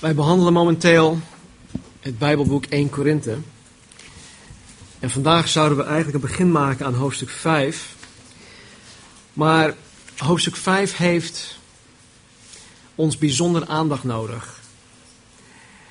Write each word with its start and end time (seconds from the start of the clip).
Wij 0.00 0.14
behandelen 0.14 0.52
momenteel 0.52 1.18
het 2.00 2.18
Bijbelboek 2.18 2.64
1 2.64 2.90
Korinthe. 2.90 3.38
En 4.98 5.10
vandaag 5.10 5.48
zouden 5.48 5.78
we 5.78 5.84
eigenlijk 5.84 6.14
een 6.14 6.30
begin 6.30 6.52
maken 6.52 6.86
aan 6.86 6.94
hoofdstuk 6.94 7.28
5. 7.28 7.94
Maar 9.32 9.74
hoofdstuk 10.16 10.56
5 10.56 10.96
heeft 10.96 11.58
ons 12.94 13.18
bijzonder 13.18 13.66
aandacht 13.66 14.04
nodig. 14.04 14.60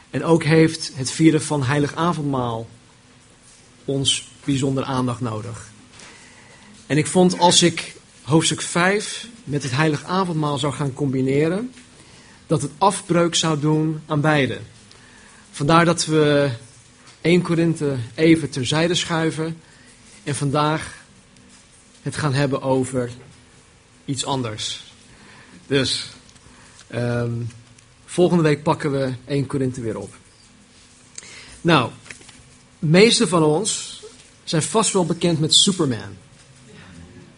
En 0.10 0.24
ook 0.24 0.44
heeft 0.44 0.92
het 0.96 1.12
vieren 1.12 1.42
van 1.42 1.64
heilig 1.64 1.96
avondmaal 1.96 2.68
ons 3.86 4.30
bijzonder 4.44 4.84
aandacht 4.84 5.22
nodig. 5.22 5.70
En 6.88 6.98
ik 6.98 7.08
vond 7.08 7.40
als 7.40 7.64
ik 7.64 7.96
hoofdstuk 8.24 8.62
5 8.62 9.28
met 9.44 9.64
het 9.64 9.72
heilig 9.72 10.04
avondmaal 10.04 10.58
zou 10.58 10.74
gaan 10.74 10.94
combineren, 10.94 11.72
dat 12.50 12.62
het 12.62 12.72
afbreuk 12.78 13.36
zou 13.36 13.60
doen 13.60 14.02
aan 14.06 14.22
beide. 14.22 14.60
Vandaar 15.52 15.86
dat 15.86 16.06
we 16.06 16.52
1 17.22 17.42
Korinthe 17.42 17.98
even 18.16 18.50
terzijde 18.50 18.96
schuiven 18.96 19.62
en 20.24 20.36
vandaag 20.36 20.98
het 22.02 22.16
gaan 22.16 22.34
hebben 22.34 22.62
over 22.62 23.12
iets 24.06 24.26
anders. 24.26 24.84
Dus 25.68 26.10
um, 26.96 27.50
volgende 28.06 28.44
week 28.44 28.64
pakken 28.64 28.92
we 28.92 29.14
1 29.26 29.46
Korinthe 29.46 29.82
weer 29.82 29.98
op. 29.98 30.14
Nou, 31.62 31.92
de 32.80 32.88
meeste 32.88 33.28
van 33.28 33.44
ons 33.44 34.04
zijn 34.44 34.64
vast 34.64 34.94
wel 34.94 35.06
bekend 35.06 35.40
met 35.40 35.54
Superman. 35.54 36.18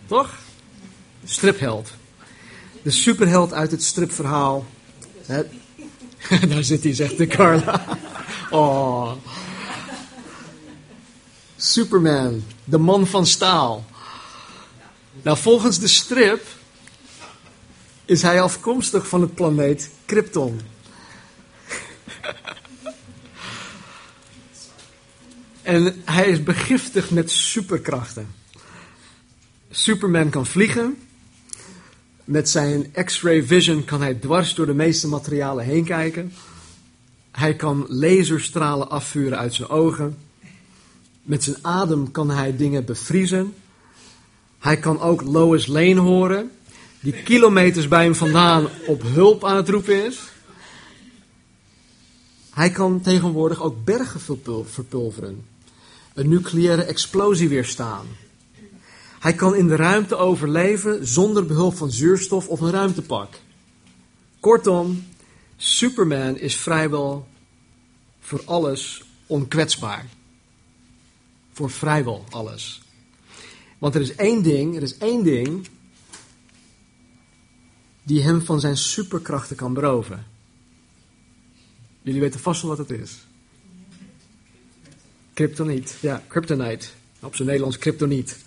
Toch? 0.05 0.37
Stripheld. 1.23 1.91
De 2.81 2.91
superheld 2.91 3.53
uit 3.53 3.71
het 3.71 3.83
stripverhaal 3.83 4.65
Daar 6.49 6.63
zit 6.63 6.83
hij, 6.83 6.93
zegt 6.93 7.17
de 7.17 7.27
Carla. 7.27 7.97
Oh. 8.49 9.11
Superman, 11.57 12.43
de 12.63 12.77
man 12.77 13.07
van 13.07 13.25
staal. 13.25 13.85
Nou, 15.21 15.37
volgens 15.37 15.79
de 15.79 15.87
strip 15.87 16.45
is 18.05 18.21
hij 18.21 18.41
afkomstig 18.41 19.07
van 19.07 19.21
het 19.21 19.35
planeet 19.35 19.89
Krypton. 20.05 20.61
en 25.61 26.01
hij 26.05 26.25
is 26.25 26.43
begiftigd 26.43 27.11
met 27.11 27.31
superkrachten. 27.31 28.35
Superman 29.69 30.29
kan 30.29 30.45
vliegen. 30.45 30.97
Met 32.31 32.49
zijn 32.49 32.91
X-ray 33.05 33.43
vision 33.43 33.85
kan 33.85 34.01
hij 34.01 34.13
dwars 34.13 34.55
door 34.55 34.65
de 34.65 34.73
meeste 34.73 35.07
materialen 35.07 35.65
heen 35.65 35.83
kijken. 35.83 36.33
Hij 37.31 37.55
kan 37.55 37.85
laserstralen 37.89 38.89
afvuren 38.89 39.37
uit 39.37 39.53
zijn 39.53 39.69
ogen. 39.69 40.17
Met 41.21 41.43
zijn 41.43 41.55
adem 41.61 42.11
kan 42.11 42.29
hij 42.29 42.55
dingen 42.55 42.85
bevriezen. 42.85 43.53
Hij 44.59 44.77
kan 44.77 44.99
ook 44.99 45.21
Lois 45.21 45.67
Lane 45.67 45.99
horen, 45.99 46.51
die 46.99 47.13
kilometers 47.13 47.87
bij 47.87 48.03
hem 48.03 48.15
vandaan 48.15 48.67
op 48.87 49.01
hulp 49.01 49.45
aan 49.45 49.55
het 49.55 49.69
roepen 49.69 50.05
is. 50.05 50.19
Hij 52.53 52.69
kan 52.69 53.01
tegenwoordig 53.01 53.61
ook 53.61 53.83
bergen 53.83 54.21
verpulveren, 54.65 55.45
een 56.13 56.29
nucleaire 56.29 56.83
explosie 56.83 57.49
weerstaan. 57.49 58.05
Hij 59.21 59.33
kan 59.33 59.55
in 59.55 59.67
de 59.67 59.75
ruimte 59.75 60.15
overleven 60.15 61.07
zonder 61.07 61.45
behulp 61.45 61.75
van 61.75 61.91
zuurstof 61.91 62.47
of 62.47 62.59
een 62.59 62.71
ruimtepak. 62.71 63.33
Kortom, 64.39 65.07
Superman 65.57 66.37
is 66.37 66.55
vrijwel 66.55 67.27
voor 68.19 68.41
alles 68.45 69.03
onkwetsbaar. 69.25 70.05
Voor 71.51 71.71
vrijwel 71.71 72.25
alles. 72.29 72.81
Want 73.77 73.95
er 73.95 74.01
is 74.01 74.15
één 74.15 74.43
ding, 74.43 74.75
er 74.75 74.81
is 74.81 74.97
één 74.97 75.23
ding 75.23 75.67
die 78.03 78.21
hem 78.21 78.41
van 78.41 78.59
zijn 78.59 78.77
superkrachten 78.77 79.55
kan 79.55 79.73
beroven. 79.73 80.25
Jullie 82.01 82.21
weten 82.21 82.39
vast 82.39 82.61
wel 82.61 82.75
wat 82.75 82.89
het 82.89 82.99
is. 82.99 83.17
Kryptoniet. 85.33 85.97
Ja, 85.99 86.23
kryptonite. 86.27 86.87
Op 87.19 87.35
zijn 87.35 87.47
Nederlands 87.47 87.77
kryptoniet. 87.77 88.37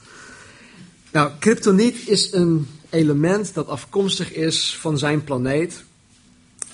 Nou, 1.14 1.30
kryptoniet 1.38 2.08
is 2.08 2.32
een 2.32 2.68
element 2.90 3.54
dat 3.54 3.66
afkomstig 3.66 4.32
is 4.32 4.76
van 4.76 4.98
zijn 4.98 5.24
planeet. 5.24 5.84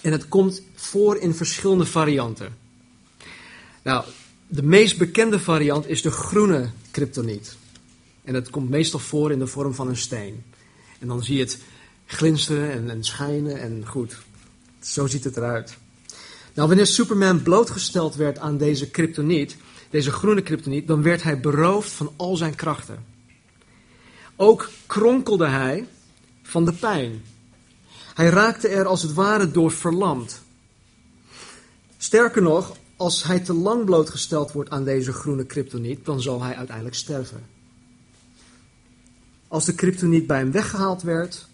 En 0.00 0.12
het 0.12 0.28
komt 0.28 0.62
voor 0.74 1.16
in 1.16 1.34
verschillende 1.34 1.86
varianten. 1.86 2.56
Nou, 3.82 4.04
de 4.46 4.62
meest 4.62 4.98
bekende 4.98 5.38
variant 5.38 5.88
is 5.88 6.02
de 6.02 6.10
groene 6.10 6.70
kryptoniet. 6.90 7.56
En 8.24 8.34
het 8.34 8.50
komt 8.50 8.70
meestal 8.70 9.00
voor 9.00 9.32
in 9.32 9.38
de 9.38 9.46
vorm 9.46 9.74
van 9.74 9.88
een 9.88 9.96
steen. 9.96 10.44
En 10.98 11.06
dan 11.06 11.22
zie 11.22 11.36
je 11.36 11.42
het 11.42 11.58
glinsteren 12.06 12.72
en, 12.72 12.90
en 12.90 13.04
schijnen 13.04 13.60
en 13.60 13.86
goed. 13.86 14.18
Zo 14.82 15.06
ziet 15.06 15.24
het 15.24 15.36
eruit. 15.36 15.76
Nou, 16.54 16.68
wanneer 16.68 16.86
Superman 16.86 17.42
blootgesteld 17.42 18.14
werd 18.14 18.38
aan 18.38 18.56
deze 18.56 18.90
kryptoniet, 18.90 19.56
deze 19.90 20.10
groene 20.10 20.42
kryptoniet, 20.42 20.86
dan 20.86 21.02
werd 21.02 21.22
hij 21.22 21.40
beroofd 21.40 21.90
van 21.90 22.12
al 22.16 22.36
zijn 22.36 22.54
krachten. 22.54 23.09
Ook 24.42 24.70
kronkelde 24.86 25.46
hij 25.46 25.88
van 26.42 26.64
de 26.64 26.72
pijn. 26.72 27.22
Hij 28.14 28.28
raakte 28.28 28.68
er 28.68 28.86
als 28.86 29.02
het 29.02 29.12
ware 29.12 29.50
door 29.50 29.70
verlamd. 29.70 30.42
Sterker 31.96 32.42
nog, 32.42 32.76
als 32.96 33.22
hij 33.22 33.40
te 33.40 33.52
lang 33.52 33.84
blootgesteld 33.84 34.52
wordt 34.52 34.70
aan 34.70 34.84
deze 34.84 35.12
groene 35.12 35.44
kryptoniet, 35.44 36.04
dan 36.04 36.20
zal 36.20 36.42
hij 36.42 36.56
uiteindelijk 36.56 36.96
sterven. 36.96 37.46
Als 39.48 39.64
de 39.64 39.74
kryptoniet 39.74 40.26
bij 40.26 40.38
hem 40.38 40.52
weggehaald 40.52 41.02
werd, 41.02 41.48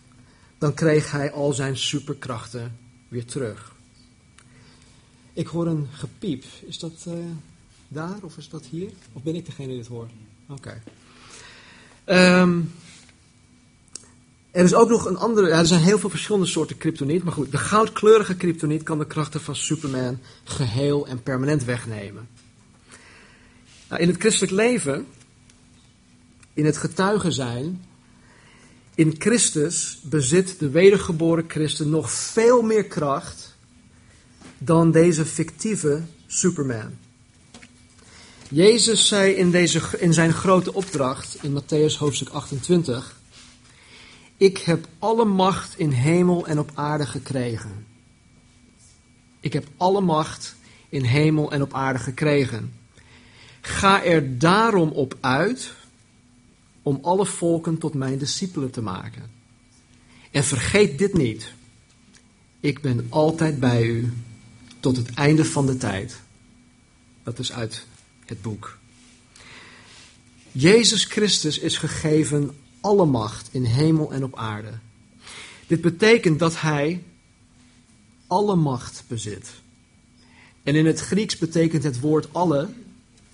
dan 0.58 0.74
kreeg 0.74 1.10
hij 1.10 1.32
al 1.32 1.52
zijn 1.52 1.76
superkrachten 1.76 2.76
weer 3.08 3.24
terug. 3.24 3.74
Ik 5.32 5.46
hoor 5.46 5.66
een 5.66 5.88
gepiep. 5.92 6.44
Is 6.66 6.78
dat 6.78 7.04
uh, 7.08 7.14
daar 7.88 8.18
of 8.22 8.36
is 8.36 8.48
dat 8.48 8.66
hier? 8.66 8.90
Of 9.12 9.22
ben 9.22 9.34
ik 9.34 9.46
degene 9.46 9.68
die 9.68 9.78
het 9.78 9.86
hoort? 9.86 10.12
Oké. 10.48 10.82
Um, 12.06 12.72
er 14.50 14.64
is 14.64 14.74
ook 14.74 14.88
nog 14.88 15.04
een 15.04 15.16
andere. 15.16 15.50
Er 15.50 15.66
zijn 15.66 15.82
heel 15.82 15.98
veel 15.98 16.10
verschillende 16.10 16.46
soorten 16.46 16.76
kryptoniet. 16.76 17.22
Maar 17.22 17.32
goed, 17.32 17.50
de 17.50 17.58
goudkleurige 17.58 18.36
kryptoniet 18.36 18.82
kan 18.82 18.98
de 18.98 19.06
krachten 19.06 19.40
van 19.40 19.56
Superman 19.56 20.18
geheel 20.44 21.06
en 21.06 21.22
permanent 21.22 21.64
wegnemen. 21.64 22.28
Nou, 23.88 24.02
in 24.02 24.08
het 24.08 24.18
christelijk 24.18 24.52
leven, 24.52 25.06
in 26.54 26.64
het 26.64 26.76
getuigen 26.76 27.32
zijn, 27.32 27.84
in 28.94 29.14
Christus 29.18 30.00
bezit 30.02 30.58
de 30.58 30.70
wedergeboren 30.70 31.44
christen 31.48 31.90
nog 31.90 32.10
veel 32.10 32.62
meer 32.62 32.84
kracht 32.84 33.56
dan 34.58 34.90
deze 34.90 35.24
fictieve 35.24 36.02
Superman. 36.26 36.98
Jezus 38.50 39.08
zei 39.08 39.32
in, 39.32 39.50
deze, 39.50 39.98
in 39.98 40.12
zijn 40.12 40.32
grote 40.32 40.74
opdracht 40.74 41.38
in 41.42 41.60
Matthäus 41.60 41.98
hoofdstuk 41.98 42.28
28: 42.28 43.20
Ik 44.36 44.58
heb 44.58 44.88
alle 44.98 45.24
macht 45.24 45.78
in 45.78 45.90
hemel 45.90 46.46
en 46.46 46.58
op 46.58 46.70
aarde 46.74 47.06
gekregen. 47.06 47.86
Ik 49.40 49.52
heb 49.52 49.66
alle 49.76 50.00
macht 50.00 50.54
in 50.88 51.02
hemel 51.02 51.52
en 51.52 51.62
op 51.62 51.74
aarde 51.74 51.98
gekregen. 51.98 52.72
Ga 53.60 54.04
er 54.04 54.38
daarom 54.38 54.88
op 54.88 55.16
uit 55.20 55.72
om 56.82 56.98
alle 57.02 57.26
volken 57.26 57.78
tot 57.78 57.94
mijn 57.94 58.18
discipelen 58.18 58.70
te 58.70 58.82
maken. 58.82 59.30
En 60.30 60.44
vergeet 60.44 60.98
dit 60.98 61.12
niet. 61.12 61.52
Ik 62.60 62.80
ben 62.80 63.06
altijd 63.08 63.60
bij 63.60 63.86
u 63.86 64.12
tot 64.80 64.96
het 64.96 65.14
einde 65.14 65.44
van 65.44 65.66
de 65.66 65.76
tijd. 65.76 66.20
Dat 67.22 67.38
is 67.38 67.52
uit 67.52 67.86
het 68.28 68.42
boek. 68.42 68.78
Jezus 70.52 71.04
Christus 71.04 71.58
is 71.58 71.78
gegeven 71.78 72.56
alle 72.80 73.04
macht 73.04 73.48
in 73.52 73.64
hemel 73.64 74.12
en 74.12 74.24
op 74.24 74.36
aarde. 74.36 74.72
Dit 75.66 75.80
betekent 75.80 76.38
dat 76.38 76.60
hij 76.60 77.02
alle 78.26 78.56
macht 78.56 79.04
bezit. 79.06 79.50
En 80.62 80.74
in 80.74 80.86
het 80.86 81.00
Grieks 81.00 81.38
betekent 81.38 81.82
het 81.82 82.00
woord 82.00 82.28
alle, 82.32 82.68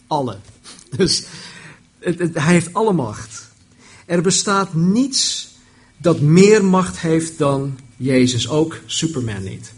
alle. 0.07 0.39
Dus 0.97 1.25
hij 2.33 2.53
heeft 2.53 2.75
alle 2.75 2.93
macht. 2.93 3.51
Er 4.07 4.23
bestaat 4.23 4.75
niets 4.75 5.51
dat 5.97 6.21
meer 6.21 6.65
macht 6.65 6.99
heeft 6.99 7.39
dan 7.39 7.79
Jezus, 7.97 8.49
ook 8.49 8.81
Superman 8.87 9.43
niet. 9.43 9.73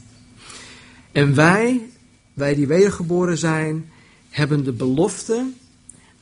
En 1.13 1.35
wij, 1.35 1.89
wij 2.33 2.55
die 2.55 2.67
wedergeboren 2.67 3.39
zijn, 3.39 3.93
hebben 4.35 4.65
de 4.65 4.73
belofte 4.73 5.53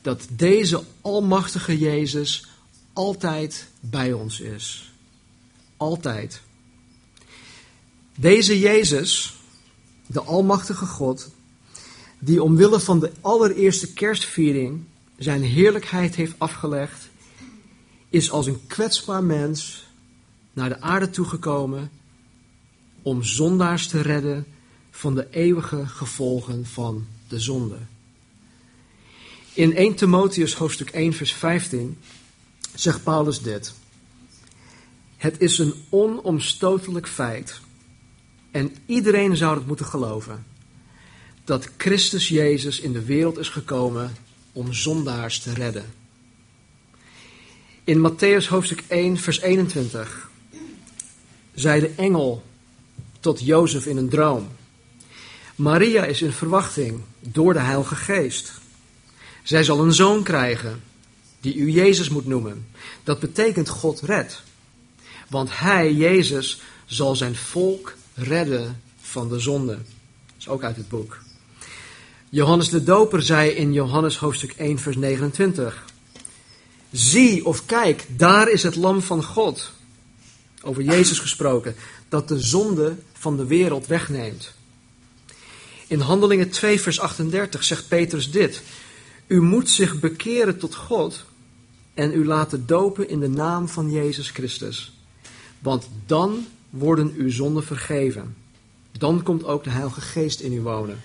dat 0.01 0.27
deze 0.29 0.83
almachtige 1.01 1.77
Jezus 1.77 2.47
altijd 2.93 3.67
bij 3.79 4.13
ons 4.13 4.39
is. 4.39 4.91
Altijd. 5.77 6.41
Deze 8.15 8.59
Jezus 8.59 9.35
de 10.07 10.21
Almachtige 10.21 10.85
God, 10.85 11.29
die 12.19 12.43
omwille 12.43 12.79
van 12.79 12.99
de 12.99 13.11
allereerste 13.21 13.93
kerstviering 13.93 14.83
zijn 15.17 15.43
heerlijkheid 15.43 16.15
heeft 16.15 16.35
afgelegd, 16.37 17.09
is 18.09 18.31
als 18.31 18.47
een 18.47 18.67
kwetsbaar 18.67 19.23
mens 19.23 19.87
naar 20.53 20.69
de 20.69 20.81
aarde 20.81 21.09
toegekomen 21.09 21.91
om 23.01 23.23
zondaars 23.23 23.87
te 23.87 24.01
redden 24.01 24.45
van 24.91 25.15
de 25.15 25.27
eeuwige 25.29 25.87
gevolgen 25.87 26.65
van 26.65 27.05
de 27.27 27.39
zonde. 27.39 27.77
In 29.55 29.75
1 29.75 29.95
Timotheus 29.95 30.53
hoofdstuk 30.53 30.89
1 30.89 31.13
vers 31.13 31.33
15 31.33 31.97
zegt 32.75 33.03
Paulus 33.03 33.41
dit. 33.41 33.73
Het 35.17 35.41
is 35.41 35.57
een 35.57 35.73
onomstotelijk 35.89 37.07
feit 37.07 37.59
en 38.51 38.75
iedereen 38.85 39.37
zou 39.37 39.57
het 39.57 39.67
moeten 39.67 39.85
geloven 39.85 40.45
dat 41.43 41.69
Christus 41.77 42.27
Jezus 42.27 42.79
in 42.79 42.93
de 42.93 43.05
wereld 43.05 43.37
is 43.37 43.49
gekomen 43.49 44.15
om 44.51 44.73
zondaars 44.73 45.39
te 45.39 45.53
redden. 45.53 45.93
In 47.83 48.11
Matthäus 48.11 48.47
hoofdstuk 48.47 48.83
1 48.87 49.17
vers 49.17 49.41
21 49.41 50.29
zei 51.53 51.79
de 51.79 51.93
engel 51.95 52.43
tot 53.19 53.45
Jozef 53.45 53.85
in 53.85 53.97
een 53.97 54.09
droom. 54.09 54.47
Maria 55.55 56.03
is 56.03 56.21
in 56.21 56.31
verwachting 56.31 57.01
door 57.19 57.53
de 57.53 57.59
Heilige 57.59 57.95
Geest. 57.95 58.61
Zij 59.43 59.63
zal 59.63 59.79
een 59.79 59.93
zoon 59.93 60.23
krijgen, 60.23 60.83
die 61.39 61.55
u 61.55 61.71
Jezus 61.71 62.09
moet 62.09 62.25
noemen. 62.25 62.67
Dat 63.03 63.19
betekent 63.19 63.69
God 63.69 64.01
redt. 64.01 64.43
Want 65.29 65.49
hij, 65.59 65.93
Jezus, 65.93 66.61
zal 66.85 67.15
zijn 67.15 67.35
volk 67.35 67.95
redden 68.13 68.81
van 69.01 69.29
de 69.29 69.39
zonde. 69.39 69.73
Dat 69.73 70.35
is 70.39 70.47
ook 70.47 70.63
uit 70.63 70.75
het 70.75 70.89
boek. 70.89 71.17
Johannes 72.29 72.69
de 72.69 72.83
Doper 72.83 73.21
zei 73.21 73.49
in 73.49 73.73
Johannes 73.73 74.17
hoofdstuk 74.17 74.53
1, 74.57 74.79
vers 74.79 74.95
29. 74.95 75.85
Zie 76.91 77.45
of 77.45 77.65
kijk, 77.65 78.05
daar 78.09 78.49
is 78.49 78.63
het 78.63 78.75
lam 78.75 79.01
van 79.01 79.23
God. 79.23 79.71
Over 80.61 80.83
Jezus 80.83 81.19
gesproken, 81.19 81.75
dat 82.09 82.27
de 82.27 82.39
zonde 82.39 82.95
van 83.13 83.37
de 83.37 83.45
wereld 83.45 83.87
wegneemt. 83.87 84.53
In 85.87 85.99
Handelingen 85.99 86.49
2, 86.49 86.81
vers 86.81 86.99
38 86.99 87.63
zegt 87.63 87.87
Petrus 87.87 88.31
dit. 88.31 88.61
U 89.27 89.41
moet 89.41 89.69
zich 89.69 89.99
bekeren 89.99 90.57
tot 90.57 90.75
God 90.75 91.25
en 91.93 92.13
u 92.13 92.25
laten 92.25 92.65
dopen 92.65 93.09
in 93.09 93.19
de 93.19 93.29
naam 93.29 93.67
van 93.67 93.91
Jezus 93.91 94.29
Christus. 94.29 94.97
Want 95.59 95.89
dan 96.05 96.45
worden 96.69 97.13
uw 97.17 97.29
zonden 97.29 97.63
vergeven. 97.63 98.35
Dan 98.91 99.23
komt 99.23 99.43
ook 99.43 99.63
de 99.63 99.69
Heilige 99.69 100.01
Geest 100.01 100.39
in 100.39 100.53
u 100.53 100.61
wonen. 100.61 101.01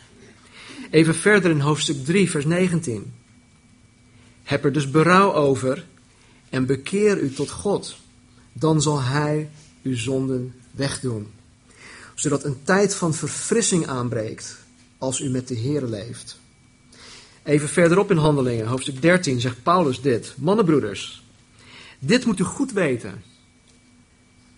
Even 0.91 1.15
verder 1.15 1.51
in 1.51 1.61
hoofdstuk 1.61 2.05
3, 2.05 2.31
vers 2.31 2.45
19. 2.45 3.13
Heb 4.43 4.65
er 4.65 4.73
dus 4.73 4.91
berouw 4.91 5.33
over 5.33 5.87
en 6.49 6.67
bekeer 6.67 7.19
u 7.21 7.33
tot 7.33 7.51
God. 7.51 7.97
Dan 8.53 8.83
zal 8.83 9.03
Hij 9.03 9.51
uw 9.83 9.97
zonden 9.97 10.55
wegdoen. 10.71 11.27
Zodat 12.15 12.45
een 12.45 12.63
tijd 12.63 12.95
van 12.95 13.15
verfrissing 13.15 13.87
aanbreekt 13.87 14.57
als 14.99 15.21
u 15.21 15.29
met 15.29 15.49
de 15.49 15.55
Heer 15.55 15.83
leeft. 15.83 16.39
Even 17.49 17.69
verderop 17.69 18.11
in 18.11 18.17
Handelingen, 18.17 18.67
hoofdstuk 18.67 19.03
13, 19.03 19.41
zegt 19.41 19.63
Paulus 19.63 20.01
dit. 20.01 20.35
Mannenbroeders, 20.37 21.23
dit 21.99 22.25
moet 22.25 22.39
u 22.39 22.45
goed 22.45 22.73
weten. 22.73 23.23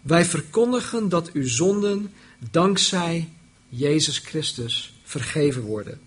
Wij 0.02 0.24
verkondigen 0.24 1.08
dat 1.08 1.32
uw 1.32 1.48
zonden 1.48 2.12
dankzij 2.50 3.28
Jezus 3.68 4.18
Christus 4.18 5.00
vergeven 5.02 5.62
worden. 5.62 6.00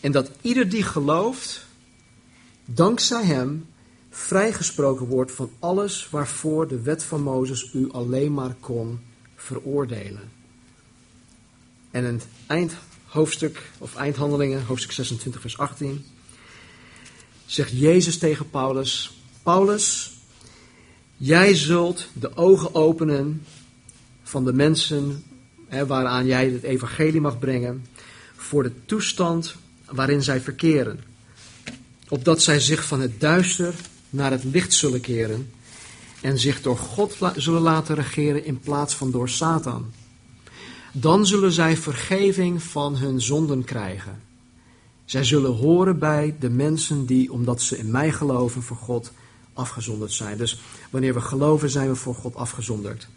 En 0.00 0.12
dat 0.12 0.30
ieder 0.40 0.68
die 0.68 0.82
gelooft, 0.82 1.66
dankzij 2.64 3.24
Hem, 3.24 3.66
vrijgesproken 4.10 5.06
wordt 5.06 5.32
van 5.32 5.50
alles 5.58 6.08
waarvoor 6.10 6.68
de 6.68 6.80
wet 6.80 7.02
van 7.02 7.22
Mozes 7.22 7.70
u 7.74 7.90
alleen 7.90 8.34
maar 8.34 8.54
kon 8.60 9.00
veroordelen. 9.36 10.30
En 11.90 12.04
het 12.04 12.26
eindhoofdstuk, 13.16 13.70
of 13.78 13.94
eindhandelingen, 13.94 14.64
hoofdstuk 14.64 14.92
26, 14.92 15.40
vers 15.40 15.58
18, 15.58 16.04
zegt 17.46 17.70
Jezus 17.78 18.18
tegen 18.18 18.50
Paulus: 18.50 19.18
Paulus, 19.42 20.12
jij 21.16 21.54
zult 21.54 22.08
de 22.12 22.36
ogen 22.36 22.74
openen 22.74 23.46
van 24.22 24.44
de 24.44 24.52
mensen 24.52 25.24
hè, 25.68 25.86
waaraan 25.86 26.26
jij 26.26 26.50
het 26.50 26.62
evangelie 26.62 27.20
mag 27.20 27.38
brengen, 27.38 27.86
voor 28.36 28.62
de 28.62 28.72
toestand 28.84 29.54
waarin 29.90 30.22
zij 30.22 30.40
verkeren. 30.40 31.00
Opdat 32.08 32.42
zij 32.42 32.60
zich 32.60 32.84
van 32.84 33.00
het 33.00 33.20
duister 33.20 33.74
naar 34.10 34.30
het 34.30 34.44
licht 34.44 34.72
zullen 34.72 35.00
keren 35.00 35.50
en 36.20 36.38
zich 36.38 36.62
door 36.62 36.78
God 36.78 37.16
zullen 37.36 37.62
laten 37.62 37.94
regeren 37.94 38.44
in 38.44 38.60
plaats 38.60 38.94
van 38.94 39.10
door 39.10 39.28
Satan. 39.28 39.92
Dan 40.98 41.26
zullen 41.26 41.52
zij 41.52 41.76
vergeving 41.76 42.62
van 42.62 42.96
hun 42.96 43.20
zonden 43.20 43.64
krijgen. 43.64 44.22
Zij 45.04 45.24
zullen 45.24 45.52
horen 45.52 45.98
bij 45.98 46.34
de 46.40 46.50
mensen 46.50 47.06
die, 47.06 47.32
omdat 47.32 47.62
ze 47.62 47.78
in 47.78 47.90
mij 47.90 48.12
geloven, 48.12 48.62
voor 48.62 48.76
God 48.76 49.12
afgezonderd 49.52 50.12
zijn. 50.12 50.38
Dus 50.38 50.60
wanneer 50.90 51.14
we 51.14 51.20
geloven, 51.20 51.70
zijn 51.70 51.88
we 51.88 51.94
voor 51.94 52.14
God 52.14 52.34
afgezonderd. 52.34 53.08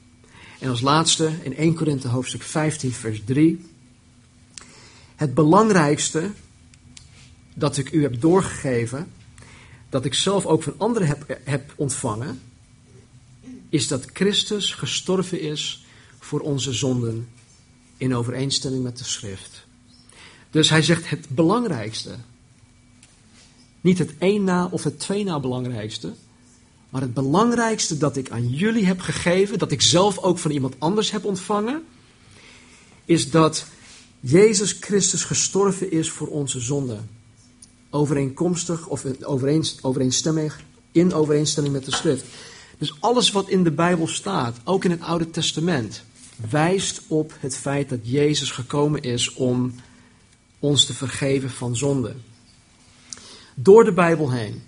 En 0.59 0.69
als 0.69 0.81
laatste 0.81 1.31
in 1.41 1.55
1 1.55 1.75
Korinthe 1.75 2.07
hoofdstuk 2.07 2.43
15, 2.43 2.91
vers 2.91 3.21
3. 3.25 3.65
Het 5.15 5.33
belangrijkste 5.33 6.31
dat 7.53 7.77
ik 7.77 7.91
u 7.91 8.01
heb 8.01 8.21
doorgegeven, 8.21 9.11
dat 9.89 10.05
ik 10.05 10.13
zelf 10.13 10.45
ook 10.45 10.63
van 10.63 10.73
anderen 10.77 11.07
heb, 11.07 11.39
heb 11.43 11.73
ontvangen, 11.75 12.41
is 13.69 13.87
dat 13.87 14.05
Christus 14.13 14.73
gestorven 14.73 15.41
is 15.41 15.85
voor 16.19 16.39
onze 16.39 16.73
zonden 16.73 17.27
in 17.99 18.15
overeenstemming 18.15 18.83
met 18.83 18.97
de 18.97 19.03
schrift. 19.03 19.65
Dus 20.49 20.69
hij 20.69 20.81
zegt 20.81 21.09
het 21.09 21.29
belangrijkste. 21.29 22.15
Niet 23.81 23.97
het 23.97 24.13
één 24.17 24.43
na 24.43 24.67
of 24.71 24.83
het 24.83 24.99
twee 24.99 25.23
na 25.23 25.39
belangrijkste. 25.39 26.13
Maar 26.89 27.01
het 27.01 27.13
belangrijkste 27.13 27.97
dat 27.97 28.17
ik 28.17 28.29
aan 28.29 28.49
jullie 28.49 28.85
heb 28.85 28.99
gegeven, 28.99 29.59
dat 29.59 29.71
ik 29.71 29.81
zelf 29.81 30.17
ook 30.17 30.37
van 30.37 30.51
iemand 30.51 30.75
anders 30.77 31.11
heb 31.11 31.25
ontvangen, 31.25 31.83
is 33.05 33.31
dat 33.31 33.65
Jezus 34.19 34.77
Christus 34.79 35.23
gestorven 35.23 35.91
is 35.91 36.09
voor 36.09 36.27
onze 36.27 36.59
zonden 36.59 37.09
overeenkomstig 37.89 38.87
of 38.87 39.05
overeenstemmig, 39.81 40.61
in 40.91 41.13
overeenstemming 41.13 41.73
met 41.73 41.85
de 41.85 41.95
schrift. 41.95 42.25
Dus 42.77 42.93
alles 42.99 43.31
wat 43.31 43.49
in 43.49 43.63
de 43.63 43.71
Bijbel 43.71 44.07
staat, 44.07 44.57
ook 44.63 44.83
in 44.83 44.91
het 44.91 45.01
Oude 45.01 45.29
Testament, 45.29 46.03
wijst 46.49 47.01
op 47.07 47.33
het 47.39 47.57
feit 47.57 47.89
dat 47.89 47.99
Jezus 48.01 48.51
gekomen 48.51 49.01
is 49.01 49.33
om 49.33 49.73
ons 50.59 50.85
te 50.85 50.93
vergeven 50.93 51.49
van 51.49 51.75
zonde. 51.75 52.15
Door 53.55 53.83
de 53.83 53.93
Bijbel 53.93 54.31
heen 54.31 54.61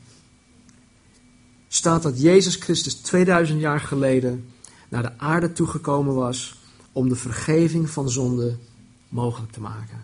staat 1.67 2.03
dat 2.03 2.21
Jezus 2.21 2.55
Christus 2.55 2.93
2000 2.93 3.59
jaar 3.59 3.79
geleden 3.79 4.49
naar 4.89 5.03
de 5.03 5.17
aarde 5.17 5.51
toegekomen 5.51 6.15
was 6.15 6.55
om 6.91 7.09
de 7.09 7.15
vergeving 7.15 7.89
van 7.89 8.09
zonde 8.09 8.57
mogelijk 9.09 9.51
te 9.51 9.61
maken. 9.61 10.03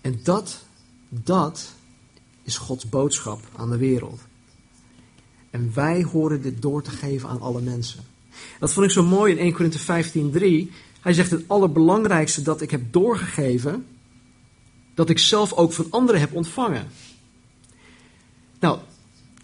En 0.00 0.20
dat 0.22 0.64
dat 1.08 1.72
is 2.42 2.56
Gods 2.56 2.88
boodschap 2.88 3.40
aan 3.56 3.70
de 3.70 3.76
wereld. 3.76 4.20
En 5.50 5.74
wij 5.74 6.02
horen 6.02 6.42
dit 6.42 6.62
door 6.62 6.82
te 6.82 6.90
geven 6.90 7.28
aan 7.28 7.40
alle 7.40 7.60
mensen. 7.60 8.04
Dat 8.58 8.72
vond 8.72 8.86
ik 8.86 8.92
zo 8.92 9.04
mooi 9.04 9.32
in 9.32 9.38
1 9.38 9.52
Korinthe 9.52 9.78
15:3. 10.68 10.72
Hij 11.00 11.12
zegt 11.12 11.30
het 11.30 11.44
allerbelangrijkste 11.46 12.42
dat 12.42 12.60
ik 12.60 12.70
heb 12.70 12.92
doorgegeven, 12.92 13.86
dat 14.94 15.10
ik 15.10 15.18
zelf 15.18 15.52
ook 15.52 15.72
van 15.72 15.86
anderen 15.90 16.20
heb 16.20 16.34
ontvangen. 16.34 16.86
Nou, 18.60 18.78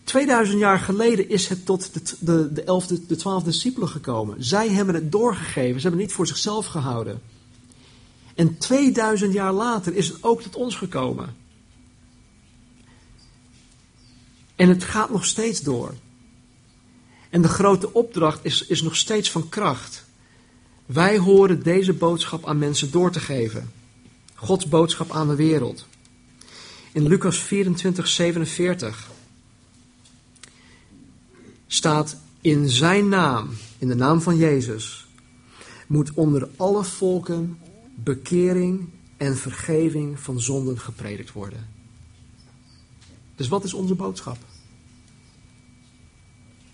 2000 0.05 0.59
jaar 0.59 0.79
geleden 0.79 1.29
is 1.29 1.49
het 1.49 1.67
tot 1.67 1.95
de, 1.95 2.17
de, 2.21 2.53
de 2.53 2.63
11, 2.63 2.87
de 2.87 3.17
12 3.17 3.43
discipelen 3.43 3.89
gekomen. 3.89 4.45
Zij 4.45 4.69
hebben 4.69 4.95
het 4.95 5.13
doorgegeven, 5.13 5.81
ze 5.81 5.89
hebben 5.89 6.01
het 6.01 6.09
niet 6.09 6.13
voor 6.13 6.27
zichzelf 6.27 6.67
gehouden. 6.67 7.21
En 8.35 8.59
2000 8.59 9.33
jaar 9.33 9.53
later 9.53 9.95
is 9.95 10.09
het 10.09 10.23
ook 10.23 10.43
tot 10.43 10.57
ons 10.57 10.75
gekomen. 10.75 11.37
En 14.57 14.69
het 14.69 14.85
gaat 14.85 15.11
nog 15.11 15.25
steeds 15.27 15.61
door. 15.61 15.95
En 17.31 17.43
de 17.43 17.49
grote 17.49 17.93
opdracht 17.93 18.45
is, 18.45 18.67
is 18.67 18.83
nog 18.83 18.97
steeds 18.97 19.31
van 19.31 19.49
kracht. 19.49 20.05
Wij 20.87 21.19
horen 21.19 21.63
deze 21.63 21.93
boodschap 21.93 22.47
aan 22.47 22.59
mensen 22.59 22.91
door 22.91 23.11
te 23.11 23.21
geven. 23.21 23.73
Gods 24.35 24.69
boodschap 24.69 25.11
aan 25.11 25.29
de 25.29 25.35
wereld. 25.35 25.87
In 26.93 27.07
Lucas 27.07 27.39
24, 27.39 28.09
47 28.09 29.11
staat 31.67 32.17
in 32.41 32.69
zijn 32.69 33.09
naam, 33.09 33.49
in 33.79 33.89
de 33.89 33.95
naam 33.95 34.21
van 34.21 34.37
Jezus, 34.37 35.07
moet 35.87 36.13
onder 36.15 36.49
alle 36.57 36.85
volken 36.85 37.59
bekering 37.95 38.89
en 39.17 39.37
vergeving 39.37 40.21
van 40.21 40.41
zonden 40.41 40.79
gepredikt 40.79 41.33
worden. 41.33 41.69
Dus 43.37 43.49
wat 43.49 43.65
is 43.65 43.75
onze 43.75 43.95
boodschap? 43.95 44.37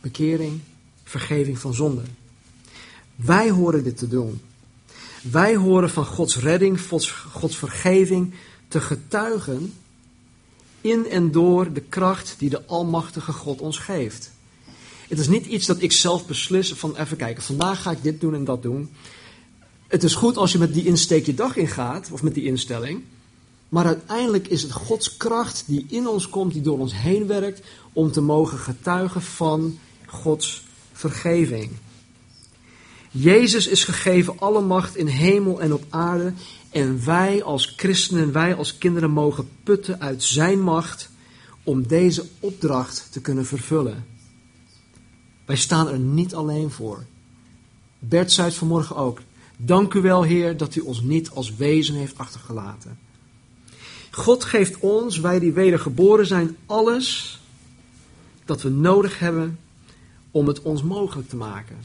Bekering, 0.06 0.60
vergeving 1.04 1.58
van 1.58 1.74
zonden. 1.74 2.16
Wij 3.16 3.50
horen 3.50 3.84
dit 3.84 3.96
te 3.98 4.08
doen. 4.08 4.40
Wij 5.22 5.56
horen 5.56 5.90
van 5.90 6.04
Gods 6.04 6.38
redding, 6.38 6.80
Gods, 6.80 7.10
Gods 7.10 7.56
vergeving 7.56 8.34
te 8.68 8.80
getuigen 8.80 9.74
in 10.80 11.08
en 11.08 11.30
door 11.30 11.72
de 11.72 11.80
kracht 11.80 12.34
die 12.38 12.50
de 12.50 12.66
Almachtige 12.66 13.32
God 13.32 13.60
ons 13.60 13.78
geeft. 13.78 14.30
Het 15.08 15.18
is 15.18 15.28
niet 15.28 15.46
iets 15.46 15.66
dat 15.66 15.82
ik 15.82 15.92
zelf 15.92 16.26
beslis 16.26 16.72
van 16.72 16.96
even 16.96 17.16
kijken, 17.16 17.42
vandaag 17.42 17.82
ga 17.82 17.90
ik 17.90 18.02
dit 18.02 18.20
doen 18.20 18.34
en 18.34 18.44
dat 18.44 18.62
doen. 18.62 18.90
Het 19.86 20.02
is 20.02 20.14
goed 20.14 20.36
als 20.36 20.52
je 20.52 20.58
met 20.58 20.74
die 20.74 20.84
insteek 20.84 21.26
je 21.26 21.34
dag 21.34 21.56
ingaat, 21.56 22.10
of 22.10 22.22
met 22.22 22.34
die 22.34 22.44
instelling. 22.44 23.02
Maar 23.68 23.86
uiteindelijk 23.86 24.48
is 24.48 24.62
het 24.62 24.72
Gods 24.72 25.16
kracht 25.16 25.64
die 25.66 25.86
in 25.88 26.08
ons 26.08 26.28
komt, 26.28 26.52
die 26.52 26.62
door 26.62 26.78
ons 26.78 26.96
heen 26.96 27.26
werkt, 27.26 27.60
om 27.92 28.12
te 28.12 28.20
mogen 28.20 28.58
getuigen 28.58 29.22
van 29.22 29.78
Gods 30.06 30.64
vergeving. 30.92 31.70
Jezus 33.10 33.66
is 33.66 33.84
gegeven 33.84 34.38
alle 34.38 34.60
macht 34.60 34.96
in 34.96 35.06
hemel 35.06 35.60
en 35.60 35.72
op 35.72 35.84
aarde. 35.88 36.32
En 36.70 37.04
wij 37.04 37.42
als 37.42 37.72
christenen, 37.76 38.32
wij 38.32 38.54
als 38.54 38.78
kinderen 38.78 39.10
mogen 39.10 39.48
putten 39.62 40.00
uit 40.00 40.22
zijn 40.22 40.60
macht 40.60 41.10
om 41.62 41.86
deze 41.86 42.26
opdracht 42.40 43.08
te 43.10 43.20
kunnen 43.20 43.46
vervullen. 43.46 44.04
Wij 45.44 45.56
staan 45.56 45.88
er 45.88 45.98
niet 45.98 46.34
alleen 46.34 46.70
voor. 46.70 47.04
Bert 47.98 48.32
zei 48.32 48.48
het 48.48 48.56
vanmorgen 48.56 48.96
ook. 48.96 49.20
Dank 49.56 49.94
u 49.94 50.00
wel, 50.00 50.22
Heer, 50.22 50.56
dat 50.56 50.74
u 50.74 50.80
ons 50.80 51.00
niet 51.00 51.30
als 51.30 51.56
wezen 51.56 51.94
heeft 51.94 52.18
achtergelaten. 52.18 52.98
God 54.10 54.44
geeft 54.44 54.78
ons, 54.78 55.18
wij 55.18 55.38
die 55.38 55.52
wedergeboren 55.52 56.26
zijn, 56.26 56.56
alles 56.66 57.40
dat 58.44 58.62
we 58.62 58.68
nodig 58.68 59.18
hebben 59.18 59.58
om 60.36 60.46
het 60.46 60.62
ons 60.62 60.82
mogelijk 60.82 61.28
te 61.28 61.36
maken. 61.36 61.76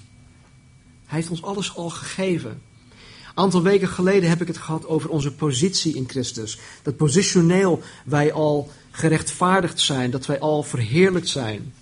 Hij 1.05 1.17
heeft 1.17 1.29
ons 1.29 1.43
alles 1.43 1.75
al 1.75 1.89
gegeven. 1.89 2.49
Een 2.49 3.43
aantal 3.43 3.61
weken 3.61 3.87
geleden 3.87 4.29
heb 4.29 4.41
ik 4.41 4.47
het 4.47 4.57
gehad 4.57 4.87
over 4.87 5.09
onze 5.09 5.33
positie 5.33 5.95
in 5.95 6.09
Christus. 6.09 6.59
Dat 6.83 6.95
positioneel 6.95 7.81
wij 8.05 8.33
al 8.33 8.71
gerechtvaardigd 8.91 9.79
zijn, 9.79 10.11
dat 10.11 10.25
wij 10.25 10.39
al 10.39 10.63
verheerlijkt 10.63 11.27
zijn. 11.27 11.73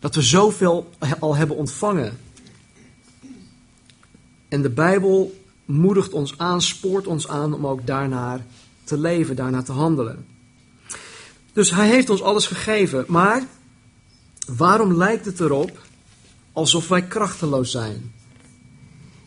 Dat 0.00 0.14
we 0.14 0.22
zoveel 0.22 0.90
al 1.18 1.36
hebben 1.36 1.56
ontvangen. 1.56 2.18
En 4.48 4.62
de 4.62 4.70
Bijbel 4.70 5.40
moedigt 5.64 6.12
ons 6.12 6.38
aan, 6.38 6.62
spoort 6.62 7.06
ons 7.06 7.28
aan 7.28 7.54
om 7.54 7.66
ook 7.66 7.86
daarnaar 7.86 8.44
te 8.84 8.98
leven, 8.98 9.36
daarnaar 9.36 9.64
te 9.64 9.72
handelen. 9.72 10.26
Dus 11.52 11.70
hij 11.70 11.88
heeft 11.88 12.10
ons 12.10 12.22
alles 12.22 12.46
gegeven. 12.46 13.04
Maar 13.08 13.46
waarom 14.56 14.92
lijkt 14.92 15.24
het 15.24 15.40
erop 15.40 15.78
alsof 16.52 16.88
wij 16.88 17.02
krachteloos 17.02 17.70
zijn? 17.70 18.12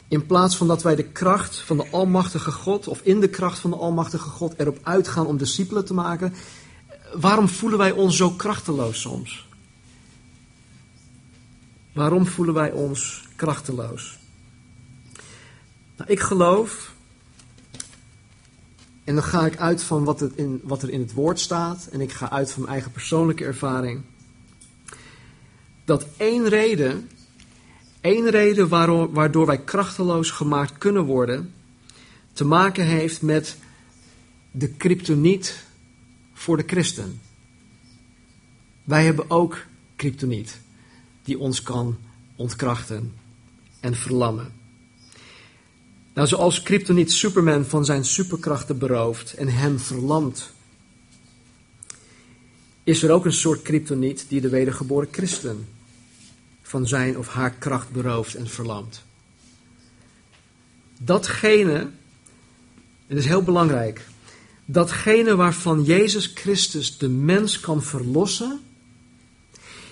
In 0.08 0.25
plaats 0.25 0.58
van 0.58 0.68
dat 0.68 0.84
wij 0.84 0.96
de 0.96 1.04
kracht 1.04 1.60
van 1.60 1.78
de 1.78 1.90
Almachtige 1.92 2.51
God, 2.51 2.88
of 2.88 3.01
in 3.01 3.20
de 3.20 3.30
kracht 3.30 3.60
van 3.60 3.70
de 3.70 3.75
Almachtige 3.75 4.30
God, 4.30 4.54
erop 4.58 4.80
uitgaan 4.84 5.25
om 5.25 5.38
discipelen 5.38 5.86
te 5.86 5.94
maken, 5.94 6.34
waarom 7.13 7.48
voelen 7.48 7.78
wij 7.78 7.92
ons 7.92 8.18
zo 8.18 8.30
krachteloos 8.30 9.01
soms? 9.01 9.48
Waarom 11.94 12.25
voelen 12.25 12.54
wij 12.54 12.72
ons 12.72 13.28
krachteloos? 13.36 14.20
Nou, 15.98 16.12
ik 16.12 16.20
geloof, 16.20 16.94
en 19.04 19.13
dan 19.13 19.24
ga 19.24 19.46
ik 19.46 19.58
uit 19.58 19.84
van 19.84 20.04
wat, 20.04 20.20
het 20.20 20.36
in, 20.36 20.62
wat 20.63 20.82
er 20.82 20.90
in 20.90 21.00
het 21.00 21.13
woord 21.13 21.40
staat, 21.40 21.88
en 21.92 22.01
ik 22.01 22.12
ga 22.12 22.30
uit 22.30 22.51
van 22.51 22.62
mijn 22.62 22.74
eigen 22.74 22.92
persoonlijke 22.92 23.44
ervaring, 23.44 24.01
dat 25.86 26.06
één 26.18 26.48
reden, 26.48 27.10
één 28.02 28.30
reden 28.30 28.68
waardoor, 29.14 29.46
wij 29.46 29.62
krachteloos 29.62 30.32
gemaakt 30.32 30.78
kunnen 30.78 31.04
worden, 31.04 31.54
te 32.34 32.46
maken 32.46 32.86
heeft 32.86 33.22
met 33.22 33.58
de 34.52 34.70
kryptoniet 34.70 35.64
voor 36.34 36.58
de 36.58 36.64
christen. 36.68 37.22
Wij 38.84 39.06
hebben 39.06 39.30
ook 39.30 39.66
kryptoniet 39.96 40.60
die 41.24 41.40
ons 41.40 41.62
kan 41.62 41.98
ontkrachten 42.36 43.14
en 43.80 43.96
verlammen. 43.96 44.60
Nou, 46.14 46.28
zoals 46.28 46.62
Kryptoniet 46.62 47.12
Superman 47.12 47.66
van 47.66 47.86
zijn 47.86 48.06
superkrachten 48.06 48.78
berooft 48.78 49.34
en 49.34 49.48
hem 49.48 49.80
verlamt, 49.80 50.52
is 52.91 53.03
er 53.03 53.12
ook 53.12 53.25
een 53.25 53.33
soort 53.33 53.62
kryptoniet 53.62 54.25
die 54.27 54.41
de 54.41 54.50
wedergeboren 54.50 55.07
christen 55.12 55.67
van 56.62 56.88
zijn 56.88 57.17
of 57.17 57.27
haar 57.27 57.51
kracht 57.51 57.89
berooft 57.89 58.36
en 58.36 58.48
verlamt. 58.48 59.01
Datgene, 60.98 61.75
en 61.77 61.91
dat 63.07 63.17
is 63.17 63.25
heel 63.25 63.43
belangrijk, 63.43 64.07
datgene 64.65 65.36
waarvan 65.36 65.83
Jezus 65.83 66.31
Christus 66.36 66.98
de 66.98 67.10
mens 67.10 67.60
kan 67.60 67.83
verlossen, 67.83 68.60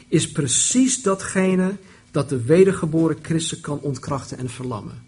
is 0.08 0.32
precies 0.32 1.02
datgene 1.02 1.78
dat 2.12 2.30
de 2.30 2.42
wedergeboren 2.42 3.18
christen 3.22 3.62
kan 3.62 3.80
ontkrachten 3.80 4.38
en 4.38 4.50
verlammen. 4.50 5.04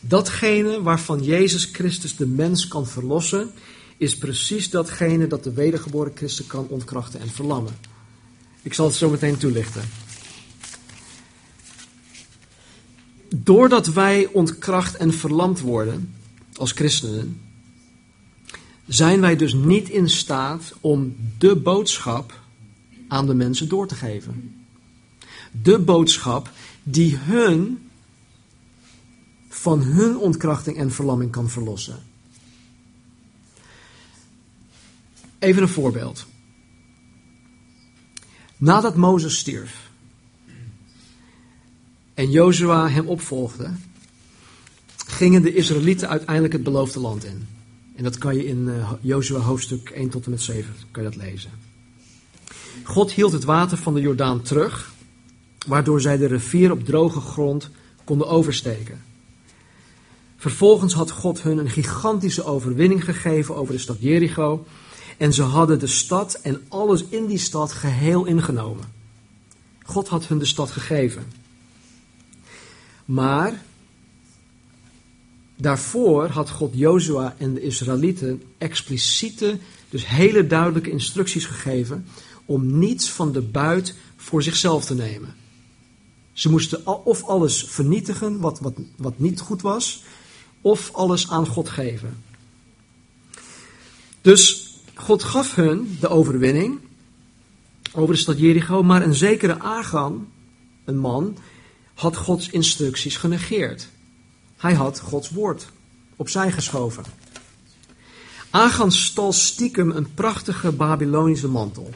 Datgene 0.00 0.82
waarvan 0.82 1.22
Jezus 1.22 1.64
Christus 1.64 2.16
de 2.16 2.26
mens 2.26 2.68
kan 2.68 2.86
verlossen, 2.86 3.52
is 3.96 4.16
precies 4.16 4.70
datgene 4.70 5.26
dat 5.26 5.44
de 5.44 5.52
wedergeboren 5.52 6.12
christen 6.14 6.46
kan 6.46 6.66
ontkrachten 6.68 7.20
en 7.20 7.28
verlammen. 7.28 7.76
Ik 8.62 8.74
zal 8.74 8.86
het 8.86 8.94
zo 8.94 9.10
meteen 9.10 9.36
toelichten. 9.36 9.82
Doordat 13.28 13.86
wij 13.86 14.26
ontkracht 14.32 14.96
en 14.96 15.12
verlamd 15.12 15.60
worden 15.60 16.14
als 16.54 16.72
christenen, 16.72 17.40
zijn 18.86 19.20
wij 19.20 19.36
dus 19.36 19.54
niet 19.54 19.88
in 19.88 20.10
staat 20.10 20.74
om 20.80 21.16
de 21.38 21.56
boodschap 21.56 22.40
aan 23.08 23.26
de 23.26 23.34
mensen 23.34 23.68
door 23.68 23.86
te 23.86 23.94
geven. 23.94 24.64
De 25.62 25.78
boodschap 25.78 26.50
die 26.82 27.16
hun 27.16 27.88
van 29.48 29.82
hun 29.82 30.18
ontkrachting 30.18 30.76
en 30.76 30.92
verlamming 30.92 31.30
kan 31.30 31.50
verlossen. 31.50 32.02
Even 35.38 35.62
een 35.62 35.68
voorbeeld. 35.68 36.26
Nadat 38.56 38.96
Mozes 38.96 39.38
stierf 39.38 39.90
en 42.14 42.30
Jozua 42.30 42.88
hem 42.88 43.06
opvolgde, 43.06 43.70
gingen 45.06 45.42
de 45.42 45.54
Israëlieten 45.54 46.08
uiteindelijk 46.08 46.52
het 46.52 46.62
beloofde 46.62 47.00
land 47.00 47.24
in. 47.24 47.46
En 47.94 48.04
dat 48.04 48.18
kan 48.18 48.36
je 48.36 48.46
in 48.46 48.66
uh, 48.66 48.92
Jozua 49.00 49.38
hoofdstuk 49.38 49.90
1 49.90 50.08
tot 50.08 50.24
en 50.24 50.30
met 50.30 50.42
7 50.42 50.74
kan 50.90 51.02
je 51.02 51.08
dat 51.08 51.18
lezen. 51.18 51.50
God 52.82 53.12
hield 53.12 53.32
het 53.32 53.44
water 53.44 53.78
van 53.78 53.94
de 53.94 54.00
Jordaan 54.00 54.42
terug, 54.42 54.92
waardoor 55.66 56.00
zij 56.00 56.16
de 56.16 56.26
rivier 56.26 56.70
op 56.70 56.84
droge 56.84 57.20
grond 57.20 57.70
konden 58.04 58.28
oversteken. 58.28 59.02
Vervolgens 60.36 60.94
had 60.94 61.10
God 61.10 61.42
hun 61.42 61.58
een 61.58 61.70
gigantische 61.70 62.44
overwinning 62.44 63.04
gegeven 63.04 63.56
over 63.56 63.74
de 63.74 63.80
stad 63.80 63.96
Jericho. 64.00 64.66
En 65.16 65.32
ze 65.32 65.42
hadden 65.42 65.78
de 65.78 65.86
stad 65.86 66.34
en 66.42 66.64
alles 66.68 67.04
in 67.08 67.26
die 67.26 67.38
stad 67.38 67.72
geheel 67.72 68.24
ingenomen. 68.24 68.84
God 69.82 70.08
had 70.08 70.26
hun 70.26 70.38
de 70.38 70.44
stad 70.44 70.70
gegeven. 70.70 71.32
Maar 73.04 73.62
daarvoor 75.56 76.28
had 76.28 76.50
God 76.50 76.70
Jozua 76.74 77.34
en 77.38 77.54
de 77.54 77.60
Israëlieten 77.60 78.42
expliciete, 78.58 79.58
dus 79.88 80.06
hele 80.06 80.46
duidelijke 80.46 80.90
instructies 80.90 81.44
gegeven 81.44 82.06
om 82.44 82.78
niets 82.78 83.10
van 83.10 83.32
de 83.32 83.40
buit 83.40 83.94
voor 84.16 84.42
zichzelf 84.42 84.84
te 84.84 84.94
nemen. 84.94 85.34
Ze 86.32 86.50
moesten 86.50 87.04
of 87.06 87.24
alles 87.24 87.64
vernietigen 87.64 88.40
wat, 88.40 88.60
wat, 88.60 88.74
wat 88.96 89.18
niet 89.18 89.40
goed 89.40 89.62
was, 89.62 90.02
of 90.60 90.90
alles 90.92 91.30
aan 91.30 91.46
God 91.46 91.68
geven. 91.68 92.22
Dus 94.20 94.65
God 94.98 95.22
gaf 95.22 95.54
hun 95.54 95.96
de 96.00 96.08
overwinning 96.08 96.78
over 97.92 98.14
de 98.14 98.20
stad 98.20 98.38
Jericho, 98.38 98.82
maar 98.82 99.02
een 99.02 99.14
zekere 99.14 99.60
Agan, 99.60 100.28
een 100.84 100.98
man, 100.98 101.36
had 101.94 102.16
Gods 102.16 102.48
instructies 102.48 103.16
genegeerd. 103.16 103.88
Hij 104.56 104.74
had 104.74 105.00
Gods 105.00 105.30
woord 105.30 105.66
opzij 106.16 106.52
geschoven. 106.52 107.04
Agan 108.50 108.92
stal 108.92 109.32
stiekem 109.32 109.90
een 109.90 110.14
prachtige 110.14 110.72
Babylonische 110.72 111.48
mantel. 111.48 111.90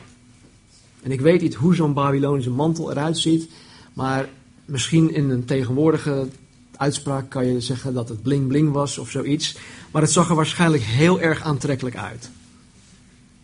En 1.02 1.10
ik 1.10 1.20
weet 1.20 1.40
niet 1.40 1.54
hoe 1.54 1.74
zo'n 1.74 1.92
Babylonische 1.92 2.50
mantel 2.50 2.90
eruit 2.90 3.18
ziet, 3.18 3.50
maar 3.92 4.28
misschien 4.64 5.14
in 5.14 5.30
een 5.30 5.44
tegenwoordige 5.44 6.28
uitspraak 6.76 7.30
kan 7.30 7.46
je 7.46 7.60
zeggen 7.60 7.94
dat 7.94 8.08
het 8.08 8.22
bling 8.22 8.48
bling 8.48 8.72
was 8.72 8.98
of 8.98 9.10
zoiets. 9.10 9.56
Maar 9.90 10.02
het 10.02 10.10
zag 10.10 10.28
er 10.28 10.34
waarschijnlijk 10.34 10.82
heel 10.82 11.20
erg 11.20 11.42
aantrekkelijk 11.42 11.96
uit. 11.96 12.30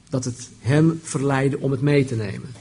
Dat 0.09 0.25
het 0.25 0.51
hem 0.61 1.01
verleidde 1.03 1.59
om 1.59 1.71
het 1.71 1.81
mee 1.81 2.05
te 2.05 2.15
nemen. 2.15 2.55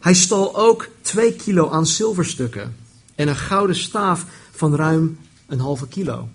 Hij 0.00 0.14
stal 0.14 0.56
ook 0.56 0.88
twee 1.00 1.34
kilo 1.34 1.70
aan 1.70 1.86
zilverstukken 1.86 2.76
en 3.14 3.28
een 3.28 3.36
gouden 3.36 3.76
staaf 3.76 4.24
van 4.50 4.74
ruim 4.74 5.18
een 5.46 5.60
halve 5.60 5.88
kilo. 5.88 6.28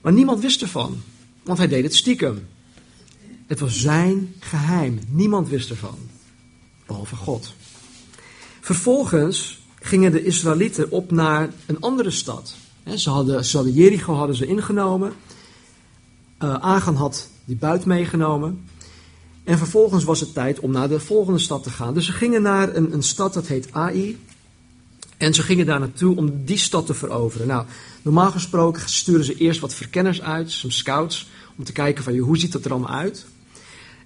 Maar 0.00 0.12
niemand 0.12 0.40
wist 0.40 0.62
ervan, 0.62 1.02
want 1.42 1.58
hij 1.58 1.68
deed 1.68 1.82
het 1.82 1.94
stiekem. 1.94 2.48
Het 3.46 3.60
was 3.60 3.80
zijn 3.80 4.34
geheim. 4.38 5.00
Niemand 5.08 5.48
wist 5.48 5.70
ervan, 5.70 5.98
behalve 6.86 7.16
God. 7.16 7.54
Vervolgens 8.60 9.60
gingen 9.80 10.12
de 10.12 10.24
Israëlieten 10.24 10.90
op 10.90 11.10
naar 11.10 11.50
een 11.66 11.80
andere 11.80 12.10
stad. 12.10 12.54
Ze 12.96 13.10
hadden, 13.10 13.44
ze 13.44 13.56
hadden 13.56 13.74
Jericho 13.74 14.14
hadden 14.14 14.36
ze 14.36 14.46
ingenomen. 14.46 15.12
Uh, 16.42 16.54
Agan 16.54 16.94
had 16.94 17.28
die 17.44 17.56
buit 17.56 17.84
meegenomen. 17.84 18.60
En 19.44 19.58
vervolgens 19.58 20.04
was 20.04 20.20
het 20.20 20.34
tijd 20.34 20.60
om 20.60 20.70
naar 20.70 20.88
de 20.88 21.00
volgende 21.00 21.38
stad 21.38 21.62
te 21.62 21.70
gaan. 21.70 21.94
Dus 21.94 22.06
ze 22.06 22.12
gingen 22.12 22.42
naar 22.42 22.76
een, 22.76 22.92
een 22.92 23.02
stad 23.02 23.34
dat 23.34 23.46
heet 23.46 23.72
Ai. 23.72 24.18
En 25.16 25.34
ze 25.34 25.42
gingen 25.42 25.66
daar 25.66 25.80
naartoe 25.80 26.16
om 26.16 26.44
die 26.44 26.58
stad 26.58 26.86
te 26.86 26.94
veroveren. 26.94 27.46
Nou, 27.46 27.66
normaal 28.02 28.30
gesproken 28.30 28.88
sturen 28.88 29.24
ze 29.24 29.36
eerst 29.36 29.60
wat 29.60 29.74
verkenners 29.74 30.22
uit, 30.22 30.50
some 30.50 30.72
scouts, 30.72 31.28
om 31.56 31.64
te 31.64 31.72
kijken 31.72 32.04
van 32.04 32.16
hoe 32.16 32.38
ziet 32.38 32.52
dat 32.52 32.64
er 32.64 32.70
allemaal 32.70 32.90
uit. 32.90 33.26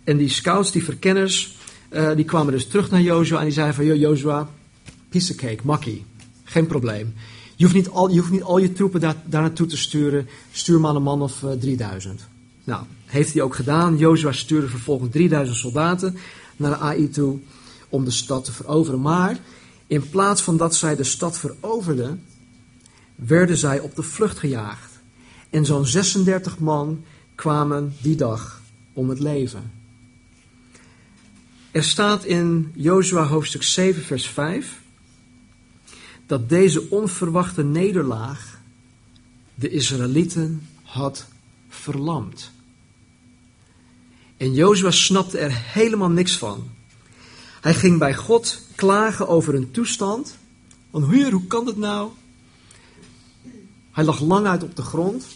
En 0.04 0.16
die 0.16 0.28
scouts, 0.28 0.72
die 0.72 0.84
verkenners, 0.84 1.56
uh, 1.90 2.14
die 2.14 2.24
kwamen 2.24 2.52
dus 2.52 2.66
terug 2.66 2.90
naar 2.90 3.00
Jozua 3.00 3.38
en 3.38 3.44
die 3.44 3.52
zeiden 3.52 3.74
van, 3.74 3.98
Jozua, 3.98 4.48
piece 5.08 5.32
of 5.32 5.38
cake, 5.38 5.60
makkie, 5.62 6.04
geen 6.44 6.66
probleem. 6.66 7.14
Je 7.56 7.64
hoeft 7.64 7.76
niet 7.76 7.88
al 7.88 8.10
je, 8.10 8.18
hoeft 8.18 8.30
niet 8.30 8.42
al 8.42 8.58
je 8.58 8.72
troepen 8.72 9.00
daar, 9.00 9.16
daar 9.24 9.42
naartoe 9.42 9.66
te 9.66 9.76
sturen, 9.76 10.28
stuur 10.52 10.80
maar 10.80 10.94
een 10.94 11.02
man 11.02 11.22
of 11.22 11.42
uh, 11.42 11.52
eh, 11.52 11.58
3000. 11.58 12.28
Nou, 12.66 12.84
heeft 13.04 13.32
hij 13.32 13.42
ook 13.42 13.54
gedaan. 13.54 13.96
Jozua 13.96 14.32
stuurde 14.32 14.68
vervolgens 14.68 15.12
3000 15.12 15.56
soldaten 15.56 16.16
naar 16.56 16.74
AI 16.74 17.08
toe 17.10 17.38
om 17.88 18.04
de 18.04 18.10
stad 18.10 18.44
te 18.44 18.52
veroveren. 18.52 19.00
Maar 19.00 19.38
in 19.86 20.08
plaats 20.08 20.42
van 20.42 20.56
dat 20.56 20.74
zij 20.74 20.96
de 20.96 21.04
stad 21.04 21.38
veroverden, 21.38 22.22
werden 23.14 23.56
zij 23.56 23.80
op 23.80 23.96
de 23.96 24.02
vlucht 24.02 24.38
gejaagd. 24.38 24.92
En 25.50 25.64
zo'n 25.64 25.86
36 25.86 26.58
man 26.58 27.04
kwamen 27.34 27.94
die 28.02 28.16
dag 28.16 28.62
om 28.92 29.08
het 29.08 29.20
leven. 29.20 29.70
Er 31.70 31.84
staat 31.84 32.24
in 32.24 32.72
Jozua 32.74 33.26
hoofdstuk 33.26 33.62
7, 33.62 34.02
vers 34.02 34.28
5 34.28 34.80
dat 36.26 36.48
deze 36.48 36.90
onverwachte 36.90 37.64
nederlaag 37.64 38.60
de 39.54 39.70
Israëlieten 39.70 40.68
had 40.82 41.26
verlamd. 41.68 42.54
En 44.36 44.54
Jozua 44.54 44.90
snapte 44.90 45.38
er 45.38 45.52
helemaal 45.54 46.10
niks 46.10 46.36
van. 46.36 46.70
Hij 47.60 47.74
ging 47.74 47.98
bij 47.98 48.14
God 48.14 48.60
klagen 48.74 49.28
over 49.28 49.54
een 49.54 49.70
toestand. 49.70 50.36
Want 50.90 51.06
heer, 51.06 51.32
hoe 51.32 51.46
kan 51.46 51.66
het 51.66 51.76
nou? 51.76 52.10
Hij 53.90 54.04
lag 54.04 54.20
lang 54.20 54.46
uit 54.46 54.62
op 54.62 54.76
de 54.76 54.82
grond 54.82 55.26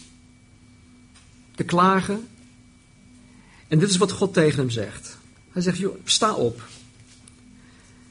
te 1.55 1.63
klagen. 1.63 2.27
En 3.67 3.79
dit 3.79 3.89
is 3.89 3.97
wat 3.97 4.11
God 4.11 4.33
tegen 4.33 4.59
hem 4.59 4.69
zegt. 4.69 5.17
Hij 5.51 5.61
zegt, 5.61 5.83
sta 6.03 6.33
op. 6.33 6.61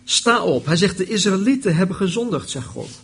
Sta 0.04 0.42
op. 0.42 0.66
Hij 0.66 0.76
zegt, 0.76 0.96
de 0.96 1.06
Israëlieten 1.06 1.76
hebben 1.76 1.96
gezondigd, 1.96 2.50
zegt 2.50 2.66
God. 2.66 3.00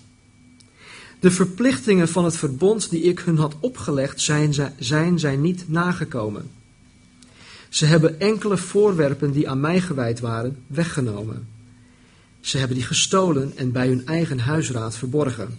De 1.21 1.31
verplichtingen 1.31 2.09
van 2.09 2.25
het 2.25 2.37
verbond 2.37 2.91
die 2.91 3.03
ik 3.03 3.19
hun 3.19 3.39
had 3.39 3.55
opgelegd, 3.61 4.21
zijn, 4.21 4.55
zijn 4.79 5.19
zij 5.19 5.37
niet 5.37 5.69
nagekomen. 5.69 6.51
Ze 7.69 7.87
hebben 7.87 8.21
enkele 8.21 8.57
voorwerpen 8.57 9.33
die 9.33 9.49
aan 9.49 9.61
mij 9.61 9.81
gewijd 9.81 10.21
waren, 10.21 10.57
weggenomen. 10.67 11.49
Ze 12.41 12.59
hebben 12.59 12.77
die 12.77 12.87
gestolen 12.87 13.53
en 13.57 13.73
bij 13.73 13.89
hun 13.89 14.07
eigen 14.07 14.39
huisraad 14.39 14.97
verborgen. 14.97 15.59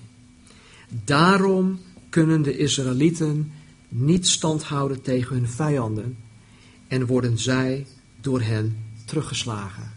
Daarom 1.03 1.79
kunnen 2.09 2.41
de 2.41 2.57
Israëlieten 2.57 3.51
niet 3.89 4.27
stand 4.27 4.63
houden 4.63 5.01
tegen 5.01 5.35
hun 5.35 5.49
vijanden 5.49 6.17
en 6.87 7.05
worden 7.05 7.37
zij 7.37 7.85
door 8.21 8.41
hen 8.41 8.77
teruggeslagen. 9.05 9.91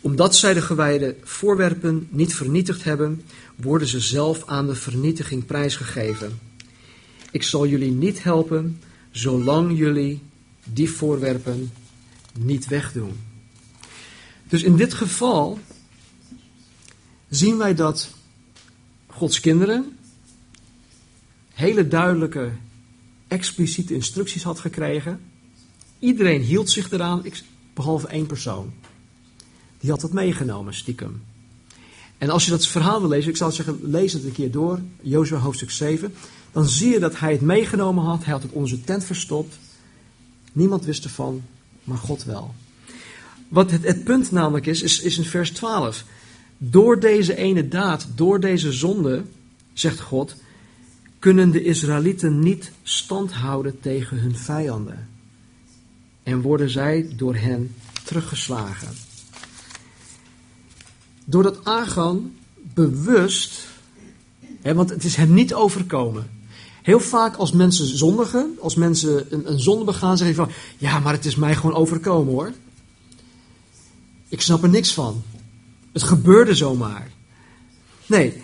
Omdat 0.00 0.36
zij 0.36 0.54
de 0.54 0.62
gewijde 0.62 1.16
voorwerpen 1.22 2.08
niet 2.10 2.34
vernietigd 2.34 2.84
hebben, 2.84 3.22
worden 3.56 3.88
ze 3.88 4.00
zelf 4.00 4.46
aan 4.46 4.66
de 4.66 4.74
vernietiging 4.74 5.46
prijsgegeven. 5.46 6.38
Ik 7.30 7.42
zal 7.42 7.66
jullie 7.66 7.90
niet 7.90 8.22
helpen 8.22 8.80
zolang 9.10 9.78
jullie 9.78 10.22
die 10.64 10.90
voorwerpen 10.90 11.72
niet 12.38 12.66
wegdoen. 12.66 13.20
Dus 14.48 14.62
in 14.62 14.76
dit 14.76 14.94
geval 14.94 15.58
zien 17.28 17.56
wij 17.56 17.74
dat 17.74 18.10
Gods 19.06 19.40
kinderen 19.40 19.96
hele 21.54 21.88
duidelijke, 21.88 22.50
expliciete 23.28 23.94
instructies 23.94 24.42
had 24.42 24.58
gekregen. 24.58 25.20
Iedereen 25.98 26.42
hield 26.42 26.70
zich 26.70 26.90
eraan, 26.90 27.22
behalve 27.74 28.06
één 28.06 28.26
persoon. 28.26 28.72
Die 29.80 29.90
had 29.90 30.00
dat 30.00 30.12
meegenomen, 30.12 30.74
stiekem. 30.74 31.22
En 32.18 32.30
als 32.30 32.44
je 32.44 32.50
dat 32.50 32.66
verhaal 32.66 33.00
wil 33.00 33.08
lezen, 33.08 33.30
ik 33.30 33.36
zou 33.36 33.52
zeggen, 33.52 33.78
lees 33.82 34.12
het 34.12 34.24
een 34.24 34.32
keer 34.32 34.50
door, 34.50 34.80
Jozua 35.00 35.38
hoofdstuk 35.38 35.70
7. 35.70 36.14
Dan 36.52 36.66
zie 36.66 36.90
je 36.90 36.98
dat 36.98 37.18
hij 37.18 37.32
het 37.32 37.40
meegenomen 37.40 38.04
had, 38.04 38.24
hij 38.24 38.32
had 38.32 38.42
het 38.42 38.52
onder 38.52 38.68
zijn 38.68 38.84
tent 38.84 39.04
verstopt. 39.04 39.58
Niemand 40.54 40.84
wist 40.84 41.04
ervan, 41.04 41.42
maar 41.84 41.98
God 41.98 42.24
wel. 42.24 42.54
Wat 43.48 43.70
het, 43.70 43.84
het 43.84 44.04
punt 44.04 44.30
namelijk 44.30 44.66
is, 44.66 44.82
is, 44.82 45.00
is 45.00 45.18
in 45.18 45.24
vers 45.24 45.50
12. 45.50 46.04
Door 46.58 47.00
deze 47.00 47.36
ene 47.36 47.68
daad, 47.68 48.06
door 48.14 48.40
deze 48.40 48.72
zonde, 48.72 49.22
zegt 49.72 50.00
God, 50.00 50.36
kunnen 51.18 51.50
de 51.50 51.62
Israëlieten 51.62 52.38
niet 52.38 52.72
stand 52.82 53.32
houden 53.32 53.80
tegen 53.80 54.18
hun 54.18 54.36
vijanden. 54.36 55.08
En 56.22 56.40
worden 56.40 56.70
zij 56.70 57.08
door 57.16 57.34
hen 57.34 57.74
teruggeslagen. 58.04 58.88
Doordat 61.24 61.64
Agan 61.64 62.34
bewust, 62.74 63.66
hè, 64.60 64.74
want 64.74 64.90
het 64.90 65.04
is 65.04 65.16
hem 65.16 65.34
niet 65.34 65.54
overkomen. 65.54 66.33
Heel 66.84 67.00
vaak 67.00 67.36
als 67.36 67.52
mensen 67.52 67.96
zondigen, 67.96 68.56
als 68.60 68.74
mensen 68.74 69.26
een, 69.30 69.50
een 69.52 69.60
zonde 69.60 69.84
begaan, 69.84 70.16
zeggen 70.16 70.36
van, 70.36 70.50
ja, 70.78 70.98
maar 70.98 71.12
het 71.12 71.24
is 71.24 71.36
mij 71.36 71.54
gewoon 71.54 71.74
overkomen 71.74 72.32
hoor. 72.32 72.52
Ik 74.28 74.40
snap 74.40 74.62
er 74.62 74.68
niks 74.68 74.92
van. 74.92 75.22
Het 75.92 76.02
gebeurde 76.02 76.54
zomaar. 76.54 77.10
Nee, 78.06 78.42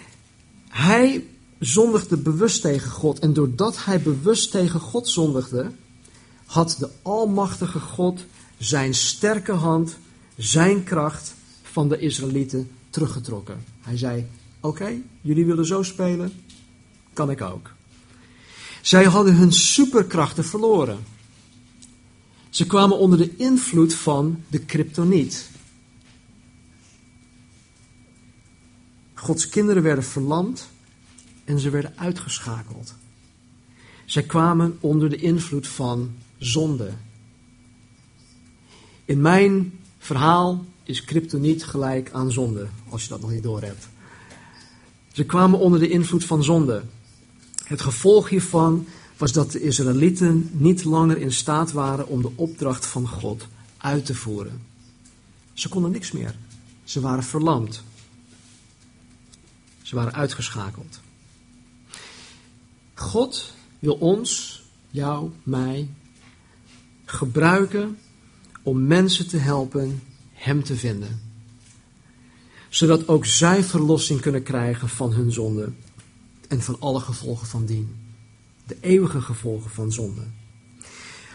hij 0.68 1.26
zondigde 1.58 2.16
bewust 2.16 2.60
tegen 2.60 2.90
God. 2.90 3.18
En 3.18 3.32
doordat 3.32 3.84
hij 3.84 4.02
bewust 4.02 4.50
tegen 4.50 4.80
God 4.80 5.08
zondigde, 5.08 5.70
had 6.46 6.76
de 6.78 6.88
Almachtige 7.02 7.80
God 7.80 8.24
zijn 8.58 8.94
sterke 8.94 9.52
hand, 9.52 9.96
zijn 10.36 10.84
kracht 10.84 11.34
van 11.62 11.88
de 11.88 11.98
Israëlieten 11.98 12.70
teruggetrokken. 12.90 13.64
Hij 13.80 13.96
zei: 13.96 14.26
Oké, 14.60 14.92
jullie 15.20 15.46
willen 15.46 15.66
zo 15.66 15.82
spelen, 15.82 16.32
kan 17.12 17.30
ik 17.30 17.40
ook. 17.40 17.78
Zij 18.82 19.04
hadden 19.04 19.34
hun 19.34 19.52
superkrachten 19.52 20.44
verloren. 20.44 20.98
Ze 22.50 22.66
kwamen 22.66 22.98
onder 22.98 23.18
de 23.18 23.36
invloed 23.36 23.94
van 23.94 24.42
de 24.48 24.58
kryptoniet. 24.58 25.50
Gods 29.14 29.48
kinderen 29.48 29.82
werden 29.82 30.04
verlamd 30.04 30.68
en 31.44 31.58
ze 31.58 31.70
werden 31.70 31.92
uitgeschakeld. 31.96 32.94
Zij 34.04 34.22
kwamen 34.22 34.76
onder 34.80 35.10
de 35.10 35.16
invloed 35.16 35.66
van 35.66 36.14
zonde. 36.38 36.92
In 39.04 39.20
mijn 39.20 39.78
verhaal 39.98 40.64
is 40.82 41.04
kryptoniet 41.04 41.64
gelijk 41.64 42.10
aan 42.12 42.32
zonde, 42.32 42.68
als 42.88 43.02
je 43.02 43.08
dat 43.08 43.20
nog 43.20 43.30
niet 43.30 43.42
door 43.42 43.62
hebt. 43.62 43.88
Ze 45.12 45.24
kwamen 45.24 45.58
onder 45.58 45.80
de 45.80 45.88
invloed 45.88 46.24
van 46.24 46.44
zonde. 46.44 46.82
Het 47.70 47.80
gevolg 47.80 48.28
hiervan 48.28 48.86
was 49.16 49.32
dat 49.32 49.52
de 49.52 49.60
Israëlieten 49.60 50.50
niet 50.52 50.84
langer 50.84 51.18
in 51.18 51.32
staat 51.32 51.72
waren 51.72 52.08
om 52.08 52.22
de 52.22 52.30
opdracht 52.34 52.86
van 52.86 53.08
God 53.08 53.46
uit 53.76 54.06
te 54.06 54.14
voeren. 54.14 54.62
Ze 55.52 55.68
konden 55.68 55.90
niks 55.90 56.12
meer. 56.12 56.34
Ze 56.84 57.00
waren 57.00 57.22
verlamd. 57.22 57.82
Ze 59.82 59.94
waren 59.94 60.14
uitgeschakeld. 60.14 61.00
God 62.94 63.54
wil 63.78 63.94
ons, 63.94 64.62
jou, 64.90 65.30
mij, 65.42 65.88
gebruiken 67.04 67.98
om 68.62 68.86
mensen 68.86 69.28
te 69.28 69.36
helpen 69.36 70.02
Hem 70.32 70.64
te 70.64 70.76
vinden. 70.76 71.20
zodat 72.68 73.08
ook 73.08 73.26
zij 73.26 73.64
verlossing 73.64 74.20
kunnen 74.20 74.42
krijgen 74.42 74.88
van 74.88 75.12
hun 75.12 75.32
zonde 75.32 75.72
en 76.50 76.62
van 76.62 76.76
alle 76.80 77.00
gevolgen 77.00 77.46
van 77.46 77.64
dien. 77.64 77.96
De 78.66 78.76
eeuwige 78.80 79.20
gevolgen 79.20 79.70
van 79.70 79.92
zonde. 79.92 80.22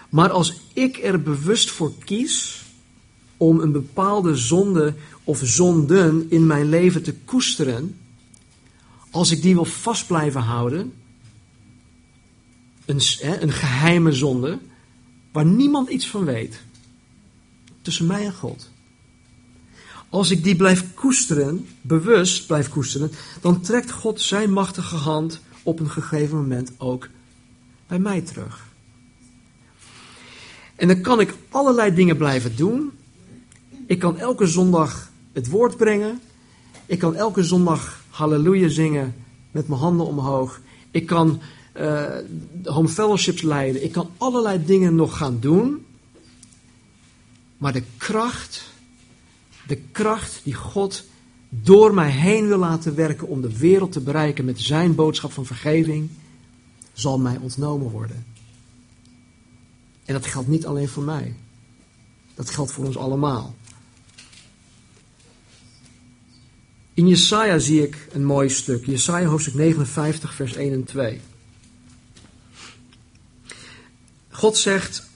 Maar 0.09 0.29
als 0.29 0.61
ik 0.73 0.97
er 0.97 1.21
bewust 1.21 1.71
voor 1.71 1.93
kies 2.05 2.63
om 3.37 3.59
een 3.59 3.71
bepaalde 3.71 4.35
zonde 4.35 4.93
of 5.23 5.39
zonden 5.43 6.29
in 6.29 6.47
mijn 6.47 6.69
leven 6.69 7.03
te 7.03 7.13
koesteren, 7.13 7.97
als 9.09 9.31
ik 9.31 9.41
die 9.41 9.53
wil 9.53 9.65
vast 9.65 10.07
blijven 10.07 10.41
houden, 10.41 10.93
een, 12.85 13.01
een 13.41 13.51
geheime 13.51 14.11
zonde, 14.11 14.59
waar 15.31 15.45
niemand 15.45 15.89
iets 15.89 16.07
van 16.07 16.25
weet, 16.25 16.61
tussen 17.81 18.05
mij 18.05 18.25
en 18.25 18.33
God. 18.33 18.69
Als 20.15 20.31
ik 20.31 20.43
die 20.43 20.55
blijf 20.55 20.93
koesteren, 20.93 21.67
bewust 21.81 22.47
blijf 22.47 22.69
koesteren, 22.69 23.11
dan 23.41 23.61
trekt 23.61 23.91
God 23.91 24.21
zijn 24.21 24.51
machtige 24.51 24.95
hand 24.95 25.39
op 25.63 25.79
een 25.79 25.89
gegeven 25.89 26.37
moment 26.37 26.71
ook 26.77 27.07
bij 27.87 27.99
mij 27.99 28.21
terug. 28.21 28.65
En 30.75 30.87
dan 30.87 31.01
kan 31.01 31.19
ik 31.19 31.33
allerlei 31.49 31.93
dingen 31.95 32.17
blijven 32.17 32.55
doen. 32.55 32.91
Ik 33.87 33.99
kan 33.99 34.17
elke 34.17 34.47
zondag 34.47 35.11
het 35.33 35.49
woord 35.49 35.77
brengen. 35.77 36.19
Ik 36.85 36.99
kan 36.99 37.15
elke 37.15 37.43
zondag 37.43 38.01
halleluja 38.09 38.67
zingen 38.67 39.15
met 39.51 39.67
mijn 39.67 39.79
handen 39.79 40.05
omhoog. 40.05 40.59
Ik 40.91 41.05
kan 41.05 41.41
uh, 41.77 42.05
home 42.63 42.87
fellowships 42.87 43.41
leiden. 43.41 43.83
Ik 43.83 43.91
kan 43.91 44.09
allerlei 44.17 44.65
dingen 44.65 44.95
nog 44.95 45.17
gaan 45.17 45.37
doen. 45.39 45.85
Maar 47.57 47.73
de 47.73 47.83
kracht, 47.97 48.73
de 49.67 49.75
kracht 49.91 50.41
die 50.43 50.53
God 50.53 51.05
door 51.49 51.93
mij 51.93 52.11
heen 52.11 52.47
wil 52.47 52.57
laten 52.57 52.95
werken 52.95 53.27
om 53.27 53.41
de 53.41 53.57
wereld 53.57 53.91
te 53.91 54.01
bereiken 54.01 54.45
met 54.45 54.61
zijn 54.61 54.95
boodschap 54.95 55.31
van 55.31 55.45
vergeving, 55.45 56.09
zal 56.93 57.19
mij 57.19 57.37
ontnomen 57.37 57.89
worden. 57.89 58.25
En 60.05 60.13
dat 60.13 60.25
geldt 60.25 60.47
niet 60.47 60.65
alleen 60.65 60.87
voor 60.87 61.03
mij. 61.03 61.35
Dat 62.35 62.49
geldt 62.49 62.71
voor 62.71 62.85
ons 62.85 62.97
allemaal. 62.97 63.55
In 66.93 67.07
Jesaja 67.07 67.59
zie 67.59 67.83
ik 67.83 68.07
een 68.11 68.25
mooi 68.25 68.49
stuk. 68.49 68.85
Jesaja 68.85 69.27
hoofdstuk 69.27 69.53
59, 69.53 70.33
vers 70.33 70.55
1 70.55 70.73
en 70.73 70.83
2. 70.83 71.21
God 74.29 74.57
zegt, 74.57 75.09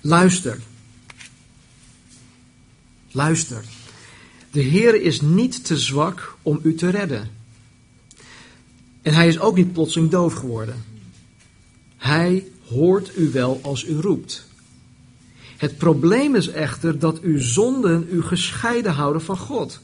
luister. 0.00 0.58
Luister. 3.16 3.64
De 4.50 4.60
Heer 4.60 5.02
is 5.02 5.20
niet 5.20 5.64
te 5.64 5.78
zwak 5.78 6.36
om 6.42 6.60
u 6.62 6.74
te 6.74 6.88
redden. 6.88 7.30
En 9.02 9.14
hij 9.14 9.28
is 9.28 9.38
ook 9.38 9.56
niet 9.56 9.72
plotseling 9.72 10.10
doof 10.10 10.34
geworden. 10.34 10.84
Hij 11.96 12.46
hoort 12.68 13.16
u 13.16 13.30
wel 13.30 13.60
als 13.62 13.84
u 13.84 14.00
roept. 14.00 14.46
Het 15.56 15.76
probleem 15.76 16.34
is 16.34 16.48
echter 16.48 16.98
dat 16.98 17.20
uw 17.20 17.40
zonden 17.40 18.08
u 18.10 18.22
gescheiden 18.22 18.92
houden 18.92 19.22
van 19.22 19.36
God. 19.36 19.80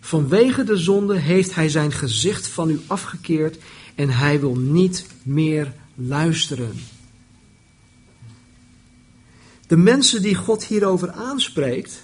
Vanwege 0.00 0.64
de 0.64 0.76
zonde 0.76 1.18
heeft 1.18 1.54
hij 1.54 1.68
zijn 1.68 1.92
gezicht 1.92 2.46
van 2.46 2.70
u 2.70 2.80
afgekeerd 2.86 3.58
en 3.94 4.08
hij 4.08 4.40
wil 4.40 4.56
niet 4.56 5.06
meer 5.22 5.72
luisteren. 5.94 6.74
De 9.66 9.76
mensen 9.76 10.22
die 10.22 10.34
God 10.34 10.64
hierover 10.64 11.12
aanspreekt, 11.12 12.00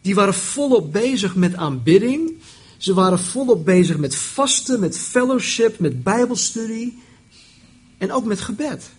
die 0.00 0.14
waren 0.14 0.34
volop 0.34 0.92
bezig 0.92 1.34
met 1.34 1.54
aanbidding. 1.54 2.32
Ze 2.76 2.94
waren 2.94 3.18
volop 3.18 3.64
bezig 3.64 3.96
met 3.96 4.16
vasten, 4.16 4.80
met 4.80 4.98
fellowship, 4.98 5.78
met 5.78 6.02
bijbelstudie 6.02 6.98
en 7.98 8.12
ook 8.12 8.24
met 8.24 8.40
gebed. 8.40 8.90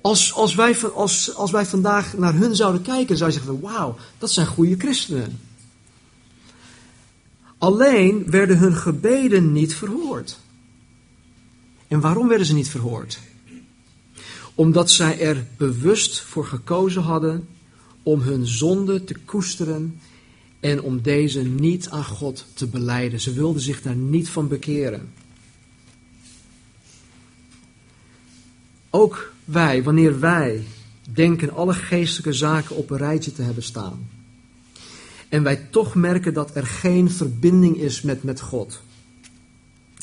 Als, 0.00 0.32
als, 0.32 0.54
wij, 0.54 0.76
als, 0.94 1.34
als 1.34 1.50
wij 1.50 1.66
vandaag 1.66 2.16
naar 2.16 2.34
hun 2.34 2.56
zouden 2.56 2.82
kijken, 2.82 3.16
zouden 3.16 3.40
we 3.40 3.44
zeggen: 3.44 3.64
Wauw, 3.64 3.96
dat 4.18 4.30
zijn 4.30 4.46
goede 4.46 4.76
christenen. 4.78 5.40
Alleen 7.58 8.30
werden 8.30 8.58
hun 8.58 8.74
gebeden 8.74 9.52
niet 9.52 9.74
verhoord. 9.74 10.38
En 11.88 12.00
waarom 12.00 12.28
werden 12.28 12.46
ze 12.46 12.54
niet 12.54 12.68
verhoord? 12.68 13.18
Omdat 14.56 14.90
zij 14.90 15.20
er 15.20 15.46
bewust 15.56 16.20
voor 16.20 16.46
gekozen 16.46 17.02
hadden 17.02 17.48
om 18.02 18.20
hun 18.20 18.46
zonde 18.46 19.04
te 19.04 19.14
koesteren 19.24 20.00
en 20.60 20.82
om 20.82 21.02
deze 21.02 21.42
niet 21.42 21.88
aan 21.88 22.04
God 22.04 22.46
te 22.54 22.66
beleiden. 22.66 23.20
Ze 23.20 23.32
wilden 23.32 23.62
zich 23.62 23.82
daar 23.82 23.96
niet 23.96 24.28
van 24.28 24.48
bekeren. 24.48 25.12
Ook 28.90 29.32
wij, 29.44 29.82
wanneer 29.82 30.20
wij 30.20 30.64
denken 31.12 31.54
alle 31.54 31.74
geestelijke 31.74 32.32
zaken 32.32 32.76
op 32.76 32.90
een 32.90 32.96
rijtje 32.96 33.32
te 33.32 33.42
hebben 33.42 33.62
staan, 33.62 34.08
en 35.28 35.42
wij 35.42 35.56
toch 35.56 35.94
merken 35.94 36.34
dat 36.34 36.56
er 36.56 36.66
geen 36.66 37.10
verbinding 37.10 37.76
is 37.76 38.02
met, 38.02 38.22
met 38.22 38.40
God, 38.40 38.82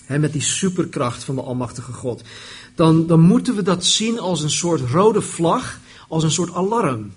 hè, 0.06 0.20
met 0.20 0.32
die 0.32 0.42
superkracht 0.42 1.24
van 1.24 1.36
de 1.36 1.42
Almachtige 1.42 1.94
God, 1.94 2.24
dan, 2.76 3.08
dan 3.08 3.20
moeten 3.20 3.56
we 3.56 3.62
dat 3.62 3.86
zien 3.86 4.20
als 4.20 4.44
een 4.44 4.52
soort 4.52 4.82
rode 4.82 5.22
vlag, 5.22 5.80
als 6.08 6.24
een 6.24 6.32
soort 6.32 6.54
alarm. 6.54 7.12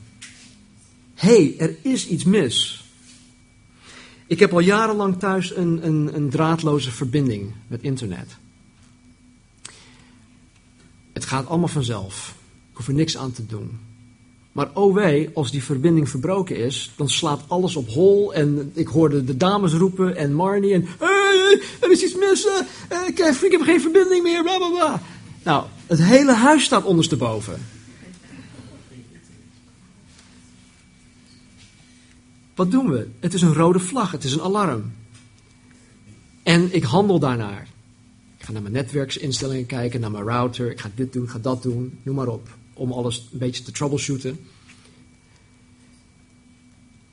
Hé, 1.14 1.29
hey, 1.29 1.55
er 1.59 1.77
is 1.83 2.09
iets 2.09 2.25
mis. 2.25 2.85
Ik 4.27 4.38
heb 4.38 4.53
al 4.53 4.61
jarenlang 4.61 5.18
thuis 5.18 5.57
een, 5.57 5.87
een, 5.87 6.11
een 6.14 6.31
draadloze 6.31 6.90
verbinding 6.90 7.53
met 7.66 7.83
internet. 7.83 8.37
Het 11.12 11.25
gaat 11.25 11.46
allemaal 11.46 11.68
vanzelf. 11.68 12.35
Ik 12.70 12.77
hoef 12.77 12.88
er 12.88 12.94
niks 12.94 13.16
aan 13.16 13.33
te 13.33 13.46
doen. 13.46 13.79
Maar 14.53 14.70
oh 14.72 14.94
wee, 14.94 15.31
als 15.35 15.51
die 15.51 15.62
verbinding 15.62 16.09
verbroken 16.09 16.57
is, 16.57 16.92
dan 16.96 17.09
slaat 17.09 17.44
alles 17.46 17.77
op 17.77 17.88
hol. 17.88 18.35
En 18.35 18.70
ik 18.75 18.87
hoorde 18.87 19.25
de 19.25 19.37
dames 19.37 19.72
roepen 19.72 20.16
en 20.16 20.35
Marnie 20.35 20.75
en... 20.75 20.87
er 21.80 21.90
is 21.90 22.02
iets 22.02 22.14
mis, 22.14 22.46
uh, 22.46 23.09
ik, 23.09 23.18
ik 23.42 23.52
heb 23.52 23.62
geen 23.62 23.80
verbinding 23.80 24.22
meer, 24.22 24.42
bla 24.42 24.56
bla 24.56 24.68
bla. 24.68 25.02
Nou, 25.42 25.66
het 25.87 26.02
hele 26.02 26.32
huis 26.32 26.64
staat 26.64 26.85
ondersteboven. 26.85 27.66
Wat 32.54 32.70
doen 32.70 32.90
we? 32.90 33.09
Het 33.20 33.35
is 33.35 33.42
een 33.42 33.54
rode 33.54 33.78
vlag, 33.78 34.11
het 34.11 34.24
is 34.24 34.32
een 34.32 34.40
alarm. 34.40 34.92
En 36.42 36.74
ik 36.74 36.82
handel 36.82 37.18
daarnaar. 37.18 37.68
Ik 38.38 38.44
ga 38.44 38.52
naar 38.52 38.62
mijn 38.62 38.74
netwerksinstellingen 38.74 39.66
kijken, 39.66 40.00
naar 40.00 40.11
mijn 40.11 40.24
router. 40.24 40.70
Ik 40.70 40.80
ga 40.80 40.90
dit 40.94 41.12
doen, 41.12 41.28
ga 41.28 41.38
dat 41.38 41.62
doen, 41.62 41.98
noem 42.02 42.14
maar 42.14 42.28
op. 42.28 42.48
Om 42.74 42.92
alles 42.92 43.28
een 43.32 43.38
beetje 43.38 43.62
te 43.62 43.72
troubleshooten. 43.72 44.40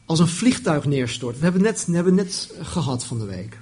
Als 0.05 0.19
een 0.19 0.27
vliegtuig 0.27 0.85
neerstort. 0.85 1.37
We 1.37 1.43
hebben 1.43 1.61
net, 1.61 1.85
we 1.85 1.95
hebben 1.95 2.15
net 2.15 2.53
gehad 2.61 3.05
van 3.05 3.19
de 3.19 3.25
week. 3.25 3.57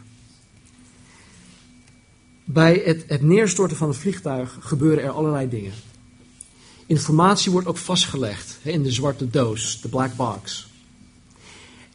Bij 2.45 2.81
het, 2.85 3.03
het 3.07 3.21
neerstorten 3.21 3.77
van 3.77 3.87
een 3.87 3.93
vliegtuig 3.93 4.57
gebeuren 4.59 5.03
er 5.03 5.09
allerlei 5.09 5.49
dingen. 5.49 5.73
Informatie 6.85 7.51
wordt 7.51 7.67
ook 7.67 7.77
vastgelegd 7.77 8.59
in 8.63 8.83
de 8.83 8.91
zwarte 8.91 9.29
doos, 9.29 9.81
de 9.81 9.89
black 9.89 10.15
box. 10.15 10.69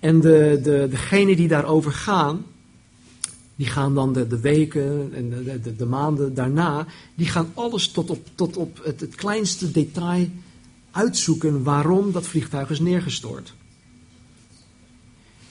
En 0.01 0.21
de, 0.21 0.61
de, 0.63 0.87
degenen 0.91 1.37
die 1.37 1.49
daarover 1.49 1.93
gaan, 1.93 2.45
die 3.57 3.67
gaan 3.67 3.95
dan 3.95 4.13
de, 4.13 4.27
de 4.27 4.41
weken 4.41 5.11
en 5.15 5.29
de, 5.31 5.61
de, 5.61 5.77
de, 5.77 5.87
maanden 5.87 6.35
daarna, 6.35 6.87
die 7.15 7.27
gaan 7.27 7.51
alles 7.55 7.89
tot 7.89 8.11
op, 8.11 8.27
tot 8.35 8.57
op 8.57 8.81
het, 8.85 9.01
het 9.01 9.15
kleinste 9.15 9.71
detail 9.71 10.29
uitzoeken 10.91 11.63
waarom 11.63 12.13
dat 12.13 12.27
vliegtuig 12.27 12.71
is 12.71 12.81
neergestort. 12.81 13.55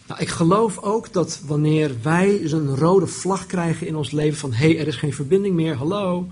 Nou, 0.08 0.22
ik 0.22 0.30
geloof 0.30 0.78
ook 0.78 1.14
dat 1.14 1.42
wanneer 1.46 1.96
wij 2.02 2.42
een 2.44 2.76
rode 2.76 3.08
vlag 3.08 3.46
krijgen 3.46 3.88
in 3.88 3.96
ons 3.96 4.12
leven 4.12 4.38
van 4.38 4.54
hé, 4.54 4.68
hey, 4.68 4.80
er 4.80 4.88
is 4.88 4.96
geen 4.96 5.14
verbinding 5.14 5.56
meer, 5.56 5.76
hallo, 5.76 6.28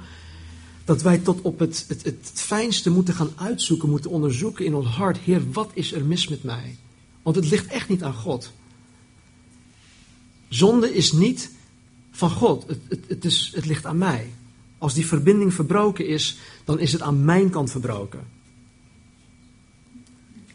dat 0.86 1.02
wij 1.02 1.18
tot 1.18 1.42
op 1.42 1.60
het, 1.60 1.86
het, 1.88 2.04
het 2.04 2.32
fijnste 2.34 2.90
moeten 2.90 3.14
gaan 3.14 3.32
uitzoeken, 3.36 3.90
moeten 3.90 4.12
onderzoeken 4.12 4.66
in 4.66 4.76
ons 4.76 4.88
hart, 4.88 5.18
Heer, 5.18 5.52
wat 5.52 5.72
is 5.74 5.94
er 5.94 6.06
mis 6.06 6.28
met 6.28 6.44
mij? 6.44 6.78
Want 7.22 7.36
het 7.36 7.50
ligt 7.50 7.68
echt 7.68 7.90
niet 7.90 8.04
aan 8.04 8.14
God. 8.14 8.52
Zonde 10.48 10.94
is 10.94 11.12
niet 11.12 11.52
van 12.12 12.30
God. 12.30 12.68
Het, 12.68 12.80
het, 12.88 13.00
het, 13.08 13.26
is, 13.26 13.52
het 13.56 13.66
ligt 13.66 13.86
aan 13.86 13.98
mij. 13.98 14.34
Als 14.78 14.94
die 14.94 15.06
verbinding 15.06 15.54
verbroken 15.54 16.08
is, 16.08 16.38
dan 16.64 16.80
is 16.80 16.92
het 16.92 17.02
aan 17.02 17.26
mijn 17.26 17.50
kant 17.50 17.72
verbroken. 17.72 18.28